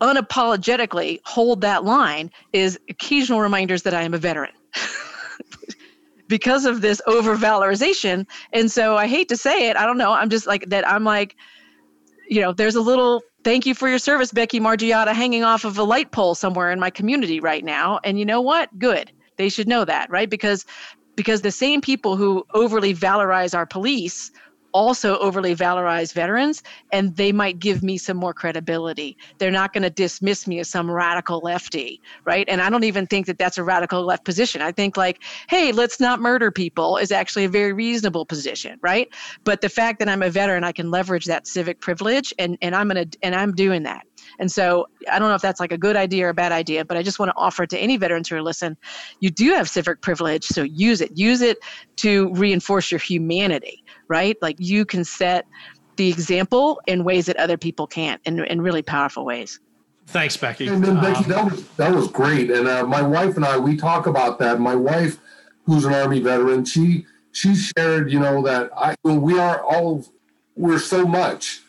unapologetically 0.00 1.20
hold 1.24 1.60
that 1.62 1.84
line 1.84 2.30
is 2.52 2.78
occasional 2.88 3.40
reminders 3.40 3.82
that 3.82 3.94
I 3.94 4.02
am 4.02 4.14
a 4.14 4.18
veteran. 4.18 4.52
because 6.28 6.64
of 6.64 6.80
this 6.80 7.00
overvalorization. 7.06 8.26
And 8.52 8.70
so 8.70 8.96
I 8.96 9.06
hate 9.06 9.28
to 9.28 9.36
say 9.36 9.68
it, 9.68 9.76
I 9.76 9.86
don't 9.86 9.98
know. 9.98 10.12
I'm 10.12 10.30
just 10.30 10.46
like 10.46 10.68
that. 10.70 10.86
I'm 10.88 11.04
like, 11.04 11.36
you 12.28 12.40
know, 12.40 12.52
there's 12.52 12.74
a 12.74 12.80
little 12.80 13.22
thank 13.44 13.66
you 13.66 13.74
for 13.74 13.88
your 13.88 13.98
service, 13.98 14.32
Becky 14.32 14.58
Margiotta, 14.58 15.12
hanging 15.12 15.44
off 15.44 15.64
of 15.64 15.78
a 15.78 15.84
light 15.84 16.10
pole 16.10 16.34
somewhere 16.34 16.72
in 16.72 16.80
my 16.80 16.90
community 16.90 17.38
right 17.38 17.64
now. 17.64 18.00
And 18.02 18.18
you 18.18 18.24
know 18.24 18.40
what? 18.40 18.76
Good. 18.78 19.12
They 19.36 19.48
should 19.48 19.68
know 19.68 19.84
that, 19.84 20.10
right? 20.10 20.28
Because 20.28 20.66
because 21.16 21.40
the 21.40 21.50
same 21.50 21.80
people 21.80 22.16
who 22.16 22.44
overly 22.54 22.94
valorize 22.94 23.54
our 23.54 23.66
police 23.66 24.30
also 24.76 25.18
overly 25.20 25.56
valorize 25.56 26.12
veterans 26.12 26.62
and 26.92 27.16
they 27.16 27.32
might 27.32 27.58
give 27.58 27.82
me 27.82 27.96
some 27.96 28.16
more 28.18 28.34
credibility. 28.34 29.16
They're 29.38 29.50
not 29.50 29.72
going 29.72 29.84
to 29.84 29.90
dismiss 29.90 30.46
me 30.46 30.58
as 30.58 30.68
some 30.68 30.90
radical 30.90 31.40
lefty 31.42 32.02
right? 32.26 32.46
And 32.48 32.60
i 32.60 32.68
don't 32.68 32.84
even 32.84 33.06
think 33.06 33.24
that 33.26 33.38
that's 33.38 33.56
a 33.56 33.62
radical 33.62 34.04
left 34.04 34.24
position. 34.26 34.60
I 34.60 34.72
think 34.72 34.98
like 34.98 35.22
hey 35.48 35.72
let's 35.72 35.98
not 35.98 36.20
murder 36.20 36.50
people 36.50 36.98
is 36.98 37.10
actually 37.10 37.44
a 37.44 37.48
very 37.48 37.72
reasonable 37.72 38.26
position 38.26 38.78
right? 38.82 39.08
But 39.44 39.62
the 39.62 39.70
fact 39.70 39.98
that 40.00 40.08
i'm 40.10 40.22
a 40.22 40.28
veteran 40.28 40.62
i 40.62 40.72
can 40.72 40.90
leverage 40.90 41.24
that 41.24 41.46
civic 41.46 41.80
privilege 41.80 42.34
and 42.38 42.58
and 42.60 42.76
i'm 42.76 42.88
going 42.88 43.08
to 43.08 43.18
and 43.22 43.34
i'm 43.34 43.52
doing 43.54 43.84
that 43.84 44.04
and 44.38 44.50
so 44.50 44.86
I 45.10 45.18
don't 45.18 45.28
know 45.28 45.34
if 45.34 45.42
that's 45.42 45.60
like 45.60 45.72
a 45.72 45.78
good 45.78 45.96
idea 45.96 46.26
or 46.26 46.30
a 46.30 46.34
bad 46.34 46.52
idea, 46.52 46.84
but 46.84 46.96
I 46.96 47.02
just 47.02 47.18
want 47.18 47.30
to 47.30 47.36
offer 47.36 47.64
it 47.64 47.70
to 47.70 47.78
any 47.78 47.96
veterans 47.96 48.28
who 48.28 48.36
are 48.36 48.42
listening. 48.42 48.76
You 49.20 49.30
do 49.30 49.52
have 49.54 49.68
civic 49.68 50.00
privilege, 50.00 50.44
so 50.44 50.62
use 50.62 51.00
it. 51.00 51.16
Use 51.16 51.40
it 51.40 51.58
to 51.96 52.32
reinforce 52.34 52.90
your 52.90 53.00
humanity, 53.00 53.84
right? 54.08 54.36
Like 54.42 54.56
you 54.58 54.84
can 54.84 55.04
set 55.04 55.46
the 55.96 56.08
example 56.08 56.80
in 56.86 57.04
ways 57.04 57.26
that 57.26 57.36
other 57.36 57.56
people 57.56 57.86
can't 57.86 58.20
in, 58.24 58.44
in 58.44 58.60
really 58.60 58.82
powerful 58.82 59.24
ways. 59.24 59.60
Thanks, 60.08 60.36
Becky. 60.36 60.68
And 60.68 60.84
then 60.84 61.00
Becky, 61.00 61.24
um, 61.24 61.30
that 61.30 61.44
was 61.50 61.68
that 61.70 61.94
was 61.94 62.08
great. 62.08 62.50
And 62.50 62.68
uh, 62.68 62.86
my 62.86 63.02
wife 63.02 63.36
and 63.36 63.44
I, 63.44 63.58
we 63.58 63.76
talk 63.76 64.06
about 64.06 64.38
that. 64.38 64.60
My 64.60 64.76
wife, 64.76 65.18
who's 65.64 65.84
an 65.84 65.94
Army 65.94 66.20
veteran, 66.20 66.64
she 66.64 67.06
she 67.32 67.54
shared, 67.54 68.12
you 68.12 68.20
know, 68.20 68.42
that 68.42 68.70
I 68.76 68.94
we 69.02 69.38
are 69.38 69.62
all 69.62 70.06
we're 70.54 70.78
so 70.78 71.06
much. 71.06 71.60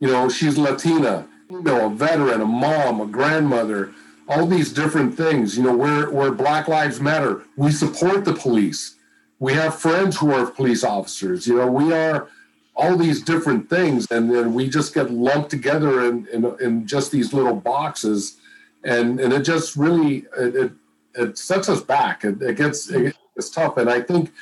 You 0.00 0.08
know, 0.08 0.28
she's 0.28 0.56
Latina 0.56 1.28
you 1.50 1.62
know, 1.62 1.86
a 1.86 1.90
veteran, 1.90 2.40
a 2.40 2.46
mom, 2.46 3.00
a 3.00 3.06
grandmother, 3.06 3.92
all 4.28 4.46
these 4.46 4.72
different 4.72 5.16
things. 5.16 5.56
You 5.56 5.64
know, 5.64 5.76
we're, 5.76 6.10
we're 6.10 6.30
Black 6.30 6.68
Lives 6.68 7.00
Matter. 7.00 7.42
We 7.56 7.70
support 7.70 8.24
the 8.24 8.34
police. 8.34 8.96
We 9.38 9.52
have 9.54 9.78
friends 9.78 10.16
who 10.16 10.32
are 10.32 10.46
police 10.46 10.84
officers. 10.84 11.46
You 11.46 11.56
know, 11.56 11.66
we 11.70 11.92
are 11.92 12.28
all 12.76 12.96
these 12.96 13.22
different 13.22 13.68
things, 13.68 14.06
and 14.10 14.30
then 14.30 14.54
we 14.54 14.68
just 14.68 14.94
get 14.94 15.10
lumped 15.10 15.50
together 15.50 16.08
in, 16.08 16.26
in, 16.32 16.44
in 16.60 16.86
just 16.86 17.12
these 17.12 17.32
little 17.32 17.54
boxes, 17.54 18.38
and 18.82 19.20
and 19.20 19.32
it 19.32 19.42
just 19.42 19.76
really 19.76 20.26
it, 20.36 20.56
it, 20.56 20.72
it 21.14 21.38
sets 21.38 21.68
us 21.68 21.80
back. 21.80 22.24
It, 22.24 22.42
it 22.42 22.56
gets 22.56 22.90
it, 22.90 23.16
it's 23.36 23.50
tough, 23.50 23.76
and 23.76 23.88
I 23.88 24.00
think 24.00 24.32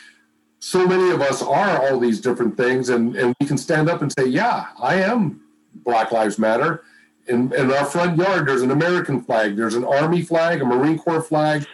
so 0.61 0.87
many 0.87 1.11
of 1.11 1.21
us 1.21 1.43
are 1.43 1.83
all 1.83 1.99
these 1.99 2.21
different 2.21 2.57
things, 2.57 2.89
and 2.89 3.17
and 3.17 3.35
we 3.39 3.47
can 3.47 3.59
stand 3.59 3.91
up 3.91 4.01
and 4.01 4.11
say, 4.11 4.27
yeah, 4.27 4.69
I 4.81 4.95
am 4.95 5.43
Black 5.85 6.11
Lives 6.11 6.39
Matter 6.39 6.85
in, 7.33 7.53
in 7.55 7.73
our 7.73 7.85
front 7.87 8.19
yard, 8.19 8.47
there's 8.47 8.63
an 8.63 8.71
American 8.71 9.23
flag, 9.23 9.57
there's 9.57 9.75
an 9.75 9.85
Army 9.85 10.23
flag, 10.23 10.61
a 10.61 10.65
Marine 10.65 10.99
Corps 10.99 11.23
flag, 11.23 11.67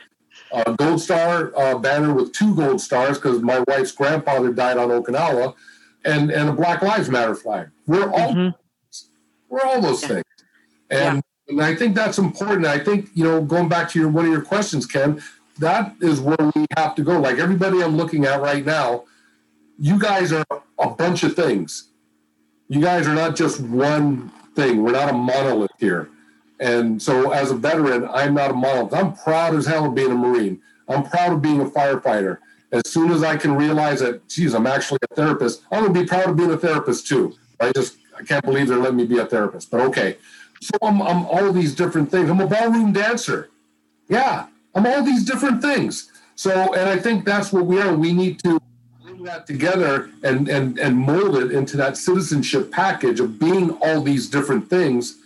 a 0.52 0.72
Gold 0.74 1.00
Star 1.00 1.52
uh, 1.56 1.76
banner 1.78 2.14
with 2.14 2.32
two 2.32 2.54
gold 2.54 2.80
stars 2.80 3.18
because 3.18 3.42
my 3.42 3.62
wife's 3.66 3.92
grandfather 3.92 4.52
died 4.52 4.78
on 4.78 4.88
Okinawa, 4.88 5.54
and 6.04 6.30
and 6.30 6.48
a 6.48 6.52
Black 6.52 6.80
Lives 6.82 7.11
Matter 7.11 7.34
flag. 7.34 7.68
We're 7.86 8.09
all 8.09 8.32
mm-hmm. 8.32 8.50
we're 9.48 9.62
all 9.62 9.80
those 9.80 10.02
yeah. 10.02 10.09
things, 10.09 10.24
and, 10.90 11.22
yeah. 11.48 11.52
and 11.52 11.62
I 11.62 11.74
think 11.74 11.94
that's 11.94 12.18
important. 12.18 12.66
I 12.66 12.78
think 12.78 13.11
you 13.14 13.24
know, 13.24 13.42
going 13.42 13.68
back 13.68 13.90
to 13.90 13.98
your 13.98 14.09
one 14.09 14.24
of 14.24 14.30
your 14.30 14.42
questions, 14.42 14.86
Ken, 14.86 15.20
that 15.59 15.94
is 16.00 16.20
where 16.20 16.52
we 16.54 16.66
have 16.76 16.94
to 16.94 17.02
go. 17.02 17.20
Like 17.20 17.38
everybody 17.38 17.82
I'm 17.82 17.96
looking 17.96 18.24
at 18.24 18.40
right 18.40 18.64
now, 18.64 19.04
you 19.78 19.98
guys 19.98 20.32
are 20.32 20.46
a 20.78 20.90
bunch 20.90 21.24
of 21.24 21.34
things. 21.34 21.88
You 22.68 22.80
guys 22.80 23.09
are 23.09 23.14
not 23.14 23.34
just 23.34 23.61
one 23.61 24.30
thing. 24.59 24.82
We're 24.82 24.92
not 24.92 25.09
a 25.09 25.12
monolith 25.12 25.70
here. 25.78 26.11
And 26.61 27.00
so, 27.00 27.30
as 27.30 27.52
a 27.52 27.54
veteran, 27.54 28.09
I'm 28.12 28.34
not 28.34 28.50
a 28.50 28.54
monolith. 28.54 28.92
I'm 28.92 29.14
proud 29.14 29.54
as 29.54 29.66
hell 29.66 29.86
of 29.86 29.94
being 29.94 30.11
a 30.11 30.16
Marine. 30.16 30.61
I'm 30.88 31.04
proud 31.04 31.32
of 31.32 31.40
being 31.40 31.61
a 31.61 31.66
firefighter. 31.66 32.38
As 32.72 32.82
soon 32.86 33.12
as 33.12 33.22
I 33.22 33.36
can 33.36 33.54
realize 33.54 34.00
that, 34.00 34.28
geez, 34.28 34.54
I'm 34.54 34.66
actually 34.66 34.98
a 35.11 35.14
therapist, 35.14 35.62
I'm 35.70 35.82
going 35.82 35.94
to 35.94 36.00
be 36.00 36.06
proud 36.06 36.28
of 36.28 36.36
being 36.36 36.50
a 36.50 36.56
therapist 36.56 37.06
too. 37.06 37.34
I 37.61 37.70
just, 37.72 37.98
I 38.18 38.24
can't 38.24 38.44
believe 38.44 38.66
they're 38.68 38.78
letting 38.78 38.96
me 38.96 39.06
be 39.06 39.18
a 39.18 39.26
therapist, 39.26 39.70
but 39.70 39.80
okay. 39.80 40.18
So, 40.61 40.76
I'm, 40.82 41.00
I'm 41.00 41.24
all 41.26 41.52
these 41.52 41.74
different 41.74 42.11
things. 42.11 42.28
I'm 42.28 42.40
a 42.40 42.46
ballroom 42.46 42.92
dancer. 42.92 43.50
Yeah, 44.09 44.46
I'm 44.74 44.86
all 44.86 45.02
these 45.04 45.24
different 45.24 45.62
things. 45.62 46.11
So, 46.34 46.74
and 46.74 46.88
I 46.88 46.98
think 46.98 47.24
that's 47.24 47.52
what 47.52 47.66
we 47.66 47.80
are. 47.80 47.94
We 47.94 48.12
need 48.12 48.42
to 48.42 48.59
that 49.24 49.46
together 49.46 50.10
and, 50.22 50.48
and, 50.48 50.78
and 50.78 50.96
mold 50.96 51.36
it 51.36 51.52
into 51.52 51.76
that 51.76 51.96
citizenship 51.96 52.70
package 52.70 53.20
of 53.20 53.38
being 53.38 53.70
all 53.82 54.00
these 54.00 54.28
different 54.28 54.68
things. 54.68 55.18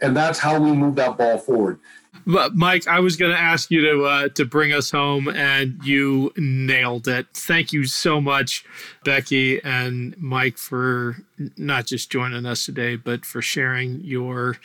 And 0.00 0.16
that's 0.16 0.38
how 0.38 0.58
we 0.58 0.72
move 0.72 0.94
that 0.96 1.18
ball 1.18 1.38
forward. 1.38 1.78
But 2.26 2.54
Mike, 2.54 2.86
I 2.86 3.00
was 3.00 3.16
going 3.16 3.32
to 3.32 3.38
ask 3.38 3.70
you 3.70 3.80
to 3.82 4.04
uh, 4.04 4.28
to 4.30 4.44
bring 4.44 4.72
us 4.72 4.90
home, 4.90 5.28
and 5.28 5.78
you 5.82 6.32
nailed 6.36 7.08
it. 7.08 7.26
Thank 7.32 7.72
you 7.72 7.84
so 7.84 8.20
much, 8.20 8.64
Becky 9.04 9.62
and 9.62 10.16
Mike, 10.18 10.58
for 10.58 11.16
not 11.56 11.86
just 11.86 12.10
joining 12.10 12.46
us 12.46 12.66
today, 12.66 12.96
but 12.96 13.24
for 13.24 13.40
sharing 13.40 14.00
your 14.00 14.56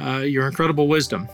uh, 0.00 0.18
your 0.18 0.46
incredible 0.46 0.88
wisdom. 0.88 1.28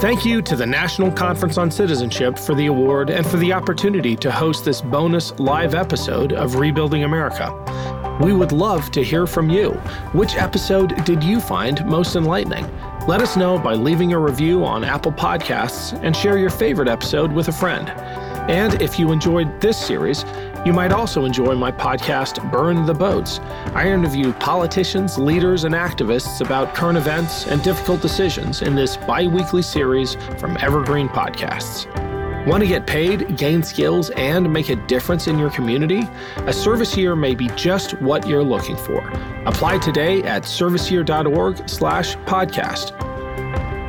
Thank 0.00 0.24
you 0.24 0.40
to 0.42 0.54
the 0.54 0.64
National 0.64 1.10
Conference 1.10 1.58
on 1.58 1.72
Citizenship 1.72 2.38
for 2.38 2.54
the 2.54 2.66
award 2.66 3.10
and 3.10 3.26
for 3.26 3.36
the 3.36 3.52
opportunity 3.52 4.14
to 4.14 4.30
host 4.30 4.64
this 4.64 4.80
bonus 4.80 5.36
live 5.40 5.74
episode 5.74 6.32
of 6.32 6.54
Rebuilding 6.54 7.02
America. 7.02 7.52
We 8.22 8.32
would 8.32 8.52
love 8.52 8.92
to 8.92 9.02
hear 9.02 9.26
from 9.26 9.50
you. 9.50 9.70
Which 10.12 10.36
episode 10.36 11.04
did 11.04 11.24
you 11.24 11.40
find 11.40 11.84
most 11.84 12.14
enlightening? 12.14 12.64
Let 13.08 13.20
us 13.20 13.36
know 13.36 13.58
by 13.58 13.74
leaving 13.74 14.12
a 14.12 14.20
review 14.20 14.64
on 14.64 14.84
Apple 14.84 15.10
Podcasts 15.10 16.00
and 16.04 16.14
share 16.14 16.38
your 16.38 16.50
favorite 16.50 16.88
episode 16.88 17.32
with 17.32 17.48
a 17.48 17.52
friend. 17.52 17.88
And 18.48 18.80
if 18.80 19.00
you 19.00 19.10
enjoyed 19.10 19.60
this 19.60 19.76
series, 19.76 20.22
you 20.68 20.72
might 20.74 20.92
also 20.92 21.24
enjoy 21.24 21.54
my 21.54 21.72
podcast, 21.72 22.52
Burn 22.52 22.84
the 22.84 22.92
Boats. 22.92 23.40
I 23.72 23.88
interview 23.88 24.34
politicians, 24.34 25.16
leaders, 25.16 25.64
and 25.64 25.74
activists 25.74 26.44
about 26.44 26.74
current 26.74 26.98
events 26.98 27.46
and 27.46 27.62
difficult 27.62 28.02
decisions 28.02 28.60
in 28.60 28.74
this 28.74 28.98
bi 28.98 29.26
weekly 29.26 29.62
series 29.62 30.16
from 30.38 30.58
Evergreen 30.58 31.08
Podcasts. 31.08 31.86
Want 32.46 32.62
to 32.62 32.66
get 32.66 32.86
paid, 32.86 33.38
gain 33.38 33.62
skills, 33.62 34.10
and 34.10 34.52
make 34.52 34.68
a 34.68 34.76
difference 34.76 35.26
in 35.26 35.38
your 35.38 35.48
community? 35.48 36.06
A 36.36 36.52
service 36.52 36.98
year 36.98 37.16
may 37.16 37.34
be 37.34 37.48
just 37.56 37.92
what 38.02 38.28
you're 38.28 38.44
looking 38.44 38.76
for. 38.76 39.08
Apply 39.46 39.78
today 39.78 40.22
at 40.24 40.42
serviceyear.org/podcast. 40.42 43.07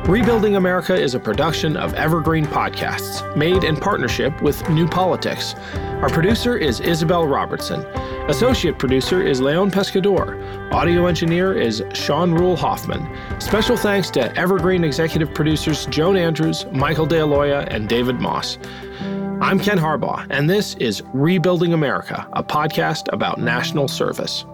Rebuilding 0.06 0.56
America 0.56 0.94
is 0.94 1.14
a 1.14 1.20
production 1.20 1.76
of 1.76 1.94
Evergreen 1.94 2.44
Podcasts, 2.46 3.24
made 3.36 3.62
in 3.62 3.76
partnership 3.76 4.40
with 4.42 4.68
New 4.68 4.88
Politics. 4.88 5.54
Our 6.02 6.08
producer 6.08 6.56
is 6.56 6.80
Isabel 6.80 7.28
Robertson. 7.28 7.84
Associate 8.28 8.76
producer 8.76 9.22
is 9.22 9.40
Leon 9.40 9.70
Pescador. 9.70 10.72
Audio 10.72 11.06
engineer 11.06 11.52
is 11.52 11.84
Sean 11.92 12.32
Rule 12.32 12.56
Hoffman. 12.56 13.06
Special 13.40 13.76
thanks 13.76 14.10
to 14.10 14.36
Evergreen 14.36 14.82
executive 14.84 15.32
producers 15.32 15.86
Joan 15.86 16.16
Andrews, 16.16 16.66
Michael 16.72 17.06
DeAloia, 17.06 17.68
and 17.72 17.88
David 17.88 18.20
Moss. 18.20 18.58
I'm 19.40 19.60
Ken 19.60 19.78
Harbaugh, 19.78 20.26
and 20.30 20.50
this 20.50 20.74
is 20.76 21.02
Rebuilding 21.12 21.72
America, 21.72 22.26
a 22.32 22.42
podcast 22.42 23.12
about 23.12 23.38
national 23.38 23.86
service. 23.86 24.44